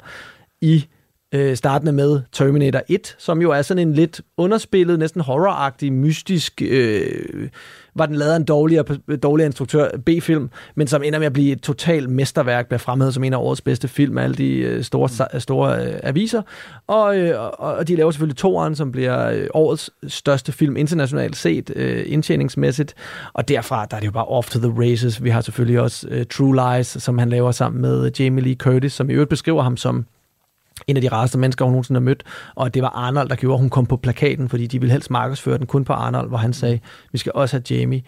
i 0.62 0.86
øh, 1.34 1.56
startende 1.56 1.92
med 1.92 2.22
Terminator 2.32 2.82
1, 2.90 3.16
som 3.18 3.42
jo 3.42 3.52
er 3.52 3.62
sådan 3.62 3.88
en 3.88 3.94
lidt 3.94 4.22
underspillet, 4.38 5.00
næsten 5.00 5.22
horroragtig, 5.22 5.94
mystisk, 5.94 6.62
øh, 6.66 7.50
var 7.96 8.06
den 8.06 8.16
lavet 8.16 8.36
en 8.36 8.44
dårligere, 8.44 8.84
dårligere 9.24 9.46
instruktør 9.46 9.90
B-film, 10.06 10.50
men 10.76 10.88
som 10.88 11.04
ender 11.04 11.20
med 11.20 11.26
at 11.26 11.34
blive 11.34 11.52
et 11.52 11.62
totalt 11.62 12.10
mesterværk, 12.10 12.68
bliver 12.68 12.80
fremhævet 12.80 13.14
som 13.14 13.24
en 13.24 13.34
af 13.34 13.38
årets 13.38 13.62
bedste 13.62 13.88
film 13.88 14.18
af 14.18 14.24
alle 14.24 14.36
de 14.36 14.58
øh, 14.58 14.84
store, 14.84 15.28
øh, 15.34 15.42
store 15.42 15.86
øh, 15.86 16.00
aviser. 16.04 16.42
Og, 16.88 17.18
øh, 17.18 17.50
og 17.60 17.88
de 17.88 17.96
laver 17.96 18.12
selvfølgelig 18.12 18.38
toeren, 18.38 18.76
som 18.76 18.92
bliver 18.92 19.30
øh, 19.30 19.48
årets 19.54 19.90
største 20.08 20.52
film 20.52 20.78
internationalt 20.78 21.36
set, 21.36 21.72
øh, 21.76 22.04
indtjeningsmæssigt. 22.06 22.96
Og 23.34 23.48
derfra, 23.48 23.86
der 23.86 23.96
er 23.96 24.00
det 24.00 24.08
jo 24.08 24.12
bare 24.12 24.26
off 24.26 24.50
to 24.50 24.60
the 24.60 24.74
races. 24.78 25.24
Vi 25.24 25.30
har 25.30 25.42
selvfølgelig 25.42 25.80
også 25.80 26.08
øh, 26.10 26.26
True 26.26 26.76
Lies, 26.76 26.88
som 26.88 27.18
han 27.18 27.30
laver 27.30 27.52
sammen 27.52 27.82
med 27.82 28.12
Jamie 28.20 28.44
Lee 28.44 28.56
Curtis, 28.56 28.94
som 28.94 29.10
i 29.10 29.14
øvrigt 29.14 29.30
beskriver 29.30 29.62
ham 29.62 29.78
som 29.78 30.06
en 30.88 30.96
af 30.96 31.02
de 31.02 31.08
rareste 31.08 31.38
mennesker, 31.38 31.66
hun 31.66 31.72
nogensinde 31.72 32.00
har 32.00 32.06
mødt, 32.06 32.24
og 32.56 32.74
det 32.74 32.82
var 32.82 32.90
Arnold, 32.90 33.30
der 33.30 33.36
gjorde, 33.36 33.54
at 33.54 33.60
hun 33.60 33.70
kom 33.70 33.86
på 33.86 33.98
plakaten, 33.98 34.50
fordi 34.50 34.68
de 34.68 34.80
ville 34.80 34.92
helst 34.92 35.12
markedsføre 35.12 35.58
den 35.58 35.66
kun 35.66 35.86
på 35.86 35.94
Arnold, 35.94 36.30
hvor 36.30 36.38
han 36.38 36.54
sagde, 36.54 36.80
vi 37.12 37.18
skal 37.18 37.32
også 37.36 37.56
have 37.56 37.80
Jamie, 37.80 38.02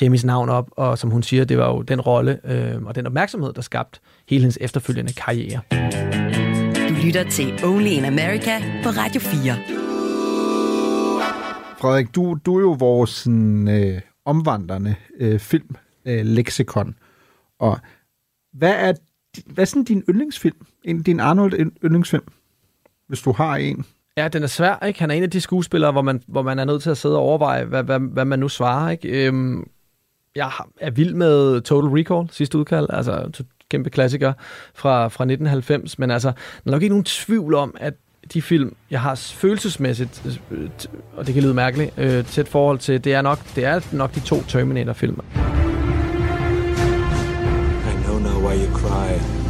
Jamies 0.00 0.24
navn 0.24 0.48
op, 0.48 0.70
og 0.70 0.98
som 0.98 1.10
hun 1.10 1.22
siger, 1.22 1.44
det 1.44 1.58
var 1.58 1.68
jo 1.68 1.82
den 1.82 2.00
rolle 2.00 2.40
øh, 2.44 2.82
og 2.82 2.94
den 2.94 3.06
opmærksomhed, 3.06 3.52
der 3.52 3.62
skabte 3.62 4.00
hele 4.28 4.40
hendes 4.40 4.58
efterfølgende 4.60 5.12
karriere. 5.12 5.60
Du 6.88 6.94
lytter 7.04 7.24
til 7.30 7.64
Only 7.64 7.88
in 7.88 8.04
America 8.04 8.58
på 8.82 8.88
Radio 8.88 9.20
4. 9.20 9.54
Frederik, 11.80 12.14
du, 12.14 12.38
du 12.46 12.56
er 12.56 12.60
jo 12.60 12.72
vores 12.72 13.10
sådan, 13.10 13.68
øh, 13.68 14.00
omvandrende 14.24 14.94
øh, 15.20 15.38
film 15.38 15.76
øh, 16.04 16.26
leksikon. 16.26 16.94
Og 17.58 17.78
hvad 18.52 18.74
er, 18.74 18.92
hvad 19.46 19.64
er 19.64 19.66
sådan 19.66 19.84
din 19.84 20.02
yndlingsfilm? 20.08 20.66
En, 20.84 21.02
din 21.02 21.20
Arnold 21.20 21.52
yndlingsfilm? 21.84 22.24
Hvis 23.06 23.20
du 23.20 23.32
har 23.32 23.56
en. 23.56 23.84
Ja, 24.16 24.28
den 24.28 24.42
er 24.42 24.46
svær, 24.46 24.86
ikke? 24.86 25.00
Han 25.00 25.10
er 25.10 25.14
en 25.14 25.22
af 25.22 25.30
de 25.30 25.40
skuespillere, 25.40 25.92
hvor 25.92 26.02
man, 26.02 26.22
hvor 26.26 26.42
man 26.42 26.58
er 26.58 26.64
nødt 26.64 26.82
til 26.82 26.90
at 26.90 26.98
sidde 26.98 27.16
og 27.16 27.22
overveje, 27.22 27.64
hvad, 27.64 27.82
hvad, 27.82 28.00
hvad 28.00 28.24
man 28.24 28.38
nu 28.38 28.48
svarer, 28.48 28.90
ikke? 28.90 29.26
Øhm, 29.26 29.68
jeg 30.34 30.50
er 30.80 30.90
vild 30.90 31.14
med 31.14 31.60
Total 31.60 31.90
Recall, 31.90 32.28
sidste 32.30 32.58
udkald, 32.58 32.86
altså 32.90 33.42
kæmpe 33.70 33.90
klassiker 33.90 34.32
fra, 34.74 35.02
fra 35.08 35.24
1990, 35.24 35.98
men 35.98 36.10
altså, 36.10 36.28
der 36.28 36.34
er 36.66 36.70
nok 36.70 36.82
ikke 36.82 36.92
nogen 36.92 37.04
tvivl 37.04 37.54
om, 37.54 37.76
at 37.80 37.94
de 38.32 38.42
film, 38.42 38.76
jeg 38.90 39.00
har 39.00 39.14
følelsesmæssigt, 39.14 40.40
øh, 40.50 40.70
og 41.16 41.26
det 41.26 41.34
kan 41.34 41.42
lyde 41.42 41.54
mærkeligt, 41.54 41.98
øh, 41.98 42.24
til 42.24 42.40
et 42.40 42.48
forhold 42.48 42.78
til, 42.78 43.04
det 43.04 43.14
er 43.14 43.22
nok, 43.22 43.38
det 43.56 43.64
er 43.64 43.80
nok 43.92 44.14
de 44.14 44.20
to 44.20 44.42
Terminator-film. 44.42 45.20
I 47.86 48.04
know 48.04 48.18
now 48.18 48.48
why 48.48 48.56
you 48.56 48.74
cry. 48.74 49.43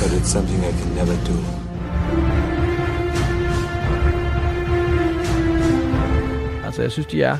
But 0.00 0.12
it's 0.12 0.28
something 0.28 0.60
I 0.70 0.72
can 0.80 0.90
never 1.00 1.16
do. 1.30 1.36
Altså, 6.66 6.82
jeg 6.82 6.92
synes, 6.92 7.06
de 7.06 7.22
er 7.22 7.36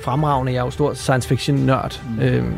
fremragende. 0.00 0.52
Jeg 0.52 0.58
er 0.58 0.64
jo 0.64 0.70
stor 0.70 0.94
science 0.94 1.28
fiction 1.28 1.56
nørd. 1.56 2.02
Mm. 2.10 2.20
Øhm, 2.22 2.54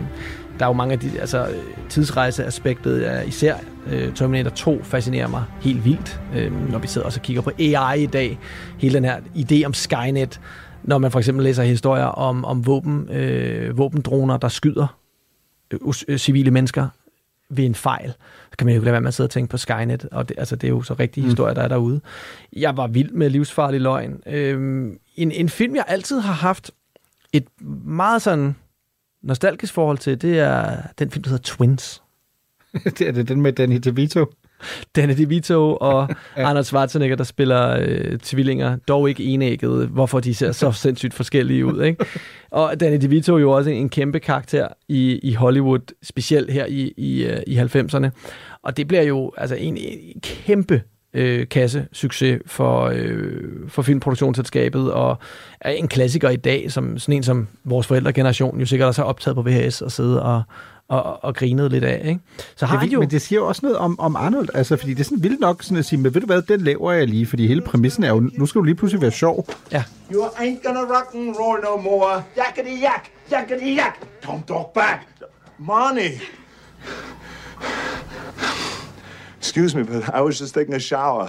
der 0.58 0.64
er 0.64 0.68
jo 0.68 0.72
mange 0.72 0.92
af 0.92 0.98
de, 0.98 1.20
altså 1.20 1.48
tidsrejseaspektet, 1.88 3.08
er 3.08 3.22
især 3.22 3.56
øh, 3.90 4.14
Terminator 4.14 4.50
2 4.50 4.82
fascinerer 4.82 5.28
mig 5.28 5.44
helt 5.60 5.84
vildt, 5.84 6.20
øh, 6.36 6.70
når 6.70 6.78
vi 6.78 6.86
sidder 6.86 7.06
og 7.06 7.12
kigger 7.12 7.42
på 7.42 7.50
AI 7.58 8.02
i 8.02 8.06
dag. 8.06 8.38
Hele 8.78 8.94
den 8.94 9.04
her 9.04 9.16
idé 9.36 9.66
om 9.66 9.74
Skynet, 9.74 10.40
når 10.82 10.98
man 10.98 11.10
for 11.10 11.18
eksempel 11.18 11.44
læser 11.44 11.62
historier 11.62 12.04
om, 12.04 12.44
om 12.44 12.66
våben, 12.66 13.08
øh, 13.10 13.78
våbendroner, 13.78 14.36
der 14.36 14.48
skyder 14.48 14.96
øh, 15.70 15.78
øh, 16.08 16.18
civile 16.18 16.50
mennesker 16.50 16.88
ved 17.56 17.64
en 17.64 17.74
fejl. 17.74 18.12
Så 18.50 18.56
kan 18.58 18.66
man 18.66 18.74
jo 18.74 18.76
ikke 18.76 18.84
lade 18.84 18.92
være 18.92 19.00
med 19.00 19.08
at 19.08 19.14
sidde 19.14 19.26
og 19.26 19.30
tænke 19.30 19.50
på 19.50 19.56
Skynet, 19.56 20.08
og 20.12 20.28
det, 20.28 20.38
altså, 20.38 20.56
det 20.56 20.66
er 20.66 20.70
jo 20.70 20.82
så 20.82 20.94
rigtige 20.94 21.24
mm. 21.24 21.28
historier, 21.28 21.54
der 21.54 21.62
er 21.62 21.68
derude. 21.68 22.00
Jeg 22.52 22.76
var 22.76 22.86
vild 22.86 23.10
med 23.10 23.30
livsfarlig 23.30 23.80
løgn. 23.80 24.22
Øh, 24.26 24.86
en, 25.16 25.32
en 25.32 25.48
film, 25.48 25.76
jeg 25.76 25.84
altid 25.88 26.20
har 26.20 26.32
haft 26.32 26.70
et 27.32 27.44
meget 27.84 28.22
sådan 28.22 28.56
nostalgisk 29.22 29.74
forhold 29.74 29.98
til, 29.98 30.22
det 30.22 30.38
er 30.38 30.76
den 30.98 31.10
film, 31.10 31.22
der 31.22 31.30
hedder 31.30 31.42
Twins. 31.42 32.02
det 32.98 33.00
er 33.00 33.12
det 33.12 33.28
den 33.28 33.40
med 33.40 33.52
Danny 33.52 33.76
DeVito? 33.76 34.26
Danny 34.96 35.14
DeVito 35.18 35.76
og 35.76 36.08
ja. 36.36 36.42
Arnold 36.46 36.64
Schwarzenegger, 36.64 37.16
der 37.16 37.24
spiller 37.24 37.76
øh, 37.80 38.18
tvillinger, 38.18 38.76
dog 38.88 39.08
ikke 39.08 39.24
enægget, 39.24 39.88
hvorfor 39.88 40.20
de 40.20 40.34
ser 40.34 40.52
så 40.52 40.72
sindssygt 40.72 41.14
forskellige 41.14 41.66
ud. 41.66 41.82
Ikke? 41.82 42.04
Og 42.50 42.80
Danny 42.80 43.02
DeVito 43.02 43.34
er 43.34 43.40
jo 43.40 43.50
også 43.50 43.70
en, 43.70 43.88
kæmpe 43.88 44.20
karakter 44.20 44.68
i, 44.88 45.20
i 45.22 45.34
Hollywood, 45.34 45.94
specielt 46.02 46.52
her 46.52 46.66
i, 46.66 46.92
i, 46.96 47.24
øh, 47.24 47.42
i 47.46 47.58
90'erne. 47.58 48.08
Og 48.62 48.76
det 48.76 48.88
bliver 48.88 49.02
jo 49.02 49.32
altså 49.36 49.54
en, 49.54 49.76
en 49.76 50.20
kæmpe 50.22 50.82
øh, 51.14 51.48
kasse 51.48 51.86
succes 51.92 52.40
for, 52.46 52.84
øh, 52.94 53.68
for 53.68 53.82
filmproduktionsselskabet, 53.82 54.92
og 54.92 55.18
er 55.60 55.70
en 55.70 55.88
klassiker 55.88 56.30
i 56.30 56.36
dag, 56.36 56.72
som 56.72 56.98
sådan 56.98 57.16
en 57.16 57.22
som 57.22 57.48
vores 57.64 57.86
forældregeneration 57.86 58.60
jo 58.60 58.66
sikkert 58.66 58.86
også 58.86 59.02
har 59.02 59.08
optaget 59.08 59.36
på 59.36 59.42
VHS 59.42 59.82
og 59.82 59.92
sidde 59.92 60.22
og, 60.22 60.42
og, 60.92 61.24
og 61.24 61.34
grinede 61.34 61.68
lidt 61.68 61.84
af. 61.84 62.02
Ikke? 62.08 62.20
Så 62.56 62.66
har 62.66 62.74
det 62.74 62.80
vildt, 62.80 62.92
jo... 62.92 63.00
Men 63.00 63.10
det 63.10 63.22
siger 63.22 63.40
jo 63.40 63.48
også 63.48 63.60
noget 63.62 63.78
om, 63.78 64.00
om 64.00 64.16
Arnold, 64.16 64.48
altså, 64.54 64.76
fordi 64.76 64.94
det 64.94 65.00
er 65.00 65.04
sådan 65.04 65.22
vildt 65.22 65.40
nok 65.40 65.62
sådan 65.62 65.78
at 65.78 65.84
sige, 65.84 65.98
men 65.98 66.14
ved 66.14 66.20
du 66.20 66.26
hvad, 66.26 66.42
den 66.42 66.60
laver 66.60 66.92
jeg 66.92 67.08
lige, 67.08 67.26
fordi 67.26 67.46
hele 67.46 67.60
præmissen 67.60 68.04
er 68.04 68.08
jo, 68.08 68.30
nu 68.38 68.46
skal 68.46 68.58
du 68.58 68.64
lige 68.64 68.74
pludselig 68.74 69.02
være 69.02 69.10
sjov. 69.10 69.46
Ja. 69.72 69.84
You 70.12 70.24
ain't 70.24 70.66
gonna 70.66 70.80
rock 70.80 71.14
and 71.14 71.36
roll 71.40 71.60
no 71.62 71.76
more. 71.76 72.22
Yakety 72.36 72.82
yak, 72.82 73.10
yakety 73.32 73.78
yak. 73.78 73.98
Don't 74.24 74.46
talk 74.46 74.72
back. 74.74 75.06
Money. 75.58 76.20
Excuse 79.38 79.76
me, 79.76 79.84
but 79.84 80.08
I 80.14 80.20
was 80.20 80.40
just 80.40 80.54
taking 80.54 80.74
a 80.74 80.80
shower. 80.80 81.28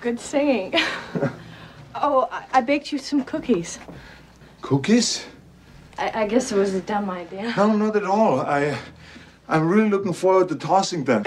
Good 0.00 0.18
singing. 0.18 0.74
oh, 2.02 2.28
I, 2.32 2.58
I 2.58 2.60
baked 2.60 2.92
you 2.92 2.98
some 2.98 3.24
cookies. 3.24 3.78
Cookies? 4.60 5.26
I, 5.98 6.22
I 6.22 6.28
guess 6.28 6.52
it 6.52 6.58
was 6.58 6.74
a 6.74 6.80
dumb 6.80 7.10
idea. 7.10 7.54
No, 7.56 7.76
not 7.76 7.96
at 7.96 8.04
all. 8.04 8.40
I, 8.40 8.76
I'm 9.48 9.66
really 9.72 9.88
looking 9.90 10.14
forward 10.14 10.48
to 10.48 10.54
tossing 10.54 11.06
them. 11.06 11.24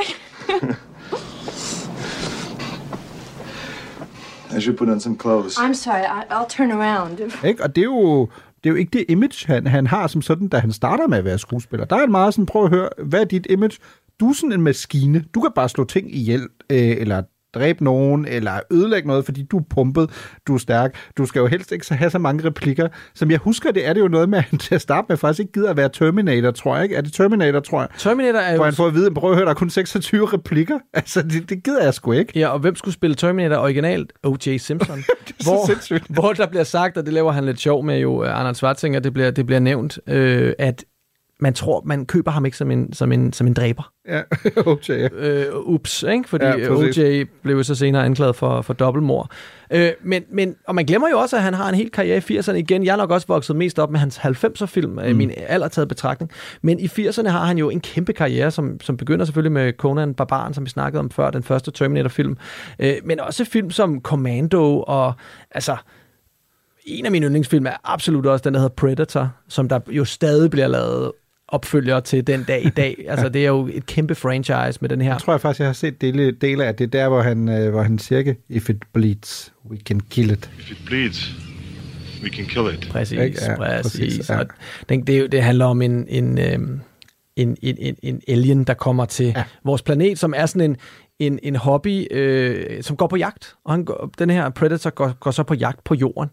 I 4.51 4.59
should 4.59 4.77
put 4.77 4.89
on 4.89 4.99
some 4.99 5.17
clothes. 5.17 5.57
I'm 5.57 5.73
sorry, 5.73 6.03
I'll 6.29 6.47
turn 6.57 6.71
around. 6.71 7.19
Ikke? 7.45 7.63
Og 7.63 7.75
det 7.75 7.81
er 7.81 7.85
jo 7.85 8.29
det 8.63 8.69
er 8.69 8.73
jo 8.73 8.75
ikke 8.75 8.89
det 8.93 9.05
image, 9.09 9.47
han, 9.47 9.67
han 9.67 9.87
har 9.87 10.07
som 10.07 10.21
sådan, 10.21 10.47
da 10.47 10.57
han 10.57 10.71
starter 10.71 11.07
med 11.07 11.17
at 11.17 11.25
være 11.25 11.37
skuespiller. 11.37 11.85
Der 11.85 11.95
er 11.95 12.03
en 12.03 12.11
meget 12.11 12.33
sådan, 12.33 12.45
prøv 12.45 12.63
at 12.63 12.69
høre, 12.69 12.89
hvad 13.03 13.21
er 13.21 13.25
dit 13.25 13.47
image? 13.49 13.77
Du 14.19 14.29
er 14.29 14.33
sådan 14.33 14.51
en 14.51 14.61
maskine. 14.61 15.25
Du 15.35 15.41
kan 15.41 15.51
bare 15.55 15.69
slå 15.69 15.83
ting 15.83 16.15
ihjel, 16.15 16.41
øh, 16.69 16.77
eller 16.77 17.23
dræbe 17.53 17.83
nogen, 17.83 18.25
eller 18.25 18.59
ødelægge 18.71 19.07
noget, 19.07 19.25
fordi 19.25 19.43
du 19.43 19.57
er 19.57 19.63
pumpet, 19.69 20.09
du 20.47 20.53
er 20.53 20.57
stærk. 20.57 20.95
Du 21.17 21.25
skal 21.25 21.39
jo 21.39 21.47
helst 21.47 21.71
ikke 21.71 21.93
have 21.93 22.11
så 22.11 22.19
mange 22.19 22.45
replikker. 22.45 22.87
Som 23.15 23.31
jeg 23.31 23.39
husker 23.39 23.71
det, 23.71 23.87
er 23.87 23.93
det 23.93 24.01
jo 24.01 24.07
noget 24.07 24.29
med, 24.29 24.37
at 24.37 24.43
han 24.49 24.59
til 24.59 24.75
at 24.75 24.81
starte 24.81 25.05
med 25.09 25.17
faktisk 25.17 25.39
ikke 25.39 25.51
gider 25.51 25.69
at 25.69 25.77
være 25.77 25.89
Terminator, 25.89 26.51
tror 26.51 26.75
jeg 26.75 26.83
ikke. 26.83 26.95
Er 26.95 27.01
det 27.01 27.13
Terminator, 27.13 27.59
tror 27.59 27.79
jeg? 27.79 27.89
Terminator 27.97 28.39
er 28.39 28.55
jo... 28.55 28.63
Han 28.63 28.73
får 28.73 28.87
at 28.87 28.93
vide, 28.93 29.13
prøv 29.13 29.31
at 29.31 29.35
høre, 29.35 29.45
der 29.45 29.51
er 29.51 29.55
kun 29.55 29.69
26 29.69 30.25
replikker. 30.25 30.79
Altså, 30.93 31.21
det, 31.21 31.49
det 31.49 31.63
gider 31.63 31.83
jeg 31.83 31.93
sgu 31.93 32.11
ikke. 32.11 32.39
Ja, 32.39 32.47
og 32.47 32.59
hvem 32.59 32.75
skulle 32.75 32.93
spille 32.93 33.15
Terminator 33.15 33.55
originalt? 33.55 34.13
O.J. 34.23 34.57
Simpson. 34.57 35.03
hvor, 35.43 36.13
hvor 36.13 36.33
der 36.33 36.47
bliver 36.47 36.63
sagt, 36.63 36.97
og 36.97 37.05
det 37.05 37.13
laver 37.13 37.31
han 37.31 37.45
lidt 37.45 37.59
sjov 37.59 37.83
med 37.83 37.99
jo, 37.99 38.23
Arnold 38.23 38.55
Schwarzenegger, 38.55 38.99
det 38.99 39.13
bliver, 39.13 39.31
det 39.31 39.45
bliver 39.45 39.59
nævnt, 39.59 39.99
øh, 40.07 40.53
at 40.59 40.85
man 41.41 41.53
tror, 41.53 41.81
man 41.85 42.05
køber 42.05 42.31
ham 42.31 42.45
ikke 42.45 42.57
som 42.57 42.71
en, 42.71 42.93
som 42.93 43.11
en, 43.11 43.33
som 43.33 43.47
en 43.47 43.53
dræber. 43.53 43.91
Ja, 44.07 44.21
OJ. 44.71 44.89
Øh, 45.13 45.45
ups, 45.55 46.03
ikke? 46.03 46.29
Fordi 46.29 46.45
ja, 46.45 46.69
OJ 46.69 47.23
blev 47.43 47.63
så 47.63 47.75
senere 47.75 48.05
anklaget 48.05 48.35
for, 48.35 48.61
for 48.61 48.73
dobbeltmord. 48.73 49.31
Øh, 49.71 49.91
men, 50.03 50.23
men, 50.31 50.55
og 50.67 50.75
man 50.75 50.85
glemmer 50.85 51.09
jo 51.09 51.19
også, 51.19 51.35
at 51.35 51.41
han 51.43 51.53
har 51.53 51.69
en 51.69 51.75
helt 51.75 51.91
karriere 51.91 52.17
i 52.17 52.37
80'erne. 52.37 52.53
Igen, 52.53 52.85
jeg 52.85 52.93
er 52.93 52.97
nok 52.97 53.11
også 53.11 53.27
vokset 53.27 53.55
mest 53.55 53.79
op 53.79 53.91
med 53.91 53.99
hans 53.99 54.17
90'er-film, 54.17 54.91
mm. 54.91 55.15
min 55.15 55.31
alder 55.47 55.67
taget 55.67 55.87
betragtning. 55.87 56.31
Men 56.61 56.79
i 56.79 56.85
80'erne 56.85 57.29
har 57.29 57.45
han 57.45 57.57
jo 57.57 57.69
en 57.69 57.79
kæmpe 57.79 58.13
karriere, 58.13 58.51
som, 58.51 58.79
som 58.81 58.97
begynder 58.97 59.25
selvfølgelig 59.25 59.51
med 59.51 59.73
Conan 59.73 60.13
Barbaren, 60.13 60.53
som 60.53 60.65
vi 60.65 60.69
snakkede 60.69 60.99
om 60.99 61.11
før, 61.11 61.29
den 61.29 61.43
første 61.43 61.71
Terminator-film. 61.71 62.37
Øh, 62.79 62.93
men 63.03 63.19
også 63.19 63.45
film 63.45 63.71
som 63.71 64.01
Commando 64.01 64.81
og 64.81 65.13
altså 65.51 65.75
en 66.85 67.05
af 67.05 67.11
mine 67.11 67.25
yndlingsfilm 67.25 67.65
er 67.65 67.75
absolut 67.83 68.25
også 68.25 68.43
den, 68.43 68.53
der 68.53 68.59
hedder 68.59 68.75
Predator, 68.75 69.33
som 69.47 69.69
der 69.69 69.79
jo 69.87 70.05
stadig 70.05 70.51
bliver 70.51 70.67
lavet 70.67 71.11
opfølger 71.51 71.99
til 71.99 72.27
den 72.27 72.43
dag 72.43 72.65
i 72.65 72.69
dag. 72.81 73.05
Altså, 73.07 73.29
det 73.29 73.41
er 73.41 73.47
jo 73.47 73.69
et 73.73 73.85
kæmpe 73.85 74.15
franchise 74.15 74.77
med 74.81 74.89
den 74.89 75.01
her. 75.01 75.11
Jeg 75.11 75.21
tror 75.21 75.33
jeg 75.33 75.41
faktisk, 75.41 75.59
jeg 75.59 75.67
har 75.67 75.73
set 75.73 76.01
dele, 76.01 76.31
dele 76.31 76.65
af 76.65 76.75
det. 76.75 76.93
Der, 76.93 77.07
hvor 77.07 77.21
han, 77.21 77.49
øh, 77.49 77.69
hvor 77.69 77.81
han 77.81 77.99
siger, 77.99 78.33
if 78.49 78.69
it 78.69 78.77
bleeds, 78.93 79.53
we 79.69 79.77
can 79.77 79.99
kill 79.99 80.31
it. 80.31 80.49
If 80.59 80.71
it 80.71 80.77
bleeds, 80.85 81.35
we 82.23 82.29
can 82.29 82.45
kill 82.45 82.73
it. 82.73 82.89
Præcis, 82.91 83.17
ja, 83.17 83.55
præcis. 83.55 83.91
præcis 83.91 84.29
ja. 84.29 84.39
Og 84.39 84.45
det, 84.89 85.07
det, 85.07 85.31
det 85.31 85.43
handler 85.43 85.65
om 85.65 85.81
en, 85.81 86.05
en, 86.07 86.37
øhm, 86.37 86.81
en, 87.35 87.57
en, 87.61 87.75
en, 87.79 87.95
en 88.03 88.21
alien, 88.27 88.63
der 88.63 88.73
kommer 88.73 89.05
til 89.05 89.25
ja. 89.25 89.43
vores 89.65 89.81
planet, 89.81 90.19
som 90.19 90.33
er 90.37 90.45
sådan 90.45 90.71
en, 90.71 90.77
en, 91.19 91.39
en 91.43 91.55
hobby, 91.55 92.07
øh, 92.11 92.83
som 92.83 92.97
går 92.97 93.07
på 93.07 93.15
jagt. 93.15 93.55
Og 93.65 93.73
han, 93.73 93.87
den 94.19 94.29
her 94.29 94.49
Predator 94.49 94.89
går, 94.89 95.13
går 95.19 95.31
så 95.31 95.43
på 95.43 95.53
jagt 95.53 95.83
på 95.83 95.95
jorden. 95.95 96.29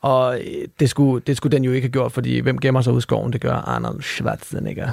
Og 0.00 0.40
øh, 0.40 0.68
det 0.80 0.90
skulle, 0.90 1.22
det 1.26 1.36
skulle 1.36 1.56
den 1.56 1.64
jo 1.64 1.72
ikke 1.72 1.86
have 1.86 1.92
gjort, 1.92 2.12
fordi 2.12 2.38
hvem 2.38 2.58
gemmer 2.58 2.80
sig 2.80 2.92
ud 2.92 2.98
i 2.98 3.02
skoven? 3.02 3.32
Det 3.32 3.40
gør 3.40 3.52
Arnold 3.52 4.02
Schwarzenegger. 4.02 4.90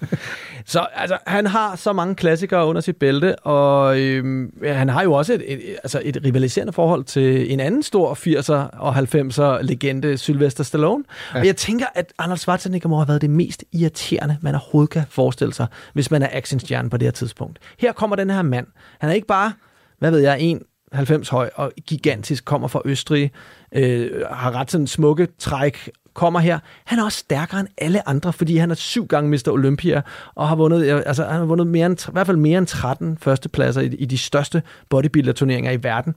så 0.66 0.86
altså, 0.94 1.18
han 1.26 1.46
har 1.46 1.76
så 1.76 1.92
mange 1.92 2.14
klassikere 2.14 2.66
under 2.66 2.80
sit 2.80 2.96
bælte, 2.96 3.36
og 3.38 4.00
øhm, 4.00 4.52
han 4.64 4.88
har 4.88 5.02
jo 5.02 5.12
også 5.12 5.34
et, 5.34 5.52
et, 5.52 5.60
altså 5.82 6.00
et 6.04 6.20
rivaliserende 6.24 6.72
forhold 6.72 7.04
til 7.04 7.52
en 7.52 7.60
anden 7.60 7.82
stor 7.82 8.14
80'er 8.14 8.78
og 8.78 8.96
90'er 8.96 9.62
legende, 9.62 10.18
Sylvester 10.18 10.64
Stallone. 10.64 11.04
Ja. 11.34 11.40
Og 11.40 11.46
jeg 11.46 11.56
tænker, 11.56 11.86
at 11.94 12.12
Arnold 12.18 12.38
Schwarzenegger 12.38 12.88
må 12.88 12.96
have 12.96 13.08
været 13.08 13.20
det 13.20 13.30
mest 13.30 13.64
irriterende, 13.72 14.38
man 14.40 14.54
overhovedet 14.54 14.90
kan 14.90 15.02
forestille 15.08 15.54
sig, 15.54 15.66
hvis 15.92 16.10
man 16.10 16.22
er 16.22 16.28
actionstjerne 16.32 16.90
på 16.90 16.96
det 16.96 17.06
her 17.06 17.12
tidspunkt. 17.12 17.58
Her 17.78 17.92
kommer 17.92 18.16
den 18.16 18.30
her 18.30 18.42
mand. 18.42 18.66
Han 19.00 19.10
er 19.10 19.14
ikke 19.14 19.26
bare, 19.26 19.52
hvad 19.98 20.10
ved 20.10 20.20
jeg, 20.20 20.40
en 20.40 20.62
90 20.96 21.28
høj 21.28 21.50
og 21.54 21.72
gigantisk, 21.86 22.44
kommer 22.44 22.68
fra 22.68 22.82
Østrig, 22.84 23.32
øh, 23.72 24.10
har 24.30 24.54
ret 24.54 24.70
sådan 24.70 24.86
smukke 24.86 25.28
træk, 25.38 25.90
kommer 26.14 26.40
her. 26.40 26.58
Han 26.84 26.98
er 26.98 27.04
også 27.04 27.18
stærkere 27.18 27.60
end 27.60 27.68
alle 27.78 28.08
andre, 28.08 28.32
fordi 28.32 28.56
han 28.56 28.70
er 28.70 28.74
syv 28.74 29.06
gange 29.06 29.30
Mr. 29.30 29.50
Olympia, 29.52 30.02
og 30.34 30.48
har 30.48 30.56
vundet, 30.56 31.02
altså, 31.06 31.24
han 31.24 31.38
har 31.38 31.44
vundet 31.44 31.66
mere 31.66 31.86
end, 31.86 32.08
i 32.08 32.12
hvert 32.12 32.26
fald 32.26 32.36
mere 32.36 32.58
end 32.58 32.66
13 32.66 33.18
førstepladser 33.20 33.80
i, 33.80 33.86
i 33.86 34.04
de 34.04 34.18
største 34.18 34.62
bodybuilder-turneringer 34.88 35.70
i 35.70 35.82
verden. 35.82 36.14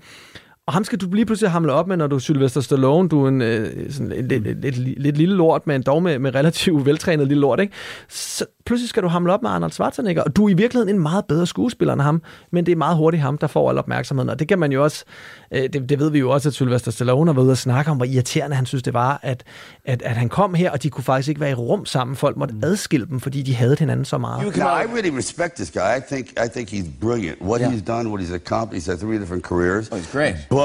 Og 0.70 0.74
ham 0.74 0.84
skal 0.84 1.00
du 1.00 1.10
lige 1.12 1.26
pludselig 1.26 1.52
hamle 1.52 1.74
op 1.74 1.88
med, 1.88 1.98
når 1.98 2.08
du 2.08 2.16
er 2.16 2.20
Sylvester 2.20 2.62
Stallone. 2.62 3.10
Du 3.10 3.24
er 3.24 3.28
en, 3.28 3.42
øh, 3.42 3.92
sådan, 3.92 4.10
lidt, 4.10 4.44
lidt, 4.44 4.62
lidt, 4.62 5.02
lidt 5.02 5.18
lille 5.18 5.36
lort, 5.36 5.68
men 5.68 5.82
dog 5.84 6.04
med, 6.04 6.20
med 6.20 6.36
relativt 6.36 6.86
veltrænet 6.86 7.28
lille 7.28 7.42
lort. 7.42 7.60
Ikke? 7.60 7.74
Så 8.10 8.46
pludselig 8.66 8.90
skal 8.90 9.04
du 9.04 9.08
hamle 9.08 9.34
op 9.34 9.42
med 9.42 9.50
Arnold 9.50 9.72
Schwarzenegger, 9.72 10.24
og 10.24 10.36
du 10.36 10.46
er 10.46 10.50
i 10.50 10.54
virkeligheden 10.54 10.96
en 10.96 11.02
meget 11.02 11.26
bedre 11.26 11.48
skuespiller 11.48 11.94
end 11.94 12.02
ham, 12.02 12.22
men 12.52 12.66
det 12.66 12.72
er 12.72 12.76
meget 12.76 12.98
hurtigt 12.98 13.24
ham, 13.24 13.38
der 13.38 13.48
får 13.48 13.70
al 13.70 13.78
opmærksomheden, 13.78 14.30
og 14.30 14.40
det 14.40 14.48
kan 14.48 14.60
man 14.60 14.72
jo 14.72 14.84
også, 14.84 15.06
øh, 15.52 15.62
det, 15.62 15.90
det 15.90 16.00
ved 16.00 16.12
vi 16.12 16.20
jo 16.20 16.30
også, 16.30 16.50
at 16.50 16.54
Sylvester 16.54 16.92
Stallone 16.92 17.36
var 17.36 17.42
ude 17.42 17.52
og 17.52 17.58
snakke 17.58 17.92
om, 17.92 17.98
hvor 17.98 18.06
irriterende 18.06 18.56
han 18.56 18.66
synes, 18.66 18.84
det 18.84 18.94
var, 18.94 19.20
at, 19.24 19.44
at, 19.86 20.02
at 20.02 20.16
han 20.16 20.30
kom 20.30 20.54
her, 20.54 20.72
og 20.72 20.84
de 20.84 20.90
kunne 20.90 21.04
faktisk 21.04 21.30
ikke 21.30 21.42
være 21.42 21.52
i 21.52 21.54
rum 21.54 21.86
sammen. 21.86 22.16
Folk 22.16 22.38
måtte 22.38 22.54
mm. 22.54 22.64
adskille 22.64 23.06
dem, 23.06 23.20
fordi 23.20 23.42
de 23.42 23.56
havde 23.56 23.76
hinanden 23.80 24.06
så 24.06 24.18
meget. 24.18 24.44
You 24.44 24.52
can, 24.52 24.62
I 24.62 24.94
really 24.96 25.18
respect 25.18 25.56
this 25.56 25.72
guy. 25.72 25.98
I 25.98 26.02
think 26.14 26.28
I 26.46 26.50
think 26.54 26.70
he's 26.74 26.88
brilliant. 27.02 27.42
What 27.42 27.62
yeah. 27.62 27.74
he's 27.74 27.86
done, 27.94 28.10
what 28.10 28.22
he's 28.24 28.34
accomplished. 28.34 28.88
He's 28.88 28.92
had 28.92 29.00
three 29.00 29.20
different 29.20 29.44
careers. 29.44 29.90
Oh, 29.92 29.98
he's 29.98 30.12
great. 30.12 30.36
But 30.50 30.59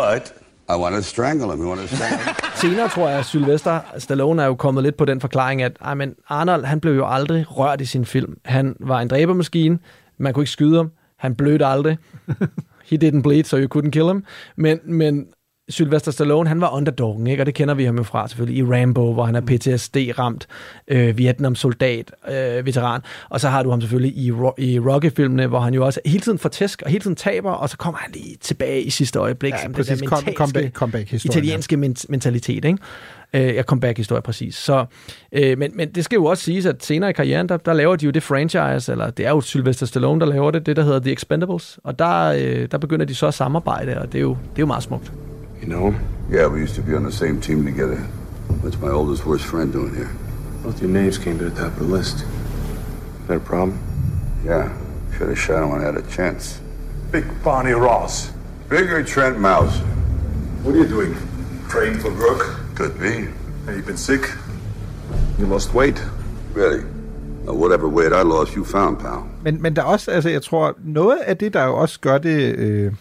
I 0.68 0.76
want 0.76 0.94
to 0.94 1.02
strangle 1.02 1.52
him. 1.52 1.60
You 1.60 1.68
want 1.68 1.80
to 1.80 1.96
strangle 1.96 2.18
him? 2.18 2.34
Senere 2.56 2.88
tror 2.88 3.08
jeg, 3.08 3.18
at 3.18 3.24
Sylvester 3.24 3.80
Stallone 3.98 4.42
er 4.42 4.46
jo 4.46 4.54
kommet 4.54 4.84
lidt 4.84 4.96
på 4.96 5.04
den 5.04 5.20
forklaring, 5.20 5.62
at 5.62 5.76
ej, 5.80 5.94
men 5.94 6.14
Arnold 6.28 6.64
han 6.64 6.80
blev 6.80 6.94
jo 6.94 7.06
aldrig 7.08 7.58
rørt 7.58 7.80
i 7.80 7.84
sin 7.84 8.04
film. 8.04 8.36
Han 8.44 8.76
var 8.80 9.00
en 9.00 9.08
dræbermaskine. 9.08 9.78
Man 10.18 10.34
kunne 10.34 10.42
ikke 10.42 10.50
skyde 10.50 10.76
ham. 10.76 10.90
Han 11.16 11.34
blødte 11.34 11.66
aldrig. 11.66 11.98
He 12.90 12.98
didn't 13.04 13.22
bleed, 13.22 13.44
so 13.44 13.56
you 13.56 13.68
couldn't 13.76 13.90
kill 13.90 14.08
him. 14.08 14.24
Men, 14.56 14.80
men 14.84 15.26
Sylvester 15.68 16.10
Stallone, 16.12 16.48
han 16.48 16.60
var 16.60 16.70
underdoggen, 16.76 17.26
ikke? 17.26 17.42
og 17.42 17.46
det 17.46 17.54
kender 17.54 17.74
vi 17.74 17.84
ham 17.84 17.96
jo 17.96 18.02
fra 18.02 18.28
selvfølgelig 18.28 18.58
i 18.58 18.62
Rambo, 18.64 19.12
hvor 19.12 19.24
han 19.24 19.34
er 19.34 19.40
PTSD-ramt, 19.40 20.46
øh, 20.88 21.18
Vietnam-soldat, 21.18 22.12
øh, 22.30 22.66
veteran. 22.66 23.00
Og 23.30 23.40
så 23.40 23.48
har 23.48 23.62
du 23.62 23.70
ham 23.70 23.80
selvfølgelig 23.80 24.16
i, 24.18 24.32
ro- 24.32 24.54
i 24.58 24.78
Rocky-filmene, 24.80 25.46
hvor 25.46 25.60
han 25.60 25.74
jo 25.74 25.84
også 25.86 26.00
hele 26.06 26.20
tiden 26.20 26.38
får 26.38 26.48
tæsk 26.48 26.82
og 26.82 26.90
hele 26.90 27.02
tiden 27.02 27.16
taber, 27.16 27.50
og 27.50 27.68
så 27.70 27.76
kommer 27.76 27.98
han 27.98 28.10
lige 28.14 28.36
tilbage 28.40 28.82
i 28.82 28.90
sidste 28.90 29.18
øjeblik. 29.18 29.52
Ja, 29.52 29.68
præcis. 29.68 29.98
Den 30.00 30.08
der 30.08 30.16
Come- 30.16 30.32
comeback- 30.42 30.70
comeback-historien, 30.70 31.38
italienske 31.44 31.76
men- 31.76 31.96
mentalitet. 32.08 32.64
Ikke? 32.64 32.78
Øh, 33.34 33.54
ja, 33.54 33.62
comeback-historie, 33.62 34.22
præcis. 34.22 34.54
Så, 34.54 34.84
øh, 35.32 35.58
men, 35.58 35.70
men 35.74 35.88
det 35.88 36.04
skal 36.04 36.16
jo 36.16 36.24
også 36.24 36.42
siges, 36.44 36.66
at 36.66 36.84
senere 36.84 37.10
i 37.10 37.12
karrieren, 37.12 37.48
der, 37.48 37.56
der 37.56 37.72
laver 37.72 37.96
de 37.96 38.04
jo 38.04 38.10
det 38.10 38.22
franchise, 38.22 38.92
eller 38.92 39.10
det 39.10 39.26
er 39.26 39.30
jo 39.30 39.40
Sylvester 39.40 39.86
Stallone, 39.86 40.20
der 40.20 40.26
laver 40.26 40.50
det, 40.50 40.66
det 40.66 40.76
der 40.76 40.82
hedder 40.82 40.98
The 41.00 41.12
Expendables, 41.12 41.78
og 41.84 41.98
der, 41.98 42.24
øh, 42.38 42.68
der 42.70 42.78
begynder 42.78 43.06
de 43.06 43.14
så 43.14 43.26
at 43.26 43.34
samarbejde, 43.34 44.00
og 44.00 44.12
det 44.12 44.18
er 44.18 44.22
jo, 44.22 44.30
det 44.30 44.56
er 44.58 44.60
jo 44.60 44.66
meget 44.66 44.82
smukt. 44.82 45.12
You 45.64 45.70
know 45.70 45.90
him? 45.92 46.06
Yeah, 46.28 46.46
we 46.48 46.60
used 46.60 46.74
to 46.74 46.82
be 46.82 46.94
on 46.94 47.04
the 47.04 47.10
same 47.10 47.40
team 47.40 47.64
together. 47.64 47.96
What's 48.60 48.76
my 48.76 48.90
oldest 48.90 49.24
worst 49.24 49.46
friend 49.46 49.72
doing 49.72 49.94
here? 49.94 50.10
Both 50.62 50.82
your 50.82 50.90
names 50.90 51.16
came 51.16 51.38
to 51.38 51.48
the 51.48 51.58
top 51.58 51.72
of 51.72 51.78
the 51.78 51.84
list. 51.84 52.16
Is 52.16 53.28
that 53.28 53.38
a 53.38 53.40
problem? 53.40 53.78
Yeah, 54.44 54.70
should 55.16 55.30
have 55.30 55.38
shot 55.38 55.62
him 55.62 55.70
when 55.70 55.80
I 55.80 55.84
had 55.84 55.96
a 55.96 56.02
chance. 56.02 56.60
Big 57.10 57.24
Barney 57.42 57.72
Ross. 57.72 58.30
Bigger 58.68 59.02
Trent 59.02 59.40
Mouse. 59.40 59.78
What 60.64 60.74
are 60.74 60.78
you 60.78 60.86
doing? 60.86 61.14
Praying 61.70 61.98
for 61.98 62.10
Brooke? 62.10 62.60
Could 62.74 63.00
be. 63.00 63.28
Have 63.64 63.74
you 63.74 63.82
been 63.82 63.96
sick? 63.96 64.30
You 65.38 65.46
lost 65.46 65.72
weight? 65.72 65.98
Really? 66.52 66.84
Now, 67.46 67.54
whatever 67.54 67.88
weight 67.88 68.12
I 68.12 68.20
lost, 68.20 68.54
you 68.54 68.66
found, 68.66 68.98
pal. 68.98 69.26
Men, 69.42 69.62
men 69.62 69.76
der 69.76 69.82
er 69.82 69.86
også, 69.86 70.10
altså 70.10 70.30
jeg 70.30 70.42
tror, 70.42 70.74
noget 70.84 71.18
af 71.18 71.36
det, 71.36 71.54
der 71.54 71.64
jo 71.64 71.76
også 71.76 72.00
gør 72.00 72.18
det, 72.18 72.56
øh, 72.58 72.92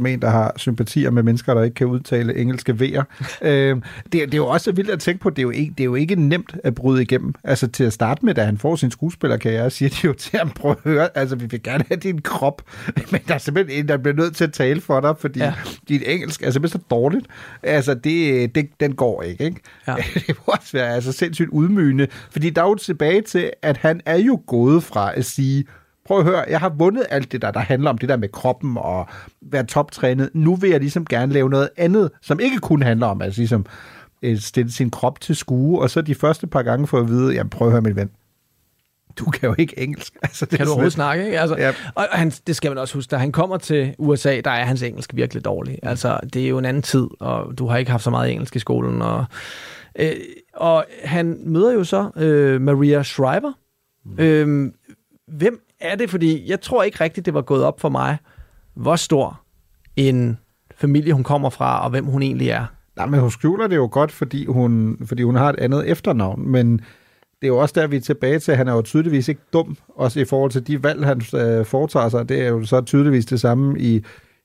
som 0.00 0.06
en, 0.06 0.22
der 0.22 0.30
har 0.30 0.52
sympatier 0.56 1.10
med 1.10 1.22
mennesker, 1.22 1.54
der 1.54 1.62
ikke 1.62 1.74
kan 1.74 1.86
udtale 1.86 2.36
engelske 2.36 2.72
V'er, 2.72 3.02
øh, 3.48 3.76
det, 3.76 4.12
det 4.12 4.34
er 4.34 4.36
jo 4.36 4.46
også 4.46 4.72
vildt 4.72 4.90
at 4.90 5.00
tænke 5.00 5.20
på, 5.20 5.30
det 5.30 5.38
er, 5.38 5.42
jo 5.42 5.50
ikke, 5.50 5.74
det 5.78 5.80
er 5.80 5.84
jo 5.84 5.94
ikke 5.94 6.14
nemt 6.14 6.56
at 6.64 6.74
bryde 6.74 7.02
igennem. 7.02 7.34
Altså 7.44 7.66
til 7.66 7.84
at 7.84 7.92
starte 7.92 8.24
med, 8.24 8.34
da 8.34 8.44
han 8.44 8.58
får 8.58 8.76
sin 8.76 8.90
skuespillerkarriere, 8.90 9.70
siger 9.70 9.88
de 9.88 9.96
jo 10.04 10.12
til 10.12 10.38
ham, 10.38 10.50
prøv 10.50 10.70
at 10.70 10.76
høre, 10.84 11.08
altså 11.14 11.36
vi 11.36 11.46
vil 11.46 11.62
gerne 11.62 11.84
have 11.88 12.00
din 12.00 12.22
krop, 12.22 12.62
men 13.12 13.20
der 13.28 13.34
er 13.34 13.38
simpelthen 13.38 13.78
en, 13.78 13.88
der 13.88 13.96
bliver 13.96 14.16
nødt 14.16 14.36
til 14.36 14.44
at 14.44 14.52
tale 14.52 14.80
for 14.80 15.00
dig, 15.00 15.14
fordi 15.20 15.38
ja. 15.38 15.54
dit 15.88 16.02
engelsk 16.06 16.42
er 16.42 16.50
simpelthen 16.50 16.80
så 16.80 16.86
dårligt. 16.90 17.26
Altså 17.62 17.94
det, 17.94 18.54
det, 18.54 18.68
den 18.80 18.94
går 18.94 19.22
ikke, 19.22 19.44
ikke? 19.44 19.60
Ja. 19.88 19.94
det 20.26 20.28
må 20.28 20.42
også 20.46 20.72
være 20.72 20.94
altså, 20.94 21.12
sindssygt 21.12 21.48
udmygende, 21.48 22.06
fordi 22.30 22.50
der 22.50 22.62
er 22.62 22.68
jo 22.68 22.74
tilbage 22.74 23.22
til, 23.22 23.50
at 23.62 23.76
han 23.76 24.00
er 24.06 24.18
jo 24.18 24.42
gået 24.46 24.82
fra 24.82 25.12
at 25.16 25.24
sige, 25.24 25.64
prøv 26.10 26.18
at 26.18 26.24
høre, 26.24 26.44
jeg 26.48 26.60
har 26.60 26.68
vundet 26.68 27.06
alt 27.10 27.32
det 27.32 27.42
der, 27.42 27.50
der 27.50 27.60
handler 27.60 27.90
om 27.90 27.98
det 27.98 28.08
der 28.08 28.16
med 28.16 28.28
kroppen 28.28 28.76
og 28.76 29.06
være 29.42 29.64
toptrænet. 29.64 30.30
Nu 30.34 30.56
vil 30.56 30.70
jeg 30.70 30.80
ligesom 30.80 31.04
gerne 31.06 31.32
lave 31.32 31.50
noget 31.50 31.68
andet, 31.76 32.10
som 32.22 32.40
ikke 32.40 32.58
kun 32.58 32.82
handler 32.82 33.06
om 33.06 33.22
at 33.22 33.36
ligesom, 33.36 33.66
øh, 34.22 34.38
stille 34.38 34.72
sin 34.72 34.90
krop 34.90 35.20
til 35.20 35.36
skue, 35.36 35.80
og 35.80 35.90
så 35.90 36.00
de 36.00 36.14
første 36.14 36.46
par 36.46 36.62
gange 36.62 36.86
få 36.86 36.98
at 36.98 37.08
vide, 37.08 37.34
jamen 37.34 37.50
prøv 37.50 37.68
at 37.68 37.72
høre, 37.72 37.82
min 37.82 37.96
ven, 37.96 38.10
du 39.18 39.24
kan 39.24 39.48
jo 39.48 39.54
ikke 39.58 39.78
engelsk. 39.78 40.16
Altså, 40.22 40.46
det 40.46 40.56
Kan 40.56 40.66
du 40.66 40.70
overhovedet 40.70 40.92
snakke, 40.92 41.24
ikke? 41.24 41.40
Altså, 41.40 41.56
Ja. 41.56 41.72
Og 41.94 42.06
han, 42.12 42.30
det 42.30 42.56
skal 42.56 42.70
man 42.70 42.78
også 42.78 42.94
huske, 42.94 43.10
da 43.10 43.16
han 43.16 43.32
kommer 43.32 43.56
til 43.56 43.94
USA, 43.98 44.40
der 44.40 44.50
er 44.50 44.64
hans 44.64 44.82
engelsk 44.82 45.10
virkelig 45.14 45.44
dårlig. 45.44 45.78
Altså, 45.82 46.20
det 46.32 46.44
er 46.44 46.48
jo 46.48 46.58
en 46.58 46.64
anden 46.64 46.82
tid, 46.82 47.06
og 47.20 47.58
du 47.58 47.66
har 47.66 47.76
ikke 47.76 47.90
haft 47.90 48.04
så 48.04 48.10
meget 48.10 48.32
engelsk 48.32 48.56
i 48.56 48.58
skolen. 48.58 49.02
Og, 49.02 49.24
øh, 49.98 50.12
og 50.54 50.84
han 51.04 51.40
møder 51.44 51.72
jo 51.72 51.84
så 51.84 52.10
øh, 52.16 52.60
Maria 52.60 53.02
Shriver. 53.02 53.52
Mm. 54.04 54.18
Øh, 54.18 54.72
hvem 55.28 55.60
er 55.80 55.96
det? 55.96 56.10
Fordi 56.10 56.50
jeg 56.50 56.60
tror 56.60 56.82
ikke 56.82 57.04
rigtigt, 57.04 57.26
det 57.26 57.34
var 57.34 57.42
gået 57.42 57.64
op 57.64 57.80
for 57.80 57.88
mig, 57.88 58.18
hvor 58.74 58.96
stor 58.96 59.40
en 59.96 60.38
familie 60.76 61.12
hun 61.12 61.24
kommer 61.24 61.50
fra, 61.50 61.84
og 61.84 61.90
hvem 61.90 62.04
hun 62.04 62.22
egentlig 62.22 62.48
er. 62.48 62.66
Nej, 62.96 63.06
men 63.06 63.20
hun 63.20 63.30
skjuler 63.30 63.66
det 63.66 63.76
jo 63.76 63.88
godt, 63.92 64.12
fordi 64.12 64.46
hun, 64.46 64.98
fordi 65.04 65.22
hun 65.22 65.34
har 65.34 65.48
et 65.48 65.58
andet 65.58 65.90
efternavn, 65.90 66.48
men 66.48 66.72
det 67.40 67.46
er 67.46 67.48
jo 67.48 67.58
også 67.58 67.80
der, 67.80 67.86
vi 67.86 67.96
er 67.96 68.00
tilbage 68.00 68.38
til, 68.38 68.52
at 68.52 68.58
han 68.58 68.68
er 68.68 68.72
jo 68.72 68.82
tydeligvis 68.82 69.28
ikke 69.28 69.40
dum, 69.52 69.76
også 69.88 70.20
i 70.20 70.24
forhold 70.24 70.50
til 70.50 70.66
de 70.66 70.82
valg, 70.82 71.06
han 71.06 71.22
øh, 71.34 71.64
foretager 71.64 72.08
sig. 72.08 72.28
Det 72.28 72.42
er 72.42 72.48
jo 72.48 72.64
så 72.64 72.80
tydeligvis 72.80 73.26
det 73.26 73.40
samme 73.40 73.80
i, 73.80 74.04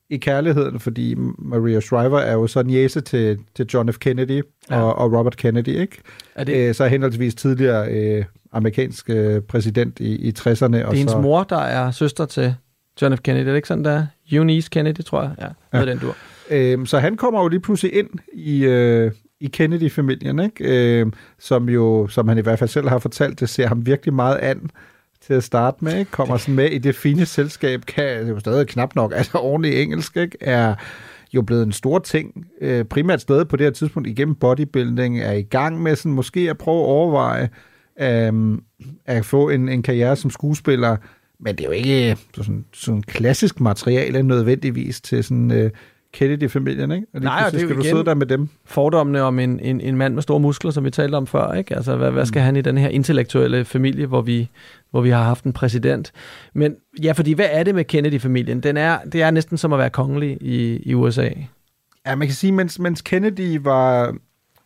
i 0.09 0.17
kærligheden, 0.17 0.79
fordi 0.79 1.15
Maria 1.37 1.79
Shriver 1.79 2.19
er 2.19 2.33
jo 2.33 2.47
så 2.47 2.63
niece 2.63 3.01
til, 3.01 3.39
til 3.55 3.65
John 3.73 3.93
F. 3.93 3.97
Kennedy 3.97 4.41
Ja. 4.69 4.81
og, 4.81 4.95
og 4.95 5.13
Robert 5.19 5.37
Kennedy, 5.37 5.67
ikke? 5.67 5.97
Er 6.35 6.43
det- 6.43 6.53
Æ, 6.69 6.73
så 6.73 6.87
henholdsvis 6.87 7.35
tidligere 7.35 7.91
øh, 7.91 8.25
amerikansk 8.51 9.09
øh, 9.09 9.41
præsident 9.41 9.99
i, 9.99 10.15
i 10.15 10.33
60'erne. 10.39 10.67
Det 10.73 10.81
er 10.81 10.85
og 10.85 10.93
hendes 10.93 11.11
så, 11.11 11.21
mor, 11.21 11.43
der 11.43 11.57
er 11.59 11.91
søster 11.91 12.25
til 12.25 12.55
John 13.01 13.17
F. 13.17 13.19
Kennedy. 13.21 13.43
Er 13.45 13.49
det 13.49 13.55
ikke 13.55 13.67
sådan, 13.67 13.83
der 13.85 13.91
er? 13.91 14.05
Eunice 14.31 14.69
Kennedy, 14.71 14.99
tror 15.01 15.21
jeg. 15.21 15.31
Ja, 15.41 15.47
noget 15.73 15.87
ja. 15.87 15.91
den 15.91 15.99
dur. 16.01 16.15
Øhm, 16.51 16.85
så 16.85 16.99
han 16.99 17.17
kommer 17.17 17.41
jo 17.41 17.47
lige 17.47 17.59
pludselig 17.59 17.93
ind 17.95 18.09
i, 18.33 18.65
øh, 18.65 19.11
i 19.39 19.47
Kennedy-familien, 19.47 20.39
ikke? 20.39 20.99
Øhm, 20.99 21.13
som 21.39 21.69
jo, 21.69 22.07
som 22.07 22.27
han 22.27 22.37
i 22.37 22.41
hvert 22.41 22.59
fald 22.59 22.69
selv 22.69 22.89
har 22.89 22.99
fortalt, 22.99 23.39
det 23.39 23.49
ser 23.49 23.67
ham 23.67 23.85
virkelig 23.85 24.13
meget 24.13 24.35
an 24.37 24.69
til 25.27 25.33
at 25.33 25.43
starte 25.43 25.77
med, 25.81 25.99
ikke? 25.99 26.11
Kommer 26.11 26.37
sådan 26.37 26.55
med 26.55 26.69
i 26.69 26.77
det 26.77 26.95
fine 26.95 27.25
selskab, 27.25 27.85
kan 27.85 28.27
jo 28.27 28.39
stadig 28.39 28.67
knap 28.67 28.95
nok, 28.95 29.13
altså 29.17 29.37
ordentligt 29.37 29.75
engelsk, 29.75 30.17
ikke? 30.17 30.37
Er 30.41 30.75
jo 31.33 31.41
blevet 31.41 31.63
en 31.63 31.71
stor 31.71 31.99
ting, 31.99 32.47
øh, 32.61 32.85
primært 32.85 33.21
stadig 33.21 33.47
på 33.47 33.55
det 33.55 33.65
her 33.65 33.71
tidspunkt 33.71 34.07
igennem 34.07 34.35
bodybuilding, 34.35 35.19
er 35.19 35.31
i 35.31 35.41
gang 35.41 35.81
med 35.81 35.95
sådan 35.95 36.11
måske 36.11 36.49
at 36.49 36.57
prøve 36.57 36.79
at 36.79 36.85
overveje 36.85 37.49
øhm, 38.01 38.63
at 39.05 39.25
få 39.25 39.49
en, 39.49 39.69
en 39.69 39.83
karriere 39.83 40.15
som 40.15 40.31
skuespiller, 40.31 40.97
men 41.39 41.55
det 41.55 41.63
er 41.63 41.67
jo 41.67 41.71
ikke 41.71 42.17
sådan, 42.35 42.65
sådan 42.73 43.01
klassisk 43.01 43.59
materiale 43.59 44.23
nødvendigvis 44.23 45.01
til 45.01 45.23
sådan 45.23 45.51
øh, 45.51 45.71
Kennedy-familien, 46.15 46.91
ikke? 46.91 47.07
Og 47.13 47.21
Nej, 47.21 47.43
og 47.45 47.51
det 47.51 47.61
skal 47.61 47.75
du 47.75 47.81
sidde 47.83 48.05
der 48.05 48.13
med 48.13 48.25
dem. 48.25 48.49
fordommene 48.65 49.21
om 49.21 49.39
en, 49.39 49.59
en, 49.59 49.81
en 49.81 49.97
mand 49.97 50.13
med 50.13 50.21
store 50.21 50.39
muskler, 50.39 50.71
som 50.71 50.85
vi 50.85 50.89
talte 50.89 51.15
om 51.15 51.27
før. 51.27 51.53
Ikke? 51.53 51.75
Altså, 51.75 51.95
hvad, 51.95 52.11
hvad 52.11 52.25
skal 52.25 52.41
han 52.41 52.55
i 52.55 52.61
den 52.61 52.77
her 52.77 52.89
intellektuelle 52.89 53.65
familie, 53.65 54.05
hvor 54.05 54.21
vi, 54.21 54.49
hvor 54.91 55.01
vi 55.01 55.09
har 55.09 55.23
haft 55.23 55.43
en 55.43 55.53
præsident? 55.53 56.11
Men 56.53 56.75
ja, 57.03 57.11
fordi 57.11 57.33
hvad 57.33 57.47
er 57.51 57.63
det 57.63 57.75
med 57.75 57.83
Kennedy-familien? 57.83 58.59
Den 58.59 58.77
er, 58.77 58.99
det 59.11 59.21
er 59.21 59.31
næsten 59.31 59.57
som 59.57 59.73
at 59.73 59.79
være 59.79 59.89
kongelig 59.89 60.37
i, 60.41 60.81
i 60.89 60.93
USA. 60.93 61.29
Ja, 62.07 62.15
man 62.15 62.27
kan 62.27 62.35
sige, 62.35 62.51
mens, 62.51 62.79
mens 62.79 63.01
Kennedy 63.01 63.57
var, 63.61 64.15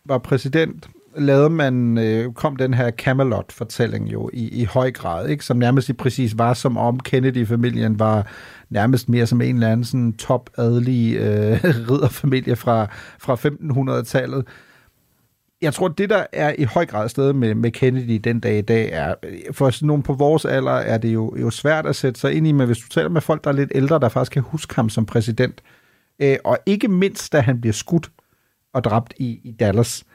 var 0.06 0.18
præsident, 0.18 0.90
lavede 1.18 1.50
man, 1.50 1.98
øh, 1.98 2.34
kom 2.34 2.56
den 2.56 2.74
her 2.74 2.92
Camelot-fortælling 2.92 4.12
jo 4.12 4.30
i, 4.34 4.62
i 4.62 4.64
høj 4.64 4.92
grad, 4.92 5.28
ikke? 5.28 5.46
som 5.46 5.58
nærmest 5.58 5.90
i 5.90 5.94
præcis 5.94 6.38
var, 6.38 6.54
som 6.54 6.78
om 6.78 7.00
Kennedy-familien 7.00 8.00
var 8.00 8.28
nærmest 8.70 9.10
mere 9.10 9.28
som 9.28 9.42
en 9.42 9.56
eller 9.56 9.72
anden 9.72 9.84
sådan 9.84 10.14
top-adelig 10.14 11.16
øh, 11.16 11.64
ridderfamilie 11.90 12.56
fra, 12.56 12.88
fra 13.20 13.36
1500-tallet. 13.36 14.48
Jeg 15.62 15.74
tror, 15.74 15.88
det 15.88 16.10
der 16.10 16.26
er 16.34 16.56
i 16.58 16.64
høj 16.64 16.86
grad 16.86 17.10
stadig 17.10 17.36
med, 17.36 17.56
med 17.56 17.72
Kennedy 17.72 18.22
den 18.24 18.40
dag 18.40 18.58
i 18.58 18.62
dag, 18.62 18.90
er, 18.92 19.16
for 19.52 19.70
sådan 19.70 19.88
nogen 19.88 20.04
på 20.04 20.14
vores 20.14 20.46
alder, 20.46 20.72
er 20.72 20.98
det 20.98 21.14
jo, 21.14 21.36
jo 21.42 21.50
svært 21.50 21.86
at 21.86 21.96
sætte 21.96 22.20
sig 22.20 22.34
ind 22.34 22.48
i, 22.48 22.52
men 22.52 22.66
hvis 22.66 22.78
du 22.78 22.88
taler 22.88 23.10
med 23.10 23.22
folk, 23.22 23.44
der 23.44 23.50
er 23.50 23.56
lidt 23.56 23.72
ældre, 23.76 24.00
der 24.00 24.10
faktisk 24.10 24.32
kan 24.32 24.42
huske 24.42 24.76
ham 24.76 24.90
som 24.90 25.06
præsident, 25.06 25.62
øh, 26.20 26.38
og 26.44 26.58
ikke 26.66 26.88
mindst, 26.88 27.34
da 27.34 27.40
han 27.40 27.62
bliver 27.62 27.74
skudt 27.74 28.12
og 28.74 28.84
dræbt 28.84 29.14
i, 29.18 29.40
i 29.44 29.52
Dallas, 29.52 30.06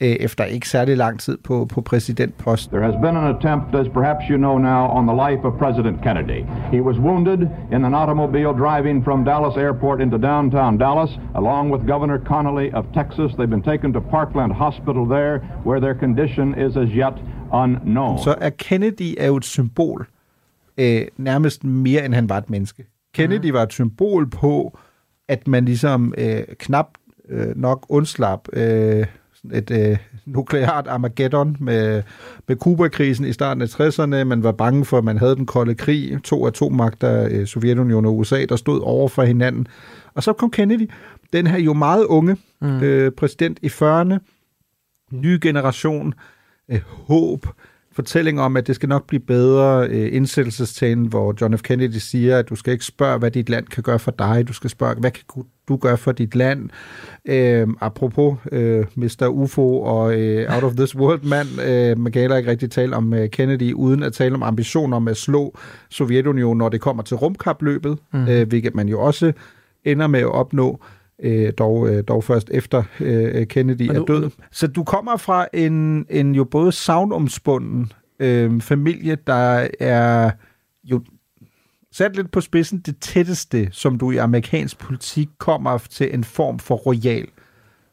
øh, 0.00 0.08
efter 0.08 0.44
ikke 0.44 0.68
særlig 0.68 0.96
lang 0.96 1.20
tid 1.20 1.38
på, 1.44 1.64
på 1.64 1.80
præsidentposten. 1.80 2.76
There 2.76 2.92
has 2.92 3.00
been 3.02 3.16
an 3.16 3.36
attempt, 3.36 3.74
as 3.74 3.88
perhaps 3.88 4.24
you 4.30 4.36
know 4.36 4.58
now, 4.58 4.82
on 4.98 5.06
the 5.06 5.16
life 5.26 5.42
of 5.48 5.52
President 5.58 6.02
Kennedy. 6.02 6.40
He 6.74 6.80
was 6.80 6.96
wounded 6.98 7.40
in 7.74 7.84
an 7.84 7.94
automobile 7.94 8.52
driving 8.64 9.04
from 9.04 9.24
Dallas 9.24 9.56
Airport 9.56 10.00
into 10.00 10.18
downtown 10.18 10.78
Dallas, 10.78 11.10
along 11.34 11.64
with 11.72 11.82
Governor 11.92 12.18
Connolly 12.32 12.68
of 12.78 12.84
Texas. 12.94 13.28
They've 13.36 13.54
been 13.56 13.68
taken 13.72 13.92
to 13.92 14.00
Parkland 14.00 14.52
Hospital 14.52 15.04
there, 15.16 15.36
where 15.68 15.80
their 15.84 15.96
condition 16.04 16.46
is 16.66 16.76
as 16.76 16.90
yet 17.02 17.16
unknown. 17.64 18.18
Så 18.18 18.34
er 18.40 18.50
Kennedy 18.50 19.14
er 19.18 19.26
jo 19.26 19.36
et 19.36 19.44
symbol, 19.44 20.06
øh, 20.78 21.02
nærmest 21.16 21.64
mere 21.64 22.04
end 22.04 22.14
han 22.14 22.28
var 22.28 22.38
et 22.38 22.50
menneske. 22.50 22.86
Kennedy 23.14 23.50
var 23.50 23.62
et 23.62 23.72
symbol 23.72 24.30
på, 24.30 24.78
at 25.28 25.48
man 25.48 25.64
ligesom 25.64 26.14
øh, 26.18 26.42
knap 26.58 26.88
øh, 27.28 27.56
nok 27.56 27.86
undslap 27.88 28.40
øh, 28.52 29.06
et 29.52 29.70
øh, 29.70 29.98
nukleart 30.26 30.86
Armageddon 30.86 31.56
med, 31.60 32.02
med 32.48 32.56
Kuba-krisen 32.56 33.24
i 33.24 33.32
starten 33.32 33.62
af 33.62 33.80
60'erne. 33.80 34.24
Man 34.24 34.42
var 34.42 34.52
bange 34.52 34.84
for, 34.84 34.98
at 34.98 35.04
man 35.04 35.18
havde 35.18 35.36
den 35.36 35.46
kolde 35.46 35.74
krig. 35.74 36.18
To 36.24 36.46
atommagter, 36.46 37.28
øh, 37.30 37.46
Sovjetunionen 37.46 38.06
og 38.06 38.18
USA, 38.18 38.44
der 38.44 38.56
stod 38.56 38.80
over 38.80 39.08
for 39.08 39.22
hinanden. 39.22 39.66
Og 40.14 40.22
så 40.22 40.32
kom 40.32 40.50
Kennedy, 40.50 40.90
den 41.32 41.46
her 41.46 41.58
jo 41.58 41.72
meget 41.72 42.04
unge 42.04 42.36
mm. 42.60 42.80
øh, 42.82 43.12
præsident 43.12 43.58
i 43.62 43.66
40'erne, 43.66 44.18
ny 45.10 45.38
generation, 45.42 46.14
øh, 46.68 46.80
håb, 46.86 47.46
fortælling 47.92 48.40
om, 48.40 48.56
at 48.56 48.66
det 48.66 48.74
skal 48.74 48.88
nok 48.88 49.06
blive 49.06 49.20
bedre. 49.20 49.88
Øh, 49.88 50.14
indsættelsestalen, 50.14 51.06
hvor 51.06 51.34
John 51.40 51.58
F. 51.58 51.62
Kennedy 51.62 51.96
siger, 51.96 52.38
at 52.38 52.48
du 52.48 52.56
skal 52.56 52.72
ikke 52.72 52.84
spørge, 52.84 53.18
hvad 53.18 53.30
dit 53.30 53.48
land 53.48 53.66
kan 53.66 53.82
gøre 53.82 53.98
for 53.98 54.10
dig. 54.10 54.48
Du 54.48 54.52
skal 54.52 54.70
spørge, 54.70 54.94
hvad 54.94 55.10
kan 55.10 55.24
du 55.68 55.76
gøre 55.76 55.96
for 55.96 56.12
dit 56.12 56.34
land? 56.34 56.70
Øh, 57.24 57.68
apropos 57.80 58.38
øh, 58.52 58.86
Mr. 58.94 59.26
UFO 59.26 59.80
og 59.80 60.20
øh, 60.20 60.54
Out 60.54 60.62
of 60.62 60.72
This 60.72 60.96
World 60.96 61.22
mand, 61.22 61.48
øh, 61.60 61.98
man 61.98 62.12
kan 62.12 62.20
heller 62.20 62.36
ikke 62.36 62.50
rigtig 62.50 62.70
tale 62.70 62.96
om 62.96 63.14
øh, 63.14 63.30
Kennedy, 63.30 63.72
uden 63.72 64.02
at 64.02 64.12
tale 64.12 64.34
om 64.34 64.42
ambitioner 64.42 64.96
om 64.96 65.08
at 65.08 65.16
slå 65.16 65.58
Sovjetunionen, 65.90 66.58
når 66.58 66.68
det 66.68 66.80
kommer 66.80 67.02
til 67.02 67.16
rumkapløbet, 67.16 67.98
mm. 68.12 68.28
øh, 68.28 68.48
hvilket 68.48 68.74
man 68.74 68.88
jo 68.88 69.00
også 69.00 69.32
ender 69.84 70.06
med 70.06 70.20
at 70.20 70.32
opnå 70.32 70.80
øh, 71.22 71.52
dog, 71.58 71.88
øh, 71.88 72.04
dog 72.08 72.24
først 72.24 72.50
efter 72.52 72.82
øh, 73.00 73.46
Kennedy 73.46 73.88
du, 73.88 74.02
er 74.02 74.04
død. 74.04 74.30
Så 74.50 74.66
du 74.66 74.84
kommer 74.84 75.16
fra 75.16 75.46
en, 75.52 76.06
en 76.10 76.34
jo 76.34 76.44
både 76.44 76.72
savnomspunden 76.72 77.92
øh, 78.20 78.60
familie, 78.60 79.16
der 79.26 79.66
er 79.80 80.30
jo 80.84 81.02
sat 81.92 82.16
lidt 82.16 82.30
på 82.30 82.40
spidsen 82.40 82.78
det 82.78 82.96
tætteste, 83.00 83.68
som 83.72 83.98
du 83.98 84.10
i 84.10 84.16
amerikansk 84.16 84.78
politik 84.78 85.28
kommer 85.38 85.78
til 85.78 86.14
en 86.14 86.24
form 86.24 86.58
for 86.58 86.74
royal 86.74 87.26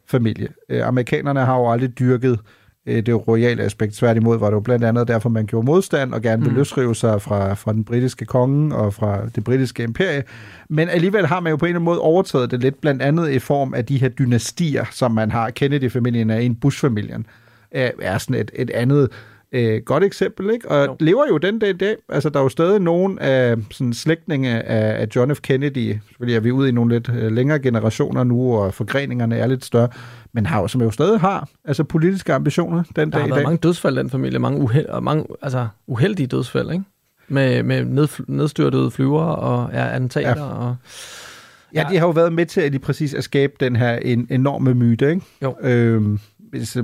familie. 0.06 0.48
Øh, 0.68 0.86
amerikanerne 0.86 1.40
har 1.40 1.56
jo 1.56 1.72
aldrig 1.72 1.98
dyrket 1.98 2.30
øh, 2.32 2.57
det 2.88 3.28
royale 3.28 3.62
aspekt. 3.62 3.94
Tværtimod 3.94 4.38
var 4.38 4.46
det 4.46 4.54
jo 4.54 4.60
blandt 4.60 4.84
andet 4.84 5.08
derfor, 5.08 5.28
man 5.28 5.46
gjorde 5.46 5.66
modstand 5.66 6.14
og 6.14 6.22
gerne 6.22 6.42
ville 6.42 6.52
mm. 6.52 6.58
løsrive 6.58 6.94
sig 6.94 7.22
fra, 7.22 7.54
fra 7.54 7.72
den 7.72 7.84
britiske 7.84 8.24
konge 8.24 8.76
og 8.76 8.94
fra 8.94 9.26
det 9.34 9.44
britiske 9.44 9.82
imperie. 9.82 10.22
Men 10.68 10.88
alligevel 10.88 11.26
har 11.26 11.40
man 11.40 11.50
jo 11.50 11.56
på 11.56 11.64
en 11.64 11.68
eller 11.68 11.76
anden 11.76 11.84
måde 11.84 12.00
overtaget 12.00 12.50
det 12.50 12.60
lidt, 12.60 12.80
blandt 12.80 13.02
andet 13.02 13.30
i 13.30 13.38
form 13.38 13.74
af 13.74 13.86
de 13.86 13.98
her 13.98 14.08
dynastier, 14.08 14.84
som 14.90 15.12
man 15.12 15.30
har. 15.30 15.50
Kennedy-familien 15.50 16.30
er 16.30 16.38
en 16.38 16.54
Bush-familien 16.54 17.26
er 17.72 18.18
sådan 18.18 18.40
et, 18.40 18.50
et 18.54 18.70
andet 18.70 19.08
øh, 19.52 19.82
godt 19.82 20.04
eksempel, 20.04 20.50
ikke? 20.50 20.70
Og 20.70 20.86
jo. 20.86 20.96
lever 21.00 21.24
jo 21.28 21.38
den 21.38 21.58
dag 21.58 21.70
i 21.70 21.72
dag. 21.72 21.96
Altså, 22.08 22.28
der 22.28 22.38
er 22.38 22.42
jo 22.42 22.48
stadig 22.48 22.80
nogen 22.80 23.18
af 23.18 23.56
sådan 23.70 23.92
slægtninge 23.92 24.62
af, 24.62 25.02
af 25.02 25.06
John 25.16 25.34
F. 25.34 25.40
Kennedy, 25.40 25.92
selvfølgelig 26.08 26.36
er 26.36 26.40
vi 26.40 26.50
ude 26.50 26.68
i 26.68 26.72
nogle 26.72 26.94
lidt 26.94 27.08
øh, 27.08 27.32
længere 27.32 27.58
generationer 27.58 28.24
nu, 28.24 28.56
og 28.56 28.74
forgreningerne 28.74 29.36
er 29.36 29.46
lidt 29.46 29.64
større, 29.64 29.88
men 30.32 30.46
har 30.46 30.60
jo, 30.60 30.68
som 30.68 30.82
jo 30.82 30.90
stadig 30.90 31.20
har 31.20 31.48
altså 31.64 31.84
politiske 31.84 32.34
ambitioner 32.34 32.82
den 32.96 33.12
der 33.12 33.18
dag 33.18 33.26
i 33.26 33.28
dag. 33.28 33.28
Der 33.28 33.34
har 33.34 33.42
mange 33.42 33.58
dødsfald 33.58 33.96
i 33.96 34.00
den 34.00 34.10
familie, 34.10 34.38
mange, 34.38 34.60
uheld, 34.60 34.86
og 34.86 35.02
mange 35.02 35.24
altså, 35.42 35.68
uheldige 35.86 36.26
dødsfald, 36.26 36.70
ikke? 36.70 36.84
Med, 37.28 37.62
med 37.62 37.84
ned, 37.84 38.08
nedstyrtede 38.26 38.90
flyver 38.90 39.22
og 39.22 39.70
ja, 39.72 39.94
attentater 39.94 40.44
ja. 40.44 40.52
og... 40.52 40.76
Ja, 41.74 41.86
de 41.90 41.98
har 41.98 42.06
jo 42.06 42.10
været 42.10 42.32
med 42.32 42.46
til 42.46 42.60
at 42.60 42.72
de 42.72 42.78
præcis 42.78 43.14
at 43.14 43.24
skabe 43.24 43.52
den 43.60 43.76
her 43.76 43.96
en, 43.96 44.26
enorme 44.30 44.74
myte, 44.74 45.10
ikke? 45.10 45.22
Jo. 45.42 45.56
Øhm, 45.62 46.18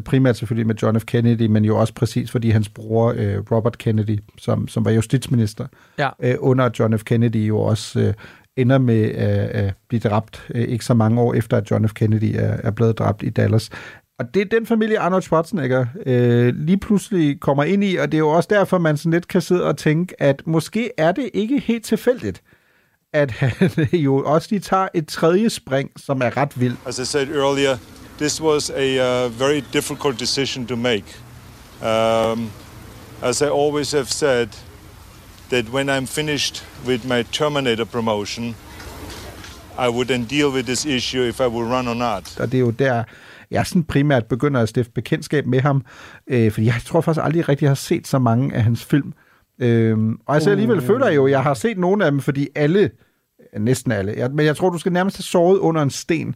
primært 0.04 0.36
selvfølgelig 0.36 0.66
med 0.66 0.74
John 0.74 1.00
F. 1.00 1.04
Kennedy, 1.04 1.46
men 1.46 1.64
jo 1.64 1.76
også 1.76 1.94
præcis 1.94 2.30
fordi 2.30 2.50
hans 2.50 2.68
bror 2.68 3.14
øh, 3.16 3.38
Robert 3.50 3.78
Kennedy, 3.78 4.18
som, 4.38 4.68
som 4.68 4.84
var 4.84 4.90
justitsminister 4.90 5.66
ja. 5.98 6.10
øh, 6.22 6.34
under 6.38 6.70
John 6.78 6.98
F. 6.98 7.04
Kennedy, 7.04 7.48
jo 7.48 7.58
også 7.58 8.00
øh, 8.00 8.14
ender 8.56 8.78
med 8.78 9.10
at 9.10 9.64
øh, 9.64 9.72
blive 9.88 10.00
dræbt 10.00 10.46
øh, 10.54 10.62
ikke 10.62 10.84
så 10.84 10.94
mange 10.94 11.20
år 11.20 11.34
efter, 11.34 11.56
at 11.56 11.70
John 11.70 11.88
F. 11.88 11.92
Kennedy 11.92 12.34
er, 12.34 12.56
er 12.62 12.70
blevet 12.70 12.98
dræbt 12.98 13.22
i 13.22 13.30
Dallas. 13.30 13.70
Og 14.18 14.34
det 14.34 14.40
er 14.40 14.58
den 14.58 14.66
familie, 14.66 14.98
Arnold 14.98 15.22
Schwarzenegger 15.22 15.86
øh, 16.06 16.54
lige 16.56 16.78
pludselig 16.78 17.40
kommer 17.40 17.64
ind 17.64 17.84
i, 17.84 17.96
og 17.96 18.12
det 18.12 18.18
er 18.18 18.18
jo 18.18 18.28
også 18.28 18.48
derfor, 18.52 18.78
man 18.78 18.96
sådan 18.96 19.12
lidt 19.12 19.28
kan 19.28 19.40
sidde 19.40 19.64
og 19.64 19.76
tænke, 19.76 20.22
at 20.22 20.42
måske 20.46 20.90
er 20.98 21.12
det 21.12 21.30
ikke 21.34 21.58
helt 21.58 21.84
tilfældigt, 21.84 22.42
at 23.12 23.30
han 23.30 23.70
jo 23.92 24.24
også 24.24 24.48
lige 24.50 24.60
tager 24.60 24.88
et 24.94 25.08
tredje 25.08 25.50
spring, 25.50 25.90
som 25.96 26.20
er 26.22 26.36
ret 26.36 26.60
vildt. 26.60 26.78
As 26.86 26.98
I 26.98 27.04
said 27.04 27.28
earlier, 27.28 27.76
this 28.18 28.40
was 28.40 28.70
a 28.70 28.98
uh, 28.98 29.28
very 29.28 29.60
difficult 29.72 30.18
decision 30.18 30.66
to 30.66 30.76
make. 30.76 31.04
Um, 31.82 32.50
as 33.22 33.42
I 33.42 33.48
always 33.48 33.92
have 33.92 34.08
said, 34.08 34.48
that 35.50 35.68
when 35.72 35.88
I'm 35.88 36.06
finished 36.06 36.64
with 36.86 37.04
my 37.04 37.22
Terminator 37.32 37.84
promotion, 37.84 38.54
I 39.78 39.88
would 39.88 40.08
then 40.08 40.24
deal 40.24 40.50
with 40.50 40.66
this 40.66 40.86
issue 40.86 41.22
if 41.22 41.40
I 41.40 41.46
will 41.46 41.64
run 41.64 41.88
or 41.88 41.94
not. 41.94 42.40
Og 42.40 42.52
det 42.52 42.58
er 42.58 42.60
jo 42.60 42.70
der, 42.70 43.04
jeg 43.50 43.66
sådan 43.66 43.84
primært 43.84 44.26
begynder 44.26 44.60
at 44.60 44.68
stifte 44.68 44.92
bekendtskab 44.92 45.46
med 45.46 45.60
ham, 45.60 45.84
øh, 46.26 46.52
fordi 46.52 46.66
jeg 46.66 46.74
tror 46.84 47.00
faktisk 47.00 47.24
aldrig 47.24 47.48
rigtig 47.48 47.68
har 47.68 47.74
set 47.74 48.06
så 48.06 48.18
mange 48.18 48.54
af 48.54 48.62
hans 48.62 48.84
film. 48.84 49.12
Øh, 49.58 49.98
og 50.26 50.34
altså 50.34 50.50
alligevel 50.50 50.78
uh. 50.78 50.84
føler 50.84 51.06
jeg 51.06 51.16
jo, 51.16 51.26
at 51.26 51.30
jeg 51.30 51.42
har 51.42 51.54
set 51.54 51.78
nogle 51.78 52.04
af 52.04 52.10
dem, 52.10 52.20
fordi 52.20 52.48
alle, 52.54 52.90
næsten 53.58 53.92
alle, 53.92 54.14
jeg, 54.16 54.30
men 54.30 54.46
jeg 54.46 54.56
tror, 54.56 54.70
du 54.70 54.78
skal 54.78 54.92
nærmest 54.92 55.16
have 55.16 55.22
sovet 55.22 55.58
under 55.58 55.82
en 55.82 55.90
sten, 55.90 56.34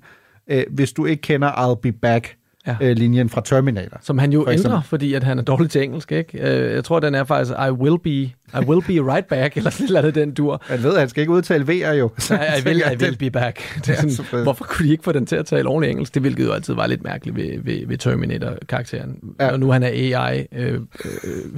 øh, 0.49 0.65
hvis 0.71 0.93
du 0.93 1.07
ikke 1.07 1.21
kender 1.21 1.51
I'll 1.51 1.81
Be 1.81 1.93
Back 1.93 2.37
ja. 2.67 2.77
øh, 2.81 2.97
linjen 2.97 3.29
fra 3.29 3.41
Terminator. 3.45 3.99
Som 4.01 4.19
han 4.19 4.33
jo 4.33 4.45
for 4.45 4.51
ændrer, 4.51 4.83
fordi 4.83 5.15
at 5.15 5.25
han 5.25 5.39
er 5.39 5.43
dårlig 5.43 5.71
til 5.71 5.83
engelsk, 5.83 6.13
ikke? 6.13 6.39
Øh, 6.39 6.75
jeg 6.75 6.85
tror, 6.85 7.01
den 7.01 7.15
er 7.15 7.25
faktisk 7.25 7.55
I 7.69 7.71
will 7.71 7.99
be 7.99 8.33
i 8.55 8.65
will 8.65 8.83
be 8.83 9.13
right 9.13 9.27
back, 9.27 9.57
eller 9.57 9.71
sådan 9.71 9.93
noget 9.93 10.15
den 10.15 10.35
dur. 10.35 10.63
Han 10.67 10.83
ved, 10.83 10.93
at 10.93 11.01
han 11.01 11.09
skal 11.09 11.21
ikke 11.21 11.33
udtale 11.33 11.65
V'er 11.65 11.93
jo. 11.93 12.11
Nej, 12.31 12.57
I 12.57 12.67
will, 12.67 12.83
I 12.93 13.03
will 13.03 13.17
be 13.17 13.31
back. 13.31 13.59
Det 13.87 13.89
er 13.89 13.95
sådan, 13.95 14.27
ja, 14.33 14.43
hvorfor 14.43 14.65
kunne 14.65 14.87
de 14.87 14.93
ikke 14.93 15.05
få 15.05 15.13
den 15.13 15.27
til 15.27 15.37
at 15.37 15.47
tale 15.47 15.69
ordentligt 15.69 15.91
engelsk? 15.91 16.15
Det 16.15 16.23
hvilket 16.23 16.45
jo 16.45 16.53
altid 16.53 16.75
var 16.75 16.87
lidt 16.87 17.05
mærkeligt 17.05 17.37
ved, 17.37 17.63
ved, 17.63 17.87
ved 17.87 17.99
Terminator-karakteren. 17.99 19.19
Ja. 19.41 19.53
Og 19.53 19.61
nu 19.61 19.71
han 19.71 19.83
er 19.83 19.89
AI, 19.89 20.47
øh, 20.53 20.75
øh, 20.75 20.81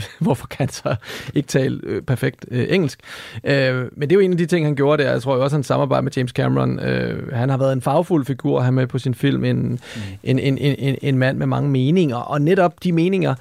hvorfor 0.21 0.47
kan 0.47 0.59
han 0.59 0.69
så 0.69 0.95
ikke 1.35 1.47
tale 1.47 1.81
øh, 1.83 2.03
perfekt 2.03 2.47
øh, 2.51 2.67
engelsk? 2.69 3.01
Øh, 3.45 3.75
men 3.75 4.11
det 4.11 4.13
er 4.13 4.15
jo 4.15 4.21
en 4.21 4.33
af 4.33 4.39
de 4.39 4.47
ting, 4.47 4.67
han 4.67 4.77
gjorde 4.77 5.03
der. 5.03 5.11
Jeg 5.11 5.23
tror 5.23 5.37
jo 5.37 5.43
også, 5.43 5.57
han 5.57 5.63
samarbejder 5.63 6.03
med 6.03 6.13
James 6.17 6.31
Cameron. 6.31 6.81
Øh, 6.81 7.33
han 7.33 7.49
har 7.49 7.57
været 7.57 7.73
en 7.73 7.81
farvefuld 7.81 8.27
figur, 8.27 8.61
han 8.61 8.75
med 8.75 8.87
på 8.87 8.99
sin 8.99 9.15
film. 9.15 9.45
En, 9.45 9.57
mm. 9.57 9.79
en, 10.23 10.39
en, 10.39 10.59
en, 10.59 10.75
en, 10.79 10.97
en 11.03 11.19
mand 11.19 11.39
med 11.39 11.47
mange 11.47 11.71
meninger. 11.71 12.17
Og 12.17 12.43
netop 12.43 12.85
de 12.85 12.93
meninger 12.93 13.35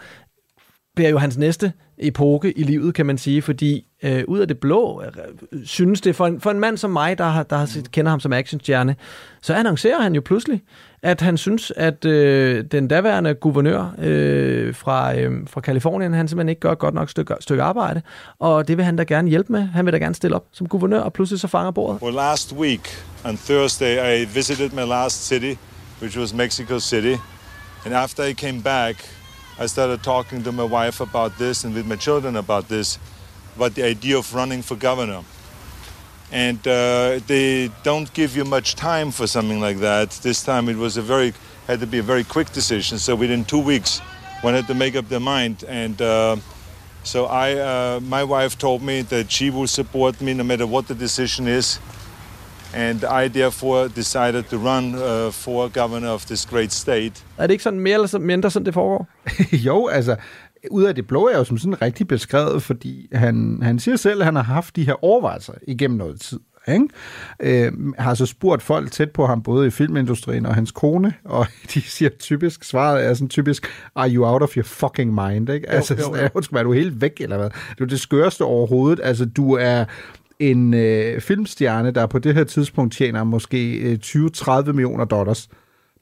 bliver 0.95 1.09
jo 1.09 1.17
hans 1.17 1.37
næste 1.37 1.73
epoke 1.97 2.51
i 2.51 2.63
livet, 2.63 2.93
kan 2.93 3.05
man 3.05 3.17
sige, 3.17 3.41
fordi 3.41 3.85
øh, 4.03 4.23
ud 4.27 4.39
af 4.39 4.47
det 4.47 4.57
blå, 4.57 5.03
øh, 5.03 5.65
synes 5.65 6.01
det, 6.01 6.15
for 6.15 6.27
en, 6.27 6.41
for 6.41 6.51
en 6.51 6.59
mand 6.59 6.77
som 6.77 6.91
mig, 6.91 7.17
der, 7.17 7.23
har, 7.23 7.43
der 7.43 7.57
har 7.57 7.65
set, 7.65 7.91
kender 7.91 8.09
ham 8.09 8.19
som 8.19 8.33
actionstjerne, 8.33 8.95
så 9.41 9.53
annoncerer 9.53 10.01
han 10.01 10.15
jo 10.15 10.21
pludselig, 10.21 10.61
at 11.03 11.21
han 11.21 11.37
synes, 11.37 11.71
at 11.75 12.05
øh, 12.05 12.63
den 12.71 12.87
daværende 12.87 13.33
guvernør 13.33 13.95
øh, 13.97 14.75
fra, 14.75 15.15
øh, 15.15 15.47
fra 15.47 15.61
Kalifornien, 15.61 16.13
han 16.13 16.27
simpelthen 16.27 16.49
ikke 16.49 16.59
gør 16.59 16.71
et 16.71 16.79
godt 16.79 16.93
nok 16.93 17.09
stykke, 17.09 17.35
stykke 17.39 17.63
arbejde, 17.63 18.01
og 18.39 18.67
det 18.67 18.77
vil 18.77 18.85
han 18.85 18.95
da 18.95 19.03
gerne 19.03 19.29
hjælpe 19.29 19.51
med. 19.51 19.61
Han 19.61 19.85
vil 19.85 19.93
da 19.93 19.97
gerne 19.97 20.15
stille 20.15 20.35
op 20.35 20.45
som 20.51 20.67
guvernør, 20.67 20.99
og 20.99 21.13
pludselig 21.13 21.39
så 21.39 21.47
fanger 21.47 21.71
bordet. 21.71 22.01
Well, 22.01 22.15
last 22.15 22.53
week 22.53 23.03
on 23.25 23.37
Thursday, 23.37 24.21
I 24.21 24.25
visited 24.35 24.69
my 24.69 24.83
last 24.89 25.27
city, 25.27 25.55
which 26.01 26.19
was 26.19 26.33
Mexico 26.33 26.79
City, 26.79 27.15
and 27.85 27.93
after 27.93 28.23
I 28.23 28.33
came 28.33 28.63
back, 28.63 29.18
I 29.61 29.65
started 29.65 30.01
talking 30.01 30.41
to 30.43 30.53
my 30.53 30.63
wife 30.63 31.01
about 31.01 31.37
this 31.37 31.65
and 31.65 31.75
with 31.75 31.85
my 31.85 31.97
children 31.97 32.37
about 32.37 32.69
this, 32.69 32.97
about 33.57 33.75
the 33.75 33.83
idea 33.83 34.17
of 34.17 34.33
running 34.33 34.61
for 34.61 34.77
governor. 34.77 35.21
And 36.31 36.59
uh, 36.65 37.19
they 37.27 37.69
don't 37.83 38.13
give 38.13 38.37
you 38.37 38.45
much 38.45 38.75
time 38.75 39.11
for 39.11 39.27
something 39.27 39.59
like 39.59 39.79
that. 39.79 40.11
This 40.11 40.43
time 40.43 40.69
it 40.69 40.77
was 40.77 40.95
a 40.95 41.01
very 41.01 41.33
had 41.67 41.81
to 41.81 41.87
be 41.87 41.97
a 41.97 42.03
very 42.03 42.23
quick 42.23 42.53
decision. 42.53 42.99
So 42.99 43.17
within 43.17 43.43
two 43.43 43.59
weeks, 43.59 43.99
one 44.39 44.53
had 44.53 44.65
to 44.67 44.73
make 44.73 44.95
up 44.95 45.09
their 45.09 45.19
mind. 45.19 45.65
And 45.67 46.01
uh, 46.01 46.37
so 47.03 47.25
I, 47.25 47.55
uh, 47.55 47.99
my 47.99 48.23
wife 48.23 48.57
told 48.57 48.81
me 48.81 49.01
that 49.01 49.29
she 49.29 49.49
will 49.49 49.67
support 49.67 50.21
me 50.21 50.33
no 50.33 50.45
matter 50.45 50.65
what 50.65 50.87
the 50.87 50.95
decision 50.95 51.49
is. 51.49 51.79
And 52.73 53.03
I 53.23 53.27
therefore 53.29 53.87
decided 53.87 54.43
to 54.43 54.57
run 54.57 54.95
uh, 54.95 55.33
for 55.33 55.67
governor 55.67 56.09
of 56.09 56.25
this 56.25 56.45
great 56.45 56.73
state. 56.73 57.13
Er 57.37 57.47
det 57.47 57.51
ikke 57.51 57.63
sådan 57.63 57.79
mere 57.79 57.93
eller 57.93 58.19
mindre 58.19 58.51
sådan, 58.51 58.65
det 58.65 58.73
foregår? 58.73 59.07
jo, 59.67 59.87
altså, 59.87 60.15
ud 60.71 60.83
af 60.83 60.95
det 60.95 61.07
blå 61.07 61.27
er 61.27 61.37
jo 61.37 61.43
som 61.43 61.57
sådan 61.57 61.81
rigtig 61.81 62.07
beskrevet, 62.07 62.63
fordi 62.63 63.07
han, 63.13 63.59
han 63.61 63.79
siger 63.79 63.97
selv, 63.97 64.21
at 64.21 64.25
han 64.25 64.35
har 64.35 64.43
haft 64.43 64.75
de 64.75 64.83
her 64.83 65.03
overvejelser 65.03 65.53
igennem 65.67 65.97
noget 65.97 66.21
tid. 66.21 66.39
Ikke? 66.67 66.87
Øh, 67.39 67.71
har 67.97 68.13
så 68.13 68.25
spurgt 68.25 68.61
folk 68.61 68.91
tæt 68.91 69.11
på 69.11 69.25
ham, 69.25 69.43
både 69.43 69.67
i 69.67 69.69
filmindustrien 69.69 70.45
og 70.45 70.55
hans 70.55 70.71
kone, 70.71 71.13
og 71.25 71.47
de 71.73 71.81
siger 71.81 72.09
typisk, 72.09 72.63
svaret 72.63 73.05
er 73.05 73.13
sådan 73.13 73.29
typisk, 73.29 73.67
are 73.95 74.09
you 74.09 74.25
out 74.25 74.41
of 74.41 74.57
your 74.57 74.63
fucking 74.63 75.13
mind? 75.13 75.49
Ikke? 75.49 75.67
Jo, 75.71 75.75
altså, 75.75 75.93
jo, 75.93 76.15
jo. 76.15 76.41
Sådan, 76.41 76.57
er 76.57 76.63
du 76.63 76.73
helt 76.73 77.01
væk, 77.01 77.21
eller 77.21 77.37
hvad? 77.37 77.49
Du 77.79 77.83
er 77.83 77.87
det 77.87 77.99
skørste 77.99 78.41
overhovedet. 78.41 78.99
Altså, 79.03 79.25
du 79.25 79.53
er 79.53 79.85
en 80.39 80.73
øh, 80.73 81.21
filmstjerne, 81.21 81.91
der 81.91 82.05
på 82.05 82.19
det 82.19 82.33
her 82.33 82.43
tidspunkt 82.43 82.93
tjener 82.93 83.23
måske 83.23 83.77
øh, 83.77 83.99
20-30 84.03 84.71
millioner 84.71 85.05
dollars 85.05 85.49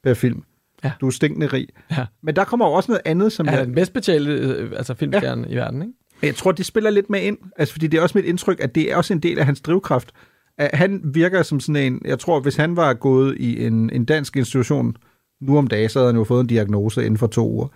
per 0.02 0.14
film. 0.14 0.42
Ja. 0.84 0.92
Du 1.00 1.06
er 1.06 1.10
stinkende 1.10 1.46
rig. 1.46 1.68
Ja. 1.90 2.06
Men 2.22 2.36
der 2.36 2.44
kommer 2.44 2.66
også 2.66 2.90
noget 2.90 3.02
andet, 3.04 3.32
som... 3.32 3.46
Ja, 3.46 3.52
jeg... 3.52 3.66
den 3.66 3.74
bedst 3.74 3.92
betalte 3.92 4.32
øh, 4.32 4.72
altså 4.76 4.94
filmstjerne 4.94 5.46
ja. 5.48 5.52
i 5.52 5.56
verden, 5.56 5.82
ikke? 5.82 5.94
Jeg 6.22 6.34
tror, 6.34 6.52
det 6.52 6.66
spiller 6.66 6.90
lidt 6.90 7.10
med 7.10 7.20
ind, 7.22 7.38
altså, 7.56 7.74
fordi 7.74 7.86
det 7.86 7.98
er 7.98 8.02
også 8.02 8.18
mit 8.18 8.24
indtryk, 8.24 8.60
at 8.60 8.74
det 8.74 8.92
er 8.92 8.96
også 8.96 9.12
en 9.12 9.20
del 9.20 9.38
af 9.38 9.46
hans 9.46 9.60
drivkraft. 9.60 10.12
At 10.58 10.78
han 10.78 11.00
virker 11.04 11.42
som 11.42 11.60
sådan 11.60 11.92
en, 11.92 12.02
jeg 12.04 12.18
tror, 12.18 12.40
hvis 12.40 12.56
han 12.56 12.76
var 12.76 12.94
gået 12.94 13.36
i 13.38 13.66
en, 13.66 13.90
en 13.90 14.04
dansk 14.04 14.36
institution, 14.36 14.96
Nu 15.40 15.58
om 15.58 15.66
dagen, 15.66 15.88
så 15.88 15.98
havde 15.98 16.12
han 16.12 16.16
jo 16.16 16.24
fået 16.24 16.40
en 16.40 16.46
diagnose 16.46 17.04
inden 17.04 17.18
for 17.18 17.26
to 17.26 17.50
uger. 17.50 17.68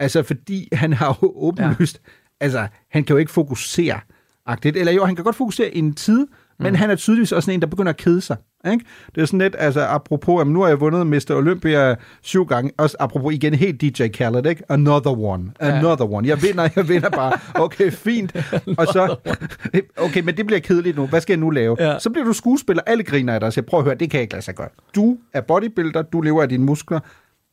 Altså, 0.00 0.22
fordi 0.22 0.68
han 0.72 0.92
har 0.92 1.18
jo 1.22 1.32
åbenlyst... 1.36 2.00
Ja. 2.04 2.10
Altså, 2.40 2.66
han 2.90 3.04
kan 3.04 3.14
jo 3.14 3.18
ikke 3.18 3.32
fokusere. 3.32 4.00
Agtigt. 4.46 4.76
Eller 4.76 4.92
jo, 4.92 5.04
han 5.04 5.16
kan 5.16 5.24
godt 5.24 5.36
fokusere 5.36 5.74
i 5.74 5.78
en 5.78 5.94
tid, 5.94 6.26
men 6.58 6.70
mm. 6.70 6.74
han 6.74 6.90
er 6.90 6.96
tydeligvis 6.96 7.32
også 7.32 7.50
en, 7.50 7.60
der 7.60 7.66
begynder 7.66 7.90
at 7.90 7.96
kede 7.96 8.20
sig. 8.20 8.36
Ikke? 8.72 8.84
Det 9.14 9.20
er 9.20 9.26
sådan 9.26 9.38
lidt, 9.38 9.56
altså 9.58 9.80
apropos, 9.80 10.38
jamen, 10.38 10.52
nu 10.52 10.60
har 10.60 10.68
jeg 10.68 10.80
vundet 10.80 11.06
Mr. 11.06 11.34
Olympia 11.34 11.94
syv 12.22 12.46
gange, 12.46 12.72
også 12.78 12.96
apropos 13.00 13.34
igen 13.34 13.54
helt 13.54 13.80
DJ 13.80 14.08
Khaled, 14.08 14.46
ikke? 14.46 14.62
Another 14.68 15.18
one, 15.18 15.52
another 15.60 16.12
one. 16.12 16.28
Jeg 16.28 16.42
vinder, 16.42 16.68
jeg 16.76 16.88
vinder 16.88 17.10
bare. 17.10 17.32
Okay, 17.64 17.90
fint. 17.90 18.36
Og 18.78 18.86
så, 18.86 19.16
okay, 20.06 20.20
men 20.20 20.36
det 20.36 20.46
bliver 20.46 20.60
kedeligt 20.60 20.96
nu. 20.96 21.06
Hvad 21.06 21.20
skal 21.20 21.32
jeg 21.32 21.40
nu 21.40 21.50
lave? 21.50 21.76
Ja. 21.80 21.98
Så 21.98 22.10
bliver 22.10 22.24
du 22.24 22.32
skuespiller, 22.32 22.82
alle 22.86 23.04
griner 23.04 23.34
af 23.34 23.40
dig 23.40 23.46
og 23.46 23.52
siger, 23.52 23.64
prøv 23.64 23.80
at 23.80 23.84
høre, 23.84 23.94
det 23.94 24.10
kan 24.10 24.18
jeg 24.18 24.22
ikke 24.22 24.34
lade 24.34 24.44
sig 24.44 24.54
gøre. 24.54 24.68
Du 24.94 25.16
er 25.32 25.40
bodybuilder, 25.40 26.02
du 26.02 26.20
lever 26.20 26.42
af 26.42 26.48
dine 26.48 26.64
muskler. 26.64 27.00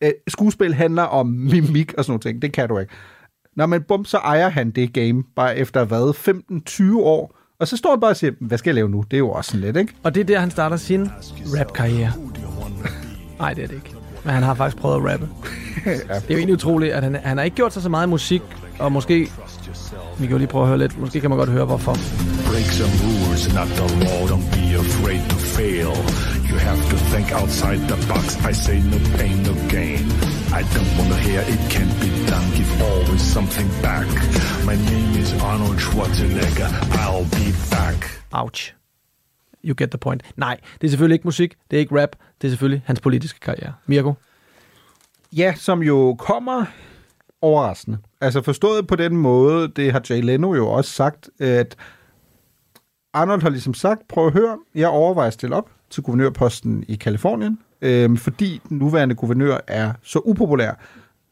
Øh, 0.04 0.12
skuespil 0.28 0.74
handler 0.74 1.04
om 1.04 1.28
mimik 1.28 1.94
og 1.94 2.06
sådan 2.06 2.12
noget 2.12 2.22
ting. 2.22 2.42
Det 2.42 2.54
kan 2.54 2.70
du 2.70 2.78
ikke. 2.78 2.94
Nå, 3.56 3.66
men 3.66 3.82
bum, 3.88 4.06
så 4.06 4.18
ejer 4.18 4.49
han 4.49 4.72
det 4.72 4.93
game, 4.93 5.24
bare 5.36 5.58
efter 5.58 5.86
hvad, 5.86 6.14
15-20 6.95 6.97
år. 6.97 7.38
Og 7.60 7.68
så 7.68 7.78
står 7.78 7.89
han 7.89 7.99
bare 7.99 8.12
og 8.12 8.16
siger, 8.16 8.32
hvad 8.39 8.58
skal 8.58 8.70
jeg 8.70 8.76
lave 8.76 8.89
nu? 8.89 9.04
Det 9.12 9.18
er 9.18 9.20
jo 9.20 9.30
også 9.32 9.52
sådan 9.52 9.62
lidt, 9.62 9.78
ikke? 9.78 9.93
Og 10.04 10.16
det 10.16 10.22
er 10.22 10.26
der, 10.26 10.39
han 10.39 10.52
starter 10.52 10.78
sin 10.78 11.10
rap-karriere. 11.58 12.12
Nej, 13.39 13.54
det 13.54 13.64
er 13.64 13.68
det 13.68 13.76
ikke. 13.76 13.95
Men 14.24 14.34
han 14.34 14.43
har 14.43 14.54
faktisk 14.54 14.82
prøvet 14.82 14.95
at 14.95 15.12
rappe. 15.12 15.30
ja. 15.86 15.91
Det 15.91 16.10
er 16.10 16.22
jo 16.30 16.38
egentlig 16.38 16.54
utroligt, 16.54 16.93
at 16.93 17.04
han, 17.04 17.16
han 17.16 17.38
har 17.38 17.43
ikke 17.43 17.56
gjort 17.56 17.74
sig 17.74 17.82
så 17.82 17.89
meget 17.89 18.10
musik, 18.10 18.41
og 18.80 18.91
måske... 18.91 19.32
Vi 20.20 20.26
kan 20.26 20.32
jo 20.32 20.38
lige 20.38 20.47
prøve 20.47 20.64
at 20.64 20.68
høre 20.68 20.78
lidt. 20.78 20.99
Måske 20.99 21.20
kan 21.22 21.30
man 21.30 21.39
godt 21.39 21.49
høre, 21.49 21.66
hvorfor. 21.66 21.91
Break 22.49 22.70
some 22.80 22.93
rules, 23.04 23.54
not 23.54 23.68
the 23.80 23.88
law. 24.04 24.20
Don't 24.32 24.47
be 24.58 24.66
afraid 24.86 25.22
to 25.30 25.38
fail. 25.58 25.91
You 26.49 26.58
have 26.68 26.82
to 26.91 26.97
think 27.12 27.28
outside 27.41 27.82
the 27.91 27.97
box. 28.12 28.26
I 28.52 28.54
say 28.66 28.78
no 28.93 28.97
pain, 29.18 29.38
no 29.47 29.54
gain. 29.76 30.06
I 30.60 30.62
don't 30.76 30.91
wanna 30.97 31.20
hear 31.28 31.41
it 31.54 31.62
can't 31.74 31.93
be 32.02 32.20
done. 32.32 32.47
Give 32.57 32.71
always 32.89 33.21
something 33.36 33.69
back. 33.88 34.07
My 34.69 34.75
name 34.91 35.11
is 35.21 35.29
Arnold 35.49 35.79
Schwarzenegger. 35.86 36.69
I'll 37.03 37.29
be 37.39 37.47
back. 37.75 37.99
Ouch. 38.32 38.73
You 39.63 39.73
get 39.75 39.89
the 39.89 39.97
point. 39.97 40.23
Nej, 40.36 40.57
det 40.82 40.88
er 40.88 40.89
selvfølgelig 40.89 41.15
ikke 41.15 41.27
musik. 41.27 41.55
Det 41.71 41.77
er 41.77 41.79
ikke 41.79 42.01
rap. 42.01 42.15
Det 42.41 42.47
er 42.47 42.51
selvfølgelig 42.51 42.84
hans 42.86 42.99
politiske 42.99 43.39
karriere. 43.39 43.73
Mirko? 43.86 44.13
Ja, 45.32 45.53
som 45.57 45.84
jo 45.84 46.15
kommer 46.19 46.65
overraskende. 47.41 47.97
Altså 48.21 48.41
forstået 48.41 48.88
på 48.88 48.95
den 48.95 49.17
måde, 49.17 49.67
det 49.67 49.91
har 49.91 50.01
Jay 50.09 50.21
Leno 50.21 50.55
jo 50.55 50.69
også 50.69 50.91
sagt, 50.91 51.29
at 51.39 51.75
Arnold 53.13 53.41
har 53.41 53.49
ligesom 53.49 53.73
sagt, 53.73 54.07
prøv 54.07 54.27
at 54.27 54.34
høre, 54.34 54.57
jeg 54.75 54.88
overvejer 54.88 55.27
at 55.27 55.34
stille 55.34 55.55
op 55.55 55.69
til 55.89 56.03
guvernørposten 56.03 56.84
i 56.88 56.95
Kalifornien, 56.95 57.59
øhm, 57.82 58.17
fordi 58.17 58.61
den 58.69 58.77
nuværende 58.77 59.15
guvernør 59.15 59.57
er 59.67 59.93
så 60.03 60.19
upopulær, 60.25 60.73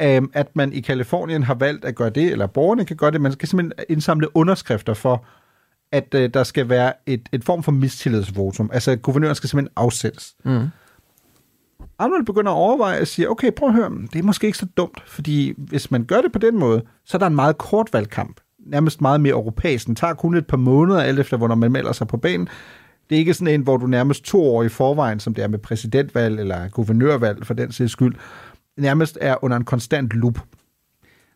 øhm, 0.02 0.32
at 0.34 0.56
man 0.56 0.74
i 0.74 0.80
Kalifornien 0.80 1.44
har 1.44 1.54
valgt 1.54 1.86
at 1.86 1.96
gøre 1.96 2.10
det, 2.10 2.32
eller 2.32 2.48
borgerne 2.48 2.86
kan 2.86 2.96
gøre 2.96 3.12
det, 3.12 3.22
man 3.22 3.32
skal 3.32 3.48
simpelthen 3.48 3.86
indsamle 3.90 4.36
underskrifter 4.38 4.94
for, 4.94 5.26
at 5.92 6.14
øh, 6.14 6.30
der 6.34 6.44
skal 6.44 6.70
være 6.70 6.94
et, 7.06 7.30
et 7.32 7.44
form 7.44 7.64
for 7.64 7.72
mistillidsvotum. 7.72 8.70
Altså, 8.74 8.96
guvernøren 8.96 9.36
skal 9.36 9.50
simpelthen 9.50 9.74
afsættes. 9.76 10.36
Mm. 10.46 10.68
Arnold 12.00 12.26
begynder 12.26 12.52
at 12.52 12.56
overveje 12.56 12.98
at 12.98 13.08
sige, 13.08 13.30
okay, 13.30 13.52
prøv 13.52 13.70
at 13.70 13.76
høre, 13.76 13.92
det 14.14 14.20
er 14.20 14.24
måske 14.24 14.48
ikke 14.48 14.58
så 14.58 14.68
dumt, 14.78 15.04
fordi 15.08 15.54
hvis 15.58 15.92
man 15.92 16.04
gør 16.04 16.22
det 16.22 16.32
på 16.32 16.40
den 16.40 16.60
måde, 16.60 16.82
så 17.06 17.18
er 17.18 17.20
der 17.20 17.28
en 17.28 17.36
meget 17.36 17.58
kort 17.58 17.90
valgkamp. 17.94 18.40
Nærmest 18.66 19.02
meget 19.02 19.22
mere 19.22 19.34
europæisk. 19.34 19.88
Den 19.88 19.96
tager 19.96 20.14
kun 20.14 20.36
et 20.36 20.48
par 20.48 20.58
måneder, 20.58 21.02
alt 21.02 21.20
efter 21.20 21.38
hvornår 21.38 21.56
man 21.56 21.72
melder 21.72 21.92
sig 21.92 22.08
på 22.08 22.18
banen. 22.18 22.50
Det 23.10 23.16
er 23.16 23.20
ikke 23.20 23.34
sådan 23.34 23.54
en, 23.54 23.62
hvor 23.62 23.78
du 23.78 23.88
nærmest 23.88 24.24
to 24.24 24.56
år 24.56 24.64
i 24.64 24.70
forvejen, 24.70 25.20
som 25.20 25.34
det 25.34 25.44
er 25.44 25.48
med 25.48 25.60
præsidentvalg 25.60 26.40
eller 26.40 26.68
guvernørvalg 26.68 27.46
for 27.46 27.54
den 27.54 27.72
sags 27.72 27.92
skyld, 27.92 28.16
nærmest 28.80 29.18
er 29.22 29.44
under 29.44 29.58
en 29.58 29.66
konstant 29.66 30.14
loop. 30.14 30.40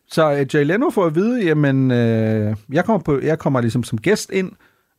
Så 0.06 0.32
uh, 0.32 0.54
Jay 0.54 0.64
Leno 0.64 0.90
får 0.90 1.06
at 1.06 1.14
vide, 1.14 1.44
jamen, 1.44 1.90
øh, 1.90 2.56
jeg, 2.72 2.84
kommer 2.84 3.02
på, 3.02 3.20
jeg 3.20 3.38
kommer 3.38 3.60
ligesom 3.60 3.82
som 3.82 3.98
gæst 3.98 4.30
ind, 4.30 4.52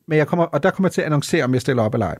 men 0.07 0.17
jeg 0.17 0.27
kommer, 0.27 0.45
og 0.45 0.63
der 0.63 0.69
kommer 0.69 0.87
jeg 0.87 0.93
til 0.93 1.01
at 1.01 1.05
annoncere, 1.05 1.43
om 1.43 1.53
jeg 1.53 1.61
stiller 1.61 1.83
op 1.83 1.93
eller 1.93 2.05
ej. 2.05 2.17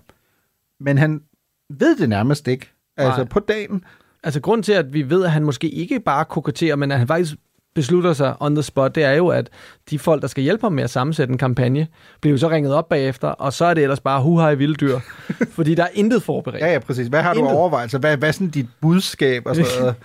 Men 0.80 0.98
han 0.98 1.22
ved 1.70 1.98
det 1.98 2.10
nærmest 2.10 2.48
ikke. 2.48 2.72
Altså 2.98 3.22
Nej. 3.22 3.30
på 3.30 3.40
dagen. 3.40 3.84
Altså 4.24 4.42
grund 4.42 4.64
til, 4.64 4.74
at 4.74 4.94
vi 4.94 5.10
ved, 5.10 5.24
at 5.24 5.32
han 5.32 5.44
måske 5.44 5.70
ikke 5.70 6.00
bare 6.00 6.26
koketterer, 6.26 6.76
men 6.76 6.92
at 6.92 6.98
han 7.00 7.08
faktisk 7.08 7.36
beslutter 7.76 8.14
sig 8.14 8.36
on 8.40 8.56
the 8.56 8.64
spot, 8.64 8.96
det 8.96 9.04
er 9.04 9.12
jo, 9.12 9.28
at 9.28 9.50
de 9.90 10.00
folk, 10.00 10.22
der 10.22 10.28
skal 10.28 10.44
hjælpe 10.44 10.62
ham 10.62 10.74
med 10.74 10.84
at 10.84 10.90
sammensætte 10.90 11.32
en 11.32 11.38
kampagne, 11.38 11.88
bliver 12.22 12.32
jo 12.32 12.38
så 12.38 12.50
ringet 12.50 12.74
op 12.74 12.90
bagefter, 12.90 13.28
og 13.28 13.54
så 13.54 13.66
er 13.66 13.74
det 13.74 13.84
ellers 13.84 14.00
bare 14.00 14.22
huha 14.22 14.50
i 14.50 14.58
vilde 14.58 14.76
dyr. 14.76 15.00
fordi 15.56 15.76
der 15.76 15.84
er 15.84 15.90
intet 15.94 16.24
forberedt. 16.24 16.62
Ja, 16.62 16.72
ja, 16.72 16.80
præcis. 16.80 17.08
Hvad 17.08 17.22
har 17.22 17.34
du 17.34 17.40
Intet. 17.40 17.56
overvejelser? 17.56 18.00
Hvad, 18.00 18.18
hvad 18.18 18.28
er 18.28 18.34
sådan 18.34 18.50
dit 18.50 18.68
budskab? 18.82 19.46
Og 19.46 19.56
sådan 19.56 19.72
noget? 19.80 19.96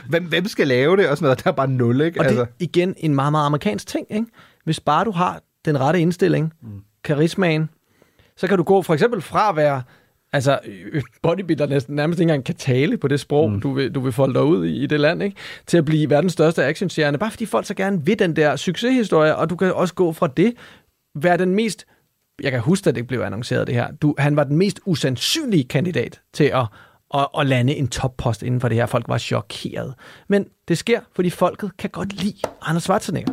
Hvem, 0.08 0.24
hvem, 0.24 0.48
skal 0.48 0.68
lave 0.68 0.96
det? 0.96 1.08
Og 1.08 1.16
sådan 1.16 1.26
noget. 1.26 1.44
Der 1.44 1.50
er 1.50 1.54
bare 1.54 1.68
nul, 1.68 2.00
ikke? 2.00 2.20
Og 2.20 2.24
det 2.24 2.30
altså. 2.30 2.42
er 2.42 2.46
igen 2.58 2.94
en 2.98 3.14
meget, 3.14 3.32
meget 3.32 3.46
amerikansk 3.46 3.86
ting. 3.86 4.06
Ikke? 4.10 4.26
Hvis 4.64 4.80
bare 4.80 5.04
du 5.04 5.10
har 5.10 5.42
den 5.64 5.80
rette 5.80 6.00
indstilling, 6.00 6.52
mm. 6.62 6.68
karismaen, 7.04 7.70
så 8.36 8.46
kan 8.46 8.56
du 8.56 8.62
gå 8.62 8.82
for 8.82 8.94
eksempel 8.94 9.20
fra 9.20 9.50
at 9.50 9.56
være 9.56 9.82
altså 10.32 10.58
øh, 10.66 11.02
bodybuilder 11.22 11.66
næsten 11.66 11.96
nærmest 11.96 12.20
ikke 12.20 12.30
engang 12.30 12.44
kan 12.44 12.54
tale 12.54 12.96
på 12.96 13.08
det 13.08 13.20
sprog, 13.20 13.50
mm. 13.50 13.60
du, 13.60 13.72
vil, 13.72 13.94
du 13.94 14.00
vil 14.00 14.12
folde 14.12 14.34
dig 14.34 14.42
ud 14.42 14.66
i, 14.66 14.82
i 14.82 14.86
det 14.86 15.00
land, 15.00 15.22
ikke? 15.22 15.36
til 15.66 15.78
at 15.78 15.84
blive 15.84 16.10
verdens 16.10 16.32
største 16.32 16.64
actionstjerne, 16.64 17.18
bare 17.18 17.30
fordi 17.30 17.46
folk 17.46 17.66
så 17.66 17.74
gerne 17.74 18.04
vil 18.06 18.18
den 18.18 18.36
der 18.36 18.56
succeshistorie, 18.56 19.36
og 19.36 19.50
du 19.50 19.56
kan 19.56 19.74
også 19.74 19.94
gå 19.94 20.12
fra 20.12 20.26
det, 20.26 20.54
være 21.14 21.36
den 21.36 21.54
mest, 21.54 21.86
jeg 22.42 22.52
kan 22.52 22.60
huske, 22.60 22.88
at 22.88 22.94
det 22.94 23.06
blev 23.06 23.20
annonceret 23.20 23.66
det 23.66 23.74
her, 23.74 23.90
du, 23.90 24.14
han 24.18 24.36
var 24.36 24.44
den 24.44 24.56
mest 24.56 24.80
usandsynlige 24.86 25.64
kandidat 25.64 26.20
til 26.32 26.44
at, 26.44 26.66
at, 27.14 27.28
at 27.38 27.46
lande 27.46 27.74
en 27.74 27.88
toppost 27.88 28.42
inden 28.42 28.60
for 28.60 28.68
det 28.68 28.76
her. 28.76 28.86
Folk 28.86 29.08
var 29.08 29.18
chokeret. 29.18 29.94
Men 30.28 30.46
det 30.68 30.78
sker, 30.78 31.00
fordi 31.14 31.30
folket 31.30 31.70
kan 31.78 31.90
godt 31.90 32.22
lide 32.22 32.36
Anders 32.62 32.82
Schwarzenegger. 32.82 33.32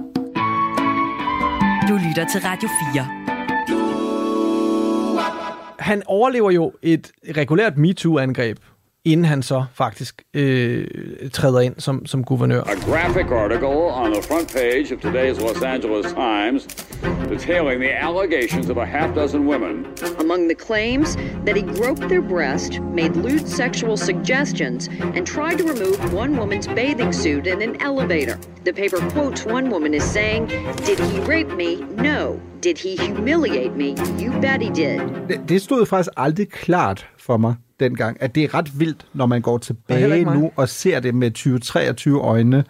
Du 1.90 1.94
lytter 2.08 2.26
til 2.32 2.42
Radio 2.42 2.70
4. 2.94 3.35
Han 5.86 6.04
overlever 6.06 6.52
jo 6.52 6.72
et 6.82 7.12
regulært 7.38 7.78
MeToo-angreb, 7.78 8.58
inden 9.06 9.26
han 9.26 9.44
så 9.44 9.66
faktisk 9.74 10.24
øh, 10.34 10.88
træder 11.34 11.60
ind 11.60 11.76
som, 11.78 12.06
som 12.06 12.24
guvernør. 12.24 12.62
A 12.62 12.76
graphic 12.92 13.32
article 13.32 13.78
on 14.04 14.14
the 14.14 14.24
front 14.24 14.54
page 14.54 14.96
of 14.96 15.00
today's 15.00 15.40
Los 15.42 15.62
Angeles 15.64 16.14
Times 16.14 16.68
detailing 17.30 17.80
the 17.80 17.92
allegations 18.04 18.70
of 18.70 18.78
a 18.78 18.86
half 18.86 19.16
dozen 19.16 19.48
women. 19.48 19.86
Among 20.20 20.48
the 20.48 20.56
claims 20.56 21.16
that 21.46 21.56
he 21.56 21.62
groped 21.62 22.10
their 22.10 22.22
breast, 22.22 22.80
made 22.80 23.16
lewd 23.16 23.48
sexual 23.48 23.98
suggestions, 23.98 24.90
and 25.16 25.28
tried 25.28 25.58
to 25.58 25.64
remove 25.64 26.14
one 26.14 26.38
woman's 26.38 26.68
bathing 26.68 27.14
suit 27.14 27.48
in 27.48 27.62
an 27.62 27.82
elevator. 27.82 28.40
The 28.64 28.74
paper 28.74 29.00
quotes 29.12 29.46
one 29.46 29.70
woman 29.70 29.94
as 29.94 30.04
saying, 30.12 30.48
Did 30.88 31.00
he 31.00 31.20
rape 31.20 31.52
me? 31.62 31.76
No. 32.10 32.40
Did 32.66 32.78
he 32.78 33.14
humiliate 33.16 33.78
me? 33.78 33.90
You 34.20 34.42
bet 34.42 34.62
he 34.62 34.70
did. 34.70 35.00
Det, 35.28 35.50
det 35.50 35.62
stod 35.62 35.86
faktisk 35.86 36.10
aldrig 36.18 36.50
klart 36.50 37.08
for 37.18 37.38
mig 37.38 37.56
dengang, 37.80 38.18
at 38.22 38.36
det 38.36 38.44
er 38.44 38.54
ret 38.54 38.80
vildt, 38.80 39.06
når 39.14 39.26
man 39.26 39.42
går 39.42 39.58
tilbage 39.58 40.26
nu 40.26 40.52
og 40.56 40.70
ser 40.70 41.00
det 41.00 41.16
med 41.16 41.32
2023 41.32 42.22
øjne, 42.22 42.64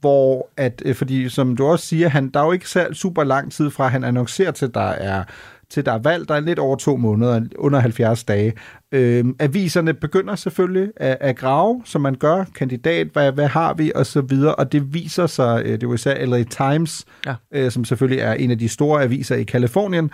hvor 0.00 0.48
at, 0.56 0.82
øh, 0.84 0.94
fordi 0.94 1.28
som 1.28 1.56
du 1.56 1.66
også 1.66 1.86
siger, 1.86 2.08
han, 2.08 2.28
der 2.28 2.40
er 2.40 2.44
jo 2.44 2.52
ikke 2.52 2.68
så 2.68 2.88
super 2.92 3.24
lang 3.24 3.52
tid 3.52 3.70
fra, 3.70 3.88
han 3.88 4.04
annoncerer 4.04 4.50
til, 4.50 4.74
der 4.74 4.80
er 4.80 5.24
til 5.70 5.86
der 5.86 5.92
er 5.92 5.98
valg, 5.98 6.28
der 6.28 6.34
er 6.34 6.40
lidt 6.40 6.58
over 6.58 6.76
to 6.76 6.96
måneder, 6.96 7.40
under 7.58 7.78
70 7.78 8.24
dage. 8.24 8.52
Øhm, 8.92 9.36
aviserne 9.40 9.94
begynder 9.94 10.34
selvfølgelig 10.34 10.92
at, 10.96 11.16
at 11.20 11.36
grave, 11.36 11.82
som 11.84 12.00
man 12.00 12.14
gør, 12.14 12.44
kandidat, 12.54 13.06
hvad, 13.12 13.32
hvad 13.32 13.46
har 13.46 13.74
vi, 13.74 13.92
og 13.94 14.06
så 14.06 14.20
videre, 14.20 14.54
og 14.54 14.72
det 14.72 14.94
viser 14.94 15.26
sig, 15.26 15.62
øh, 15.64 15.72
det 15.72 15.82
er 15.82 15.86
jo 15.88 15.94
især 15.94 16.26
LA 16.26 16.42
Times, 16.42 17.04
Ja. 17.26 17.34
øh, 17.54 17.70
som 17.70 17.84
selvfølgelig 17.84 18.20
er 18.22 18.32
en 18.34 18.50
af 18.50 18.58
de 18.58 18.68
store 18.68 19.02
aviser 19.02 19.36
i 19.36 19.42
Kalifornien, 19.42 20.10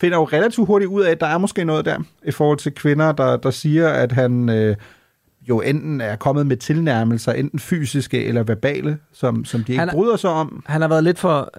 finder 0.00 0.18
jo 0.18 0.24
relativt 0.24 0.66
hurtigt 0.66 0.88
ud 0.90 1.02
af, 1.02 1.10
at 1.10 1.20
der 1.20 1.26
er 1.26 1.38
måske 1.38 1.64
noget 1.64 1.84
der, 1.84 1.98
i 2.26 2.30
forhold 2.30 2.58
til 2.58 2.72
kvinder, 2.72 3.12
der, 3.12 3.36
der 3.36 3.50
siger, 3.50 3.88
at 3.88 4.12
han 4.12 4.48
øh, 4.48 4.76
jo 5.48 5.60
enten 5.60 6.00
er 6.00 6.16
kommet 6.16 6.46
med 6.46 6.56
tilnærmelser, 6.56 7.32
enten 7.32 7.58
fysiske 7.58 8.24
eller 8.24 8.42
verbale, 8.42 8.98
som, 9.12 9.44
som 9.44 9.64
de 9.64 9.72
ikke 9.72 9.78
Han 9.80 9.88
er- 9.88 9.92
bryder 9.92 10.16
sig 10.16 10.30
om. 10.30 10.62
Han 10.66 10.80
har 10.80 10.88
været 10.88 11.04
lidt 11.04 11.18
for... 11.18 11.50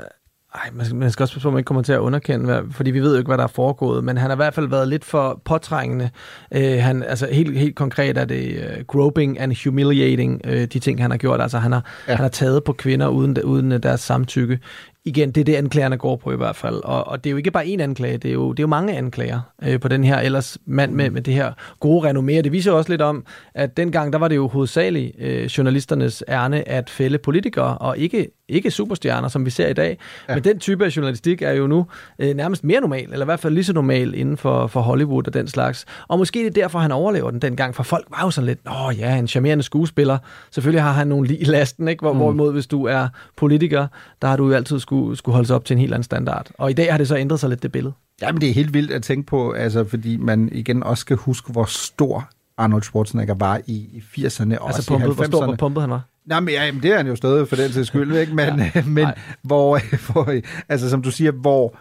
Ej, 0.56 0.70
man 0.74 0.86
skal, 0.86 0.96
man 0.96 1.12
skal 1.12 1.24
også 1.24 1.34
passe 1.34 1.44
på, 1.44 1.50
at 1.50 1.54
man 1.54 1.60
ikke 1.60 1.68
kommer 1.68 1.84
til 1.84 1.94
at 1.94 2.00
underkende, 2.00 2.46
hvad, 2.46 2.62
fordi 2.72 2.92
vi 2.92 3.00
ved 3.00 3.12
jo 3.12 3.18
ikke, 3.18 3.28
hvad 3.28 3.38
der 3.38 3.44
er 3.44 3.48
foregået, 3.48 4.04
men 4.04 4.18
han 4.18 4.30
har 4.30 4.36
i 4.36 4.42
hvert 4.44 4.54
fald 4.54 4.68
været 4.68 4.88
lidt 4.88 5.06
for 5.06 5.42
påtrængende. 5.46 6.10
Øh, 6.54 6.78
han, 6.80 7.04
altså 7.04 7.28
helt, 7.32 7.58
helt 7.58 7.76
konkret 7.76 8.18
er 8.18 8.26
det 8.26 8.56
uh, 8.58 8.86
groping 8.86 9.40
and 9.40 9.64
humiliating, 9.64 10.42
øh, 10.46 10.62
de 10.62 10.80
ting, 10.80 11.02
han 11.02 11.12
har 11.12 11.18
gjort. 11.18 11.42
Altså 11.42 11.58
han 11.58 11.72
har, 11.72 11.86
ja. 12.08 12.16
han 12.16 12.22
har 12.22 12.30
taget 12.30 12.64
på 12.64 12.74
kvinder 12.74 13.08
uden, 13.08 13.44
uden 13.44 13.72
øh, 13.72 13.84
deres 13.84 14.02
samtykke. 14.02 14.60
Igen, 15.06 15.32
det 15.32 15.42
er 15.42 15.46
det, 15.46 15.56
anklagerne 15.56 15.98
går 15.98 16.16
på 16.16 16.32
i 16.32 16.36
hvert 16.36 16.56
fald. 16.56 16.76
Og, 16.84 17.08
og 17.08 17.24
det 17.24 17.30
er 17.30 17.32
jo 17.32 17.38
ikke 17.38 17.52
bare 17.52 17.66
én 17.66 17.82
anklage, 17.82 18.18
det 18.18 18.30
er 18.30 18.34
jo, 18.34 18.52
det 18.52 18.60
er 18.60 18.64
jo 18.64 18.68
mange 18.68 18.98
anklager 18.98 19.42
øh, 19.64 19.80
på 19.80 19.88
den 19.88 20.04
her 20.04 20.20
ellers 20.20 20.58
mand 20.66 20.94
med, 20.94 21.10
med 21.10 21.22
det 21.22 21.34
her 21.34 21.54
gode 21.80 22.10
renommé. 22.10 22.42
Det 22.42 22.52
viser 22.52 22.72
jo 22.72 22.78
også 22.78 22.90
lidt 22.90 23.02
om, 23.02 23.26
at 23.56 23.78
dengang, 23.78 24.14
der 24.14 24.20
var 24.20 24.28
det 24.28 24.36
jo 24.36 24.48
hovedsageligt 24.48 25.16
øh, 25.20 25.44
journalisternes 25.44 26.24
ærne 26.28 26.70
at 26.70 26.90
fælde 26.90 27.18
politikere, 27.18 27.78
og 27.78 27.98
ikke 27.98 28.28
ikke 28.52 28.72
superstjerner, 28.72 29.28
som 29.28 29.46
vi 29.46 29.50
ser 29.50 29.68
i 29.68 29.74
dag. 29.74 29.98
Ja. 30.30 30.36
Men 30.36 30.44
den 30.44 30.60
type 30.60 30.86
af 30.86 30.98
journalistik 30.98 31.42
er 31.42 31.52
jo 31.52 31.68
nu 31.68 31.86
øh, 32.20 32.36
nærmest 32.36 32.64
mere 32.64 32.82
normal, 32.82 33.10
eller 33.12 33.22
i 33.22 33.26
hvert 33.26 33.40
fald 33.40 33.54
lige 33.54 33.64
så 33.64 33.74
normal 33.74 34.14
inden 34.14 34.38
for, 34.38 34.68
for 34.68 34.82
Hollywood 34.82 35.28
og 35.28 35.34
den 35.34 35.48
slags. 35.48 35.86
Og 36.08 36.18
måske 36.18 36.40
det 36.40 36.48
er 36.48 36.52
derfor, 36.52 36.80
han 36.80 36.92
overlever 36.92 37.32
den 37.32 37.42
dengang, 37.42 37.76
for 37.76 37.84
folk 37.84 38.08
var 38.10 38.22
jo 38.24 38.32
sådan 38.32 38.46
lidt, 38.46 38.60
åh 38.68 39.00
ja, 39.00 39.16
en 39.16 39.28
charmerende 39.28 39.64
skuespiller. 39.64 40.18
Selvfølgelig 40.52 40.84
har 40.84 40.92
han 40.92 41.08
nogle 41.08 41.28
lige 41.28 41.40
i 41.40 41.44
lasten, 41.44 41.88
ikke? 41.88 42.02
Hvor, 42.02 42.14
mm. 42.14 42.20
hvorimod 42.20 42.54
hvis 42.54 42.68
du 42.68 42.86
er 42.86 43.08
politiker, 43.38 43.88
der 44.22 44.28
har 44.28 44.38
du 44.38 44.48
jo 44.48 44.54
altid 44.54 44.80
skulle, 44.80 45.18
skulle 45.18 45.34
holde 45.34 45.48
sig 45.48 45.56
op 45.56 45.66
til 45.66 45.74
en 45.74 45.80
helt 45.80 45.94
anden 45.94 46.04
standard. 46.04 46.48
Og 46.58 46.70
i 46.70 46.74
dag 46.74 46.92
har 46.92 46.98
det 46.98 47.08
så 47.08 47.18
ændret 47.18 47.40
sig 47.40 47.50
lidt, 47.50 47.64
det 47.64 47.72
billede. 47.72 47.94
Jamen, 48.22 48.42
det 48.42 48.50
er 48.50 48.54
helt 48.54 48.74
vildt 48.74 48.92
at 48.92 49.04
tænke 49.04 49.26
på, 49.28 49.52
altså, 49.52 49.84
fordi 49.84 50.18
man 50.18 50.50
igen 50.52 50.84
også 50.84 51.02
skal 51.02 51.18
huske, 51.18 51.52
hvor 51.52 51.66
stor 51.66 52.30
Arnold 52.58 52.84
Schwarzenegger 52.84 53.34
var 53.34 53.62
i, 53.68 53.74
i 53.74 54.00
80'erne 54.00 54.58
og 54.58 54.68
Altså 54.68 54.68
også 54.68 54.94
i 54.94 54.98
pumpet, 54.98 55.10
90'erne. 55.10 55.30
hvor 55.30 55.46
stor 55.46 55.56
pumpet 55.56 55.82
han 55.82 55.90
var. 55.90 56.02
Nej, 56.26 56.40
men, 56.40 56.50
ja, 56.54 56.66
jamen, 56.66 56.84
det 56.84 56.92
er 56.92 56.98
han 56.98 57.08
jo 57.08 57.16
stadig 57.16 57.48
for 57.48 57.56
den 57.56 57.72
til 57.72 57.86
skyld, 57.86 58.16
ikke? 58.16 58.36
Men, 58.36 58.60
ja, 58.76 58.84
men 58.98 59.08
hvor, 59.42 59.80
hvor, 60.12 60.36
altså 60.70 60.90
som 60.90 61.02
du 61.02 61.12
siger, 61.12 61.32
hvor 61.32 61.76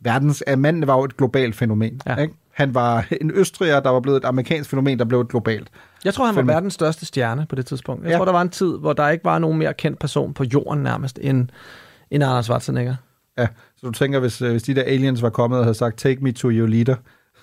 verdens, 0.00 0.44
manden 0.58 0.86
var 0.86 0.96
jo 0.96 1.04
et 1.04 1.16
globalt 1.16 1.54
fænomen, 1.56 2.00
ja. 2.06 2.16
ikke? 2.16 2.34
Han 2.52 2.74
var 2.74 3.06
en 3.20 3.30
østriger, 3.30 3.80
der 3.80 3.90
var 3.90 4.00
blevet 4.00 4.16
et 4.16 4.24
amerikansk 4.24 4.70
fænomen, 4.70 4.98
der 4.98 5.04
blev 5.04 5.20
et 5.20 5.28
globalt. 5.28 5.68
Jeg 6.04 6.14
tror, 6.14 6.26
han 6.26 6.34
var 6.34 6.38
fænomen. 6.40 6.54
verdens 6.54 6.74
største 6.74 7.06
stjerne 7.06 7.46
på 7.48 7.54
det 7.54 7.66
tidspunkt. 7.66 8.02
Jeg 8.04 8.10
Ja. 8.10 8.16
tror, 8.16 8.24
der 8.24 8.32
var 8.32 8.42
en 8.42 8.48
tid, 8.48 8.78
hvor 8.78 8.92
der 8.92 9.08
ikke 9.08 9.24
var 9.24 9.38
nogen 9.38 9.58
mere 9.58 9.74
kendt 9.74 9.98
person 9.98 10.34
på 10.34 10.44
jorden 10.44 10.82
nærmest, 10.82 11.18
end, 11.22 11.48
end 12.10 12.24
Arnold 12.24 12.42
Schwarzenegger. 12.44 12.94
Ja, 13.38 13.46
så 13.76 13.86
du 13.86 13.92
tænker, 13.92 14.18
hvis, 14.20 14.42
øh, 14.42 14.50
hvis 14.50 14.62
de 14.62 14.74
der 14.74 14.82
aliens 14.82 15.22
var 15.22 15.30
kommet 15.30 15.58
og 15.58 15.64
havde 15.64 15.74
sagt, 15.74 15.98
take 15.98 16.24
me 16.24 16.32
to 16.32 16.50
your 16.50 16.66
leader, 16.66 16.94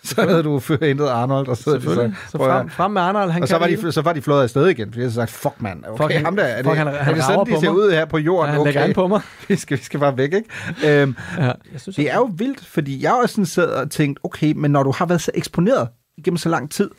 så 0.16 0.22
havde 0.22 0.44
du 0.44 0.62
hentet 0.82 1.08
Arnold, 1.08 1.48
og 1.48 1.58
så, 1.58 1.70
havde 1.70 1.82
de. 2.08 2.16
Så 2.30 2.38
at- 2.38 2.44
frem, 2.44 2.70
frem 2.70 2.92
med 2.92 3.02
Arnold, 3.02 3.32
han 3.32 3.42
og 3.42 3.48
så 3.48 3.58
var, 3.58 3.68
det 3.68 3.82
de, 3.82 3.92
så 3.92 4.02
var 4.02 4.14
de 4.14 4.22
flået 4.22 4.44
afsted 4.44 4.68
igen, 4.68 4.88
fordi 4.88 5.00
jeg 5.00 5.04
havde 5.04 5.14
sagt, 5.14 5.32
fuck 5.32 5.62
mand, 5.62 5.84
okay, 5.88 6.04
Fuck, 6.04 6.12
han- 6.14 6.26
ham 6.26 6.36
der, 6.36 6.44
er 6.44 6.56
det, 6.58 6.66
fuck, 6.66 6.78
han- 6.78 6.88
er 6.88 6.92
han 6.92 7.16
det 7.16 7.24
rager 7.24 7.38
sådan, 7.46 7.56
de 7.56 7.60
ser 7.62 7.70
ud 7.70 7.92
her 7.92 8.06
på 8.06 8.18
jorden? 8.18 8.50
Ja, 8.56 8.62
han 8.62 8.68
okay. 8.84 8.94
på 8.94 9.08
mig. 9.08 9.22
vi, 9.48 9.56
skal, 9.56 9.78
vi 9.78 9.84
skal 9.84 10.00
bare 10.00 10.18
væk, 10.18 10.34
ikke? 10.34 11.02
Øhm, 11.02 11.16
Ja, 11.38 11.44
jeg 11.44 11.54
synes, 11.82 11.96
det 11.96 12.12
er 12.12 12.16
jo 12.16 12.30
vildt, 12.38 12.66
fordi 12.66 13.04
jeg 13.04 13.14
også 13.14 13.34
sådan 13.36 13.46
sad 13.46 13.68
og 13.70 13.92
tænkt, 13.92 14.20
okay, 14.24 14.54
men 14.56 14.72
når 14.72 14.84
du 14.84 14.92
har 14.92 15.06
været 15.06 15.22
så 15.22 15.32
eksponeret 15.34 15.88
igennem 16.18 16.38
så 16.38 16.50
lang 16.50 16.72
tid, 16.72 16.90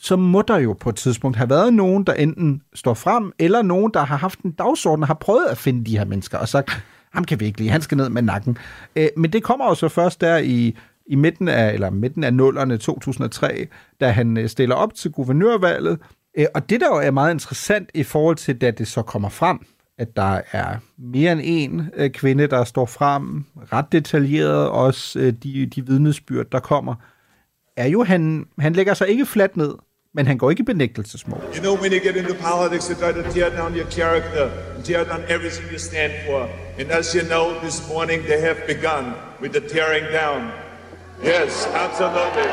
så 0.00 0.16
må 0.16 0.42
der 0.48 0.56
jo 0.58 0.76
på 0.80 0.88
et 0.88 0.96
tidspunkt 0.96 1.36
have 1.36 1.50
været 1.50 1.72
nogen, 1.74 2.04
der 2.04 2.12
enten 2.12 2.62
står 2.74 2.94
frem, 2.94 3.32
eller 3.38 3.62
nogen, 3.62 3.90
der 3.94 4.04
har 4.04 4.16
haft 4.16 4.40
en 4.40 4.50
dagsorden 4.50 5.02
og 5.02 5.06
har 5.06 5.14
prøvet 5.14 5.46
at 5.50 5.58
finde 5.58 5.84
de 5.90 5.98
her 5.98 6.04
mennesker 6.04 6.38
og 6.38 6.48
sagt, 6.48 6.82
ham 7.14 7.24
kan 7.24 7.40
vi 7.40 7.44
ikke 7.46 7.58
lide, 7.58 7.70
han 7.70 7.82
skal 7.82 7.96
ned 7.96 8.08
med 8.08 8.22
nakken. 8.22 8.58
Øh, 8.96 9.08
men 9.16 9.32
det 9.32 9.42
kommer 9.42 9.64
jo 9.68 9.74
så 9.74 9.88
først 9.88 10.20
der 10.20 10.36
i, 10.36 10.76
i 11.08 11.14
midten 11.14 11.48
af, 11.48 11.72
eller 11.72 11.90
midten 11.90 12.24
af 12.24 12.34
nullerne 12.34 12.78
2003, 12.78 13.66
da 14.00 14.10
han 14.10 14.36
øh, 14.36 14.48
stiller 14.48 14.74
op 14.74 14.94
til 14.94 15.10
guvernørvalget. 15.10 15.98
Øh, 16.38 16.46
og 16.54 16.70
det 16.70 16.80
der 16.80 16.86
jo 16.86 16.96
er 16.96 17.10
meget 17.10 17.34
interessant 17.34 17.90
i 17.94 18.02
forhold 18.02 18.36
til, 18.36 18.60
da 18.60 18.70
det 18.70 18.88
så 18.88 19.02
kommer 19.02 19.28
frem, 19.28 19.58
at 19.98 20.16
der 20.16 20.40
er 20.52 20.76
mere 20.98 21.32
end 21.32 21.40
en 21.44 21.90
øh, 21.94 22.10
kvinde, 22.10 22.46
der 22.46 22.64
står 22.64 22.86
frem, 22.86 23.44
ret 23.72 23.92
detaljeret 23.92 24.68
også 24.68 25.34
de, 25.42 25.66
de 25.66 25.86
vidnesbyrd, 25.86 26.46
der 26.52 26.60
kommer, 26.60 26.94
er 27.76 27.88
jo, 27.88 28.04
han, 28.04 28.46
han 28.58 28.72
lægger 28.72 28.94
sig 28.94 29.08
ikke 29.08 29.26
fladt 29.26 29.56
ned, 29.56 29.74
men 30.14 30.26
han 30.26 30.38
går 30.38 30.50
ikke 30.50 30.60
i 30.60 30.64
benægtelsesmål. 30.64 31.40
You 31.54 31.60
know, 31.60 31.76
when 31.76 31.92
you 31.92 32.00
get 32.08 32.16
into 32.16 32.34
politics, 32.34 32.88
you 32.88 32.94
try 32.94 33.12
to 33.12 33.22
tear 33.34 33.48
down 33.60 33.74
your 33.74 33.90
character 33.90 34.44
and 34.74 34.84
tear 34.84 35.04
down 35.04 35.20
everything 35.28 35.66
you 35.72 35.78
stand 35.78 36.12
for. 36.26 36.40
And 36.80 36.90
as 36.90 37.12
you 37.16 37.22
know, 37.32 37.44
this 37.64 37.78
morning 37.92 38.22
they 38.22 38.40
have 38.40 38.58
begun 38.66 39.04
with 39.42 39.52
the 39.52 39.62
tearing 39.74 40.06
down. 40.12 40.67
Yes, 41.22 41.66
absolutely. 41.68 42.44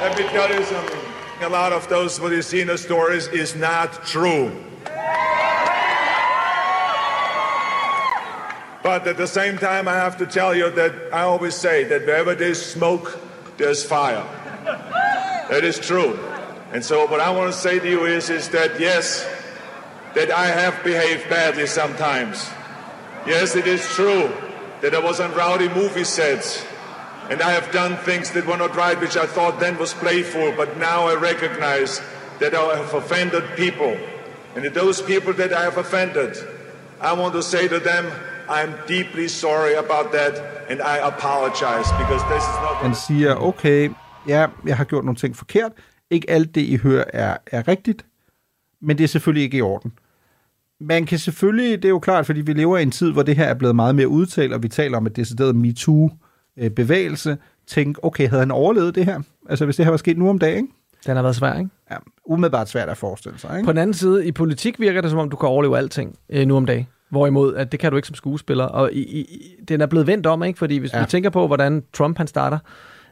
Let 0.00 0.18
me 0.18 0.24
tell 0.28 0.48
you 0.48 0.64
something. 0.64 1.00
A 1.42 1.48
lot 1.50 1.72
of 1.72 1.86
those 1.88 2.18
what 2.18 2.32
you 2.32 2.40
see 2.40 2.62
in 2.62 2.68
the 2.68 2.78
stories 2.78 3.28
is 3.28 3.54
not 3.54 4.06
true. 4.06 4.50
But 8.82 9.06
at 9.06 9.18
the 9.18 9.26
same 9.26 9.58
time, 9.58 9.86
I 9.86 9.94
have 9.94 10.16
to 10.18 10.26
tell 10.26 10.54
you 10.54 10.70
that 10.70 10.94
I 11.12 11.22
always 11.22 11.54
say 11.54 11.84
that 11.84 12.06
wherever 12.06 12.34
there's 12.34 12.64
smoke, 12.64 13.18
there's 13.58 13.84
fire. 13.84 14.24
That 15.50 15.64
is 15.64 15.78
true. 15.78 16.18
And 16.72 16.82
so 16.82 17.06
what 17.06 17.20
I 17.20 17.30
want 17.30 17.52
to 17.52 17.58
say 17.58 17.78
to 17.78 17.88
you 17.88 18.06
is, 18.06 18.30
is 18.30 18.48
that 18.50 18.80
yes, 18.80 19.28
that 20.14 20.30
I 20.30 20.46
have 20.46 20.82
behaved 20.82 21.28
badly 21.28 21.66
sometimes. 21.66 22.48
Yes, 23.26 23.56
it 23.56 23.66
is 23.66 23.86
true 23.88 24.32
that 24.80 24.94
I 24.94 25.00
was 25.00 25.20
on 25.20 25.34
rowdy 25.34 25.68
movie 25.68 26.04
sets 26.04 26.64
and 27.30 27.42
I 27.42 27.50
have 27.50 27.72
done 27.72 27.96
things 27.96 28.30
that 28.30 28.46
were 28.46 28.56
not 28.56 28.76
right, 28.76 28.98
which 29.00 29.16
I 29.16 29.26
thought 29.26 29.60
then 29.60 29.78
was 29.78 29.94
playful, 29.94 30.52
but 30.56 30.76
now 30.78 31.06
I 31.06 31.14
recognize 31.14 32.00
that 32.40 32.54
I 32.54 32.76
have 32.76 32.94
offended 32.94 33.44
people. 33.56 33.96
And 34.54 34.64
to 34.64 34.70
those 34.70 35.02
people 35.02 35.32
that 35.34 35.52
I 35.52 35.62
have 35.68 35.76
offended, 35.76 36.36
I 37.00 37.12
want 37.12 37.34
to 37.34 37.42
say 37.42 37.68
to 37.68 37.78
them, 37.78 38.04
I'm 38.48 38.72
deeply 38.86 39.28
sorry 39.28 39.74
about 39.74 40.12
that 40.12 40.56
and 40.70 40.80
I 40.80 40.96
apologize 41.02 41.88
because 41.98 42.22
this 42.32 42.42
is 42.42 42.56
not 42.62 42.76
Han 42.82 42.94
siger, 42.94 43.34
okay, 43.34 43.90
ja, 44.28 44.46
jeg 44.66 44.76
har 44.76 44.84
gjort 44.84 45.04
nogle 45.04 45.16
ting 45.16 45.36
forkert. 45.36 45.72
Ikke 46.10 46.30
alt 46.30 46.54
det, 46.54 46.60
I 46.60 46.76
hører, 46.76 47.04
er, 47.12 47.36
er 47.46 47.68
rigtigt, 47.68 48.06
men 48.80 48.98
det 48.98 49.04
er 49.04 49.08
selvfølgelig 49.08 49.44
ikke 49.44 49.58
i 49.58 49.60
orden. 49.60 49.92
Man 50.80 51.06
kan 51.06 51.18
selvfølgelig, 51.18 51.82
det 51.82 51.84
er 51.84 51.88
jo 51.88 51.98
klart, 51.98 52.26
fordi 52.26 52.40
vi 52.40 52.52
lever 52.52 52.78
i 52.78 52.82
en 52.82 52.90
tid, 52.90 53.12
hvor 53.12 53.22
det 53.22 53.36
her 53.36 53.44
er 53.44 53.54
blevet 53.54 53.76
meget 53.76 53.94
mere 53.94 54.08
udtalt, 54.08 54.52
og 54.52 54.62
vi 54.62 54.68
taler 54.68 54.96
om 54.96 55.06
et 55.06 55.16
decideret 55.16 55.56
MeToo-bevægelse, 56.56 57.36
tænke, 57.66 58.04
okay, 58.04 58.28
havde 58.28 58.40
han 58.40 58.50
overlevet 58.50 58.94
det 58.94 59.04
her? 59.04 59.20
Altså, 59.48 59.64
hvis 59.64 59.76
det 59.76 59.84
her 59.84 59.90
var 59.90 59.96
sket 59.96 60.18
nu 60.18 60.28
om 60.28 60.38
dagen? 60.38 60.68
Den 61.06 61.16
har 61.16 61.22
været 61.22 61.36
svær, 61.36 61.58
ikke? 61.58 61.70
Ja, 61.90 61.96
umiddelbart 62.24 62.68
svært 62.68 62.88
at 62.88 62.96
forestille 62.96 63.38
sig, 63.38 63.50
ikke? 63.56 63.64
På 63.64 63.72
den 63.72 63.78
anden 63.78 63.94
side, 63.94 64.26
i 64.26 64.32
politik 64.32 64.80
virker 64.80 65.00
det, 65.00 65.10
som 65.10 65.18
om 65.20 65.30
du 65.30 65.36
kan 65.36 65.48
overleve 65.48 65.78
alting 65.78 66.18
øh, 66.30 66.46
nu 66.46 66.56
om 66.56 66.66
dagen. 66.66 66.86
Hvorimod, 67.10 67.54
at 67.54 67.72
det 67.72 67.80
kan 67.80 67.90
du 67.90 67.96
ikke 67.96 68.08
som 68.08 68.14
skuespiller. 68.14 68.64
Og 68.64 68.92
i, 68.92 69.00
i, 69.00 69.54
den 69.68 69.80
er 69.80 69.86
blevet 69.86 70.06
vendt 70.06 70.26
om, 70.26 70.42
ikke? 70.42 70.58
Fordi 70.58 70.78
hvis. 70.78 70.92
Ja. 70.92 71.00
vi 71.00 71.06
tænker 71.06 71.30
på, 71.30 71.46
hvordan 71.46 71.82
Trump 71.92 72.18
han 72.18 72.26
starter 72.26 72.58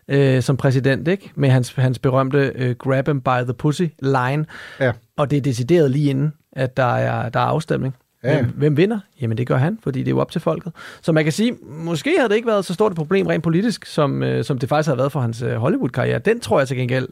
øh, 0.09 0.43
som 0.43 0.57
præsident, 0.57 1.09
ikke? 1.09 1.31
Med 1.35 1.51
hans, 1.51 1.73
hans 1.73 1.99
berømte 1.99 2.53
øh, 2.55 2.77
grab 2.77 3.09
him 3.09 3.21
by 3.21 3.45
the 3.45 3.55
pussy 3.55 3.83
line. 4.03 4.47
Ja. 4.81 4.93
Og 5.17 5.31
det 5.31 5.37
er 5.37 5.41
decideret 5.41 5.91
lige 5.91 6.11
inden, 6.11 6.33
at 6.53 6.77
der 6.77 6.95
er, 6.95 7.29
der 7.29 7.41
er 7.41 7.45
afstemning. 7.45 7.95
Ja. 8.25 8.37
Hvem, 8.37 8.53
hvem 8.57 8.77
vinder? 8.77 8.99
Jamen 9.21 9.39
det 9.39 9.47
gør 9.47 9.57
han, 9.57 9.79
fordi 9.83 9.99
det 9.99 10.07
er 10.07 10.11
jo 10.11 10.21
op 10.21 10.31
til 10.31 10.41
folket. 10.41 10.73
Så 11.03 11.13
man 11.13 11.25
kan 11.25 11.33
sige, 11.33 11.57
måske 11.63 12.15
havde 12.19 12.29
det 12.29 12.37
ikke 12.37 12.49
været 12.49 12.65
så 12.65 12.75
stort 12.75 12.93
et 12.93 12.97
problem 12.97 13.27
rent 13.27 13.43
politisk, 13.45 13.87
som, 13.87 14.23
øh, 14.23 14.45
som 14.45 14.59
det 14.59 14.69
faktisk 14.69 14.87
havde 14.87 14.99
været 14.99 15.13
for 15.13 15.21
hans 15.21 15.43
øh, 15.43 15.55
Hollywood-karriere. 15.55 16.19
Den 16.19 16.41
tror 16.41 16.59
jeg 16.59 16.69
til 16.69 16.77
gengæld 16.77 17.09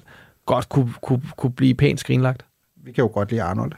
godt 0.46 0.68
kunne, 0.68 0.92
kunne, 1.02 1.22
kunne 1.36 1.52
blive 1.52 1.74
pænt 1.74 2.00
skrinlagt. 2.00 2.44
Vi 2.84 2.92
kan 2.92 3.02
jo 3.02 3.10
godt 3.14 3.30
lide 3.30 3.42
Arnold. 3.42 3.72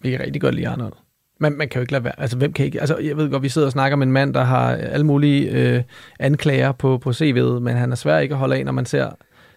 Vi 0.00 0.10
kan 0.10 0.20
rigtig 0.20 0.42
godt 0.42 0.54
lide 0.54 0.68
Arnold. 0.68 0.92
Man, 1.40 1.52
man 1.52 1.68
kan 1.68 1.78
jo 1.78 1.80
ikke 1.80 1.92
lade 1.92 2.04
være. 2.04 2.20
Altså, 2.20 2.36
hvem 2.36 2.52
kan 2.52 2.66
ikke? 2.66 2.80
Altså, 2.80 2.96
jeg 2.96 3.16
ved 3.16 3.30
godt, 3.30 3.42
vi 3.42 3.48
sidder 3.48 3.66
og 3.66 3.72
snakker 3.72 3.96
med 3.96 4.06
en 4.06 4.12
mand, 4.12 4.34
der 4.34 4.44
har 4.44 4.70
alle 4.70 5.06
mulige 5.06 5.50
øh, 5.50 5.82
anklager 6.18 6.72
på, 6.72 6.98
på 6.98 7.10
CV'et, 7.10 7.60
men 7.60 7.76
han 7.76 7.92
er 7.92 7.96
svær 7.96 8.18
ikke 8.18 8.34
at 8.34 8.38
holde 8.38 8.56
af, 8.56 8.64
når 8.64 8.72
man 8.72 8.86
ser 8.86 9.10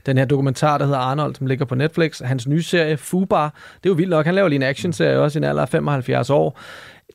den 0.05 0.17
her 0.17 0.25
dokumentar, 0.25 0.77
der 0.77 0.85
hedder 0.85 0.99
Arnold, 0.99 1.35
som 1.35 1.47
ligger 1.47 1.65
på 1.65 1.75
Netflix. 1.75 2.19
Hans 2.19 2.47
nye 2.47 2.61
serie, 2.63 2.97
Fubar, 2.97 3.53
det 3.83 3.89
er 3.89 3.93
jo 3.93 3.93
vildt 3.93 4.09
nok. 4.09 4.25
Han 4.25 4.35
laver 4.35 4.47
lige 4.47 4.55
en 4.55 4.63
actionserie 4.63 5.19
også 5.19 5.37
i 5.37 5.39
en 5.39 5.43
alder 5.43 5.61
af 5.61 5.69
75 5.69 6.29
år. 6.29 6.59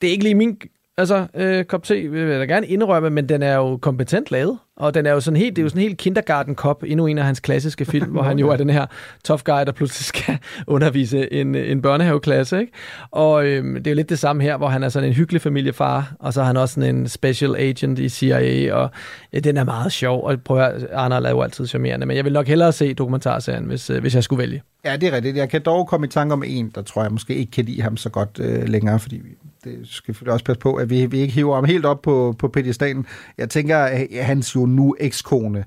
Det 0.00 0.06
er 0.06 0.12
ikke 0.12 0.24
lige 0.24 0.34
min 0.34 0.58
altså, 0.98 1.26
øh, 1.34 1.64
kop 1.64 1.82
te, 1.82 2.08
vil 2.08 2.20
jeg 2.20 2.40
da 2.40 2.44
gerne 2.44 2.66
indrømme, 2.66 3.10
men 3.10 3.28
den 3.28 3.42
er 3.42 3.54
jo 3.54 3.76
kompetent 3.76 4.30
lavet. 4.30 4.58
Og 4.76 4.94
den 4.94 5.06
er 5.06 5.12
jo 5.12 5.20
sådan 5.20 5.36
helt, 5.36 5.56
det 5.56 5.62
er 5.62 5.64
jo 5.64 5.68
sådan 5.68 5.82
helt 5.82 5.98
kindergarten 5.98 6.54
cop, 6.54 6.82
endnu 6.86 7.06
en 7.06 7.18
af 7.18 7.24
hans 7.24 7.40
klassiske 7.40 7.84
film, 7.84 8.10
hvor 8.12 8.22
han 8.22 8.38
jo 8.38 8.48
er 8.48 8.56
den 8.56 8.70
her 8.70 8.86
tough 9.24 9.42
guy, 9.44 9.64
der 9.66 9.72
pludselig 9.72 10.04
skal 10.04 10.38
undervise 10.66 11.32
en, 11.32 11.54
en 11.54 11.82
børnehaveklasse. 11.82 12.60
Ikke? 12.60 12.72
Og 13.10 13.46
øhm, 13.46 13.74
det 13.74 13.86
er 13.86 13.90
jo 13.90 13.94
lidt 13.94 14.08
det 14.08 14.18
samme 14.18 14.42
her, 14.42 14.56
hvor 14.56 14.68
han 14.68 14.82
er 14.82 14.88
sådan 14.88 15.08
en 15.08 15.14
hyggelig 15.14 15.42
familiefar, 15.42 16.14
og 16.18 16.32
så 16.32 16.40
er 16.40 16.44
han 16.44 16.56
også 16.56 16.74
sådan 16.74 16.96
en 16.96 17.08
special 17.08 17.56
agent 17.56 17.98
i 17.98 18.08
CIA, 18.08 18.74
og 18.74 18.90
ja, 19.32 19.38
den 19.38 19.56
er 19.56 19.64
meget 19.64 19.92
sjov. 19.92 20.24
Og 20.24 20.40
prøv 20.40 20.60
at 20.60 20.80
høre, 20.80 20.94
Arnold 20.94 21.26
er 21.26 21.30
jo 21.30 21.42
altid 21.42 21.66
charmerende, 21.66 22.06
men 22.06 22.16
jeg 22.16 22.24
vil 22.24 22.32
nok 22.32 22.46
hellere 22.46 22.72
se 22.72 22.94
dokumentarserien, 22.94 23.64
hvis, 23.64 23.90
øh, 23.90 24.00
hvis 24.00 24.14
jeg 24.14 24.24
skulle 24.24 24.40
vælge. 24.40 24.62
Ja, 24.84 24.96
det 24.96 25.08
er 25.08 25.12
rigtigt. 25.12 25.36
Jeg 25.36 25.48
kan 25.48 25.62
dog 25.62 25.88
komme 25.88 26.06
i 26.06 26.10
tanke 26.10 26.32
om 26.32 26.42
en, 26.46 26.72
der 26.74 26.82
tror 26.82 27.02
jeg 27.02 27.12
måske 27.12 27.34
ikke 27.34 27.50
kan 27.50 27.64
lide 27.64 27.82
ham 27.82 27.96
så 27.96 28.08
godt 28.10 28.40
øh, 28.40 28.68
længere, 28.68 28.98
fordi 28.98 29.16
vi, 29.16 29.30
det 29.66 29.78
skal 29.88 30.14
selvfølgelig 30.14 30.32
også 30.32 30.44
passe 30.44 30.60
på, 30.60 30.74
at 30.74 30.90
vi, 30.90 31.06
vi 31.06 31.18
ikke 31.18 31.34
hiver 31.34 31.54
ham 31.54 31.64
helt 31.64 31.84
op 31.84 32.02
på, 32.02 32.34
på 32.38 32.48
pedestalen. 32.48 33.06
Jeg 33.38 33.48
tænker, 33.50 33.78
at 33.78 34.06
hans 34.20 34.54
jo 34.54 34.66
nu 34.66 34.96
ekskone, 35.00 35.64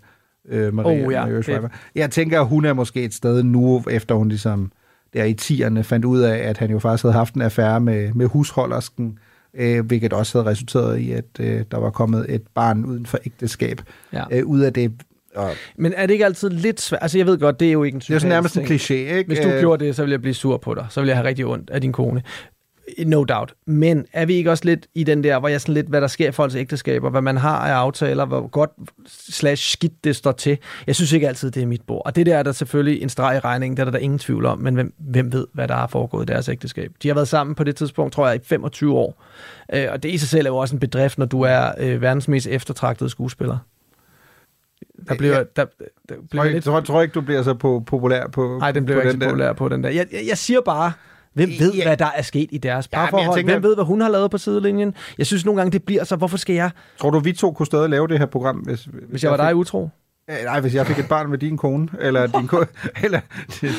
øh, 0.49 0.73
Maria, 0.73 1.05
Oh, 1.05 1.13
ja, 1.13 1.25
Maria 1.25 1.41
Shriver. 1.41 1.69
Jeg 1.95 2.11
tænker, 2.11 2.41
at 2.41 2.47
hun 2.47 2.65
er 2.65 2.73
måske 2.73 3.03
et 3.03 3.13
sted 3.13 3.43
nu, 3.43 3.83
efter 3.91 4.15
hun 4.15 4.29
ligesom 4.29 4.71
der 5.13 5.23
i 5.23 5.33
tierne 5.33 5.83
fandt 5.83 6.05
ud 6.05 6.19
af, 6.19 6.37
at 6.37 6.57
han 6.57 6.71
jo 6.71 6.79
faktisk 6.79 7.03
havde 7.03 7.13
haft 7.13 7.33
en 7.33 7.41
affære 7.41 7.79
med, 7.79 8.13
med 8.13 8.25
husholdersken, 8.25 9.17
øh, 9.53 9.85
hvilket 9.85 10.13
også 10.13 10.37
havde 10.39 10.51
resulteret 10.51 10.97
i, 10.99 11.11
at 11.11 11.25
øh, 11.39 11.63
der 11.71 11.77
var 11.77 11.89
kommet 11.89 12.25
et 12.29 12.41
barn 12.55 12.85
uden 12.85 13.05
for 13.05 13.17
ægteskab 13.25 13.81
Ja. 14.13 14.23
øh, 14.31 14.45
ud 14.45 14.59
af 14.59 14.73
det. 14.73 14.91
Og 15.35 15.49
Men 15.77 15.93
er 15.93 16.05
det 16.05 16.13
ikke 16.13 16.25
altid 16.25 16.49
lidt 16.49 16.81
svært? 16.81 16.99
Altså, 17.01 17.17
jeg 17.17 17.27
ved 17.27 17.37
godt, 17.39 17.59
det 17.59 17.67
er 17.67 17.71
jo 17.71 17.83
ikke 17.83 17.95
en 17.95 17.99
det 17.99 18.09
er 18.09 18.19
jo 18.23 18.29
nærmest 18.29 18.57
en 18.57 18.65
kliché, 18.65 18.93
ikke? 18.93 19.23
Hvis 19.27 19.39
du 19.39 19.47
Øh, 19.47 19.59
gjorde 19.59 19.85
det, 19.85 19.95
så 19.95 20.01
ville 20.01 20.11
jeg 20.13 20.21
blive 20.21 20.33
sur 20.33 20.57
på 20.57 20.73
dig. 20.73 20.85
Så 20.89 20.99
ville 20.99 21.09
jeg 21.09 21.17
have 21.17 21.27
rigtig 21.27 21.45
ondt 21.45 21.69
af 21.69 21.81
din 21.81 21.91
kone. 21.91 22.21
No 23.05 23.23
doubt. 23.23 23.53
Men 23.65 24.05
er 24.13 24.25
vi 24.25 24.33
ikke 24.33 24.51
også 24.51 24.65
lidt 24.65 24.87
i 24.95 25.03
den 25.03 25.23
der, 25.23 25.39
hvor 25.39 25.47
jeg 25.47 25.61
sådan 25.61 25.73
lidt, 25.73 25.87
hvad 25.87 26.01
der 26.01 26.07
sker 26.07 26.29
i 26.29 26.31
folks 26.31 26.55
ægteskaber, 26.55 27.09
hvad 27.09 27.21
man 27.21 27.37
har 27.37 27.57
af 27.57 27.71
aftaler, 27.73 28.25
hvor 28.25 28.47
godt 28.47 28.69
slash 29.07 29.71
skidt 29.71 30.03
det 30.03 30.15
står 30.15 30.31
til. 30.31 30.57
Jeg 30.87 30.95
synes 30.95 31.11
ikke 31.11 31.27
altid, 31.27 31.51
det 31.51 31.63
er 31.63 31.67
mit 31.67 31.81
bord. 31.81 32.01
Og 32.05 32.15
det 32.15 32.25
der 32.25 32.37
er 32.37 32.43
der 32.43 32.51
selvfølgelig 32.51 33.01
en 33.01 33.09
streg 33.09 33.35
i 33.35 33.39
regningen, 33.39 33.77
der 33.77 33.85
er 33.85 33.91
der 33.91 33.99
ingen 33.99 34.19
tvivl 34.19 34.45
om, 34.45 34.59
men 34.59 34.73
hvem, 34.73 34.93
hvem 34.97 35.33
ved, 35.33 35.47
hvad 35.53 35.67
der 35.67 35.75
har 35.75 35.87
foregået 35.87 36.29
i 36.29 36.31
deres 36.33 36.49
ægteskab. 36.49 36.91
De 37.03 37.07
har 37.07 37.15
været 37.15 37.27
sammen 37.27 37.55
på 37.55 37.63
det 37.63 37.75
tidspunkt, 37.75 38.13
tror 38.13 38.27
jeg, 38.27 38.35
i 38.35 38.39
25 38.43 38.93
år. 38.93 39.23
Øh, 39.73 39.85
og 39.91 40.03
det 40.03 40.09
i 40.09 40.17
sig 40.17 40.29
selv 40.29 40.45
er 40.45 40.49
jo 40.49 40.57
også 40.57 40.75
en 40.75 40.79
bedrift, 40.79 41.17
når 41.17 41.25
du 41.25 41.41
er 41.41 41.71
øh, 41.77 42.01
verdens 42.01 42.27
mest 42.27 42.47
eftertragtede 42.47 43.09
skuespiller. 43.09 43.57
Der 45.07 45.15
bliver, 45.15 45.43
der, 45.55 45.65
der 46.09 46.15
bliver 46.29 46.43
tror, 46.43 46.51
lidt... 46.51 46.63
tror, 46.63 46.79
tror 46.81 47.01
ikke, 47.01 47.13
du 47.13 47.21
bliver 47.21 47.43
så 47.43 47.53
på, 47.53 47.83
populær 47.87 48.27
på 48.27 48.57
Nej, 48.59 48.71
den 48.71 48.85
bliver 48.85 49.01
på 49.01 49.07
ikke 49.07 49.11
så 49.11 49.17
der. 49.19 49.25
populær 49.25 49.53
på 49.53 49.69
den 49.69 49.83
der. 49.83 49.89
Jeg, 49.89 50.07
jeg, 50.11 50.21
jeg 50.29 50.37
siger 50.37 50.61
bare, 50.61 50.91
hvem 51.33 51.49
ved, 51.59 51.73
Ja. 51.73 51.83
hvad 51.87 51.97
der 51.97 52.09
er 52.15 52.21
sket 52.21 52.49
i 52.51 52.57
deres 52.57 52.89
Ja, 52.93 52.97
parforhold? 52.97 53.37
tænker- 53.37 53.53
Hvem 53.53 53.63
ved, 53.63 53.75
hvad 53.75 53.85
hun 53.85 54.01
har 54.01 54.09
lavet 54.09 54.31
på 54.31 54.37
sidelinjen? 54.37 54.93
Jeg 55.17 55.25
synes 55.25 55.45
nogle 55.45 55.61
gange, 55.61 55.71
det 55.71 55.83
bliver 55.83 56.03
så, 56.03 56.15
hvorfor 56.15 56.37
skal 56.37 56.55
jeg, 56.55 56.71
Tror 56.99 57.09
du, 57.09 57.19
vi 57.19 57.33
to 57.33 57.51
kunne 57.51 57.65
stadig 57.65 57.89
lave 57.89 58.07
det 58.07 58.19
her 58.19 58.25
program, 58.25 58.55
hvis, 58.55 58.87
hvis 59.09 59.23
jeg 59.23 59.31
var 59.31 59.37
dig 59.37 59.47
fik, 59.49 59.55
utro? 59.55 59.89
Øh, 60.29 60.35
Nej, 60.45 60.59
hvis 60.59 60.75
jeg 60.75 60.87
fik 60.87 60.99
et 60.99 61.07
barn 61.09 61.29
med 61.29 61.37
din 61.37 61.57
kone, 61.57 61.87
eller, 61.99 62.27
din 62.27 62.47
ko- 62.47 62.63
eller 63.03 63.19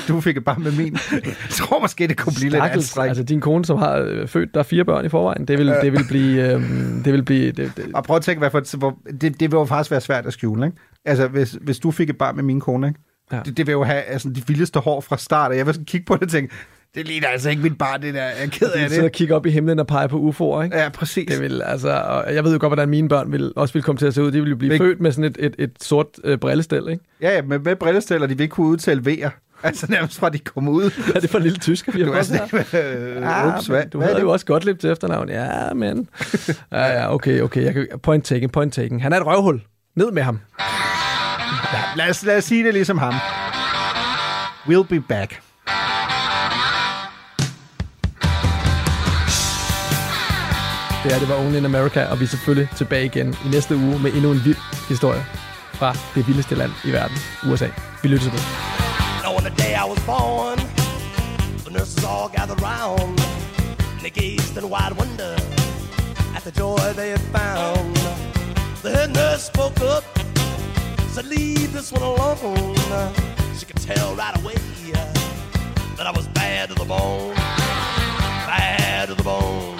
du 0.08 0.20
fik 0.20 0.36
et 0.36 0.44
barn 0.44 0.62
med 0.62 0.72
min. 0.72 0.96
Jeg 1.12 1.22
tror 1.50 1.80
måske, 1.80 2.06
det 2.06 2.16
kunne 2.18 2.32
blive 2.36 2.50
lidt 2.50 2.60
Stakkels, 2.60 2.84
anstrengt. 2.84 3.08
altså 3.08 3.22
din 3.24 3.40
kone, 3.40 3.64
som 3.64 3.78
har 3.78 3.96
øh, 3.96 4.28
født 4.28 4.54
der 4.54 4.60
er 4.60 4.64
fire 4.64 4.84
børn 4.84 5.04
i 5.04 5.08
forvejen, 5.08 5.48
det 5.48 5.58
vil, 5.58 5.66
Ja. 5.66 5.80
det 5.80 5.92
vil 5.92 6.04
blive... 6.08 6.52
Øh, 6.52 6.62
det 7.04 7.12
vil 7.12 7.22
blive 7.24 7.52
det, 7.52 7.72
det, 7.76 7.84
Og 7.94 8.04
prøv 8.04 8.16
at 8.16 8.22
tænke, 8.22 8.38
hvad 8.38 8.50
for, 8.50 8.76
hvor, 8.76 8.98
det, 9.20 9.22
det 9.40 9.40
vil 9.40 9.58
jo 9.58 9.64
faktisk 9.64 9.90
være 9.90 10.00
svært 10.00 10.26
at 10.26 10.32
skjule, 10.32 10.66
ikke? 10.66 10.78
Altså, 11.04 11.28
hvis, 11.28 11.56
hvis 11.60 11.78
du 11.78 11.90
fik 11.90 12.10
et 12.10 12.18
barn 12.18 12.36
med 12.36 12.44
min 12.44 12.60
kone, 12.60 12.88
ikke? 12.88 13.00
Ja. 13.32 13.40
Det, 13.44 13.56
det 13.56 13.66
vil 13.66 13.72
jo 13.72 13.84
have 13.84 14.02
altså, 14.02 14.28
de 14.30 14.42
vildeste 14.46 14.78
hår 14.80 15.00
fra 15.00 15.16
start, 15.16 15.50
og 15.50 15.56
jeg 15.56 15.66
vil 15.66 15.74
sådan 15.74 15.84
kigge 15.84 16.04
på 16.06 16.14
det 16.14 16.22
og 16.22 16.28
tænke, 16.28 16.54
det 16.94 17.06
ligner 17.06 17.28
altså 17.28 17.50
ikke 17.50 17.62
mit 17.62 17.78
barn, 17.78 18.02
det 18.02 18.14
der. 18.14 18.22
Jeg 18.22 18.32
er 18.38 18.46
ked 18.46 18.70
af 18.70 18.80
Jeg 18.82 18.88
sidder 18.90 19.02
og 19.02 19.04
det. 19.04 19.12
kigger 19.12 19.36
op 19.36 19.46
i 19.46 19.50
himlen 19.50 19.78
og 19.78 19.86
peger 19.86 20.06
på 20.06 20.16
UFO'er, 20.30 20.62
ikke? 20.64 20.76
Ja, 20.78 20.88
præcis. 20.88 21.28
Det 21.32 21.40
vil, 21.40 21.62
altså, 21.62 21.90
og 21.90 22.34
jeg 22.34 22.44
ved 22.44 22.52
jo 22.52 22.58
godt, 22.60 22.70
hvordan 22.70 22.88
mine 22.88 23.08
børn 23.08 23.32
vil, 23.32 23.52
også 23.56 23.72
vil 23.74 23.82
komme 23.82 23.98
til 23.98 24.06
at 24.06 24.14
se 24.14 24.22
ud. 24.22 24.30
De 24.32 24.40
vil 24.40 24.50
jo 24.50 24.56
blive 24.56 24.72
Ikke? 24.72 24.84
født 24.84 25.00
med 25.00 25.12
sådan 25.12 25.24
et, 25.24 25.36
et, 25.40 25.54
et 25.58 25.70
sort 25.80 26.06
øh, 26.24 26.38
brillestel, 26.38 26.88
ikke? 26.90 27.04
Ja, 27.22 27.34
ja, 27.34 27.42
med, 27.42 27.58
med 27.58 27.76
brillestæller, 27.76 28.26
de 28.26 28.36
vil 28.36 28.42
ikke 28.44 28.52
kunne 28.52 28.66
udtale 28.66 29.00
V'er. 29.06 29.30
Altså 29.62 29.86
nærmest 29.90 30.18
fra 30.18 30.28
de 30.28 30.38
kommer 30.38 30.72
ud. 30.72 30.90
Er 31.14 31.20
det 31.20 31.30
for 31.30 31.38
en 31.38 31.42
lille 31.44 31.58
tysker, 31.58 31.92
vi 31.92 32.00
har 32.02 32.06
fået 32.06 32.66
her? 32.72 33.16
øh, 33.16 33.22
Ja, 33.22 33.56
ups, 33.56 33.66
hvad, 33.66 33.78
men 33.80 33.88
du 33.90 34.00
havde 34.00 34.14
det? 34.14 34.22
jo 34.22 34.30
også 34.30 34.46
godt 34.46 34.64
lidt 34.64 34.80
til 34.80 34.90
efternavn. 34.90 35.28
Ja, 35.28 35.72
men... 35.74 36.08
Ja, 36.72 36.84
ja, 36.86 37.14
okay, 37.14 37.40
okay. 37.40 37.64
Jeg 37.64 37.74
kan, 37.74 37.86
point 38.02 38.24
taken, 38.24 38.50
point 38.50 38.74
taken. 38.74 39.00
Han 39.00 39.12
er 39.12 39.16
et 39.20 39.26
røvhul. 39.26 39.60
Ned 39.96 40.12
med 40.12 40.22
ham. 40.22 40.40
Ja, 41.72 41.78
lad, 41.96 42.10
os, 42.10 42.24
lad 42.24 42.36
os 42.36 42.44
sige 42.44 42.64
det 42.64 42.74
ligesom 42.74 42.98
ham. 42.98 43.14
We'll 44.68 44.86
be 44.88 45.00
back. 45.00 45.40
Det 51.04 51.14
er 51.14 51.18
Det 51.18 51.28
var 51.28 51.36
Only 51.36 51.56
in 51.56 51.64
America, 51.64 52.04
og 52.04 52.20
vi 52.20 52.24
er 52.24 52.28
selvfølgelig 52.28 52.68
tilbage 52.76 53.04
igen 53.04 53.36
i 53.46 53.48
næste 53.48 53.76
uge 53.76 53.98
med 53.98 54.12
endnu 54.12 54.30
en 54.32 54.44
vild 54.44 54.56
historie 54.88 55.26
fra 55.74 55.94
det 56.14 56.26
vildeste 56.26 56.54
land 56.54 56.72
i 56.84 56.90
verden, 56.92 57.16
USA. 57.46 57.68
Vi 58.02 58.08
lytter 58.08 58.24
til 58.30 58.32
det. 58.32 58.42
Now 59.24 59.32
on 59.38 59.42
the 59.48 59.54
day 59.64 59.72
I 59.82 59.86
was 59.92 60.00
born, 60.12 60.58
the 61.64 61.72
nurses 61.78 62.04
all 62.04 62.28
gathered 62.36 62.62
round, 62.70 63.14
and 63.94 64.00
they 64.04 64.12
gazed 64.22 64.54
in 64.60 64.64
wide 64.74 64.94
wonder 65.00 65.34
at 66.36 66.42
the 66.46 66.52
joy 66.62 66.78
they 67.00 67.10
had 67.16 67.24
found. 67.38 67.96
The 68.84 68.90
head 68.96 69.10
nurse 69.20 69.42
spoke 69.52 69.78
up, 69.94 70.04
said, 71.14 71.26
"Leave 71.34 71.70
this 71.76 71.88
one 71.96 72.04
alone." 72.12 73.10
She 73.58 73.64
could 73.68 73.82
tell 73.90 74.08
right 74.22 74.36
away 74.40 74.58
that 75.96 76.06
I 76.10 76.12
was 76.18 76.26
bad 76.40 76.64
to 76.70 76.74
the 76.82 76.88
bone, 76.94 77.34
bad 78.50 79.08
to 79.08 79.14
the 79.20 79.26
bone, 79.32 79.79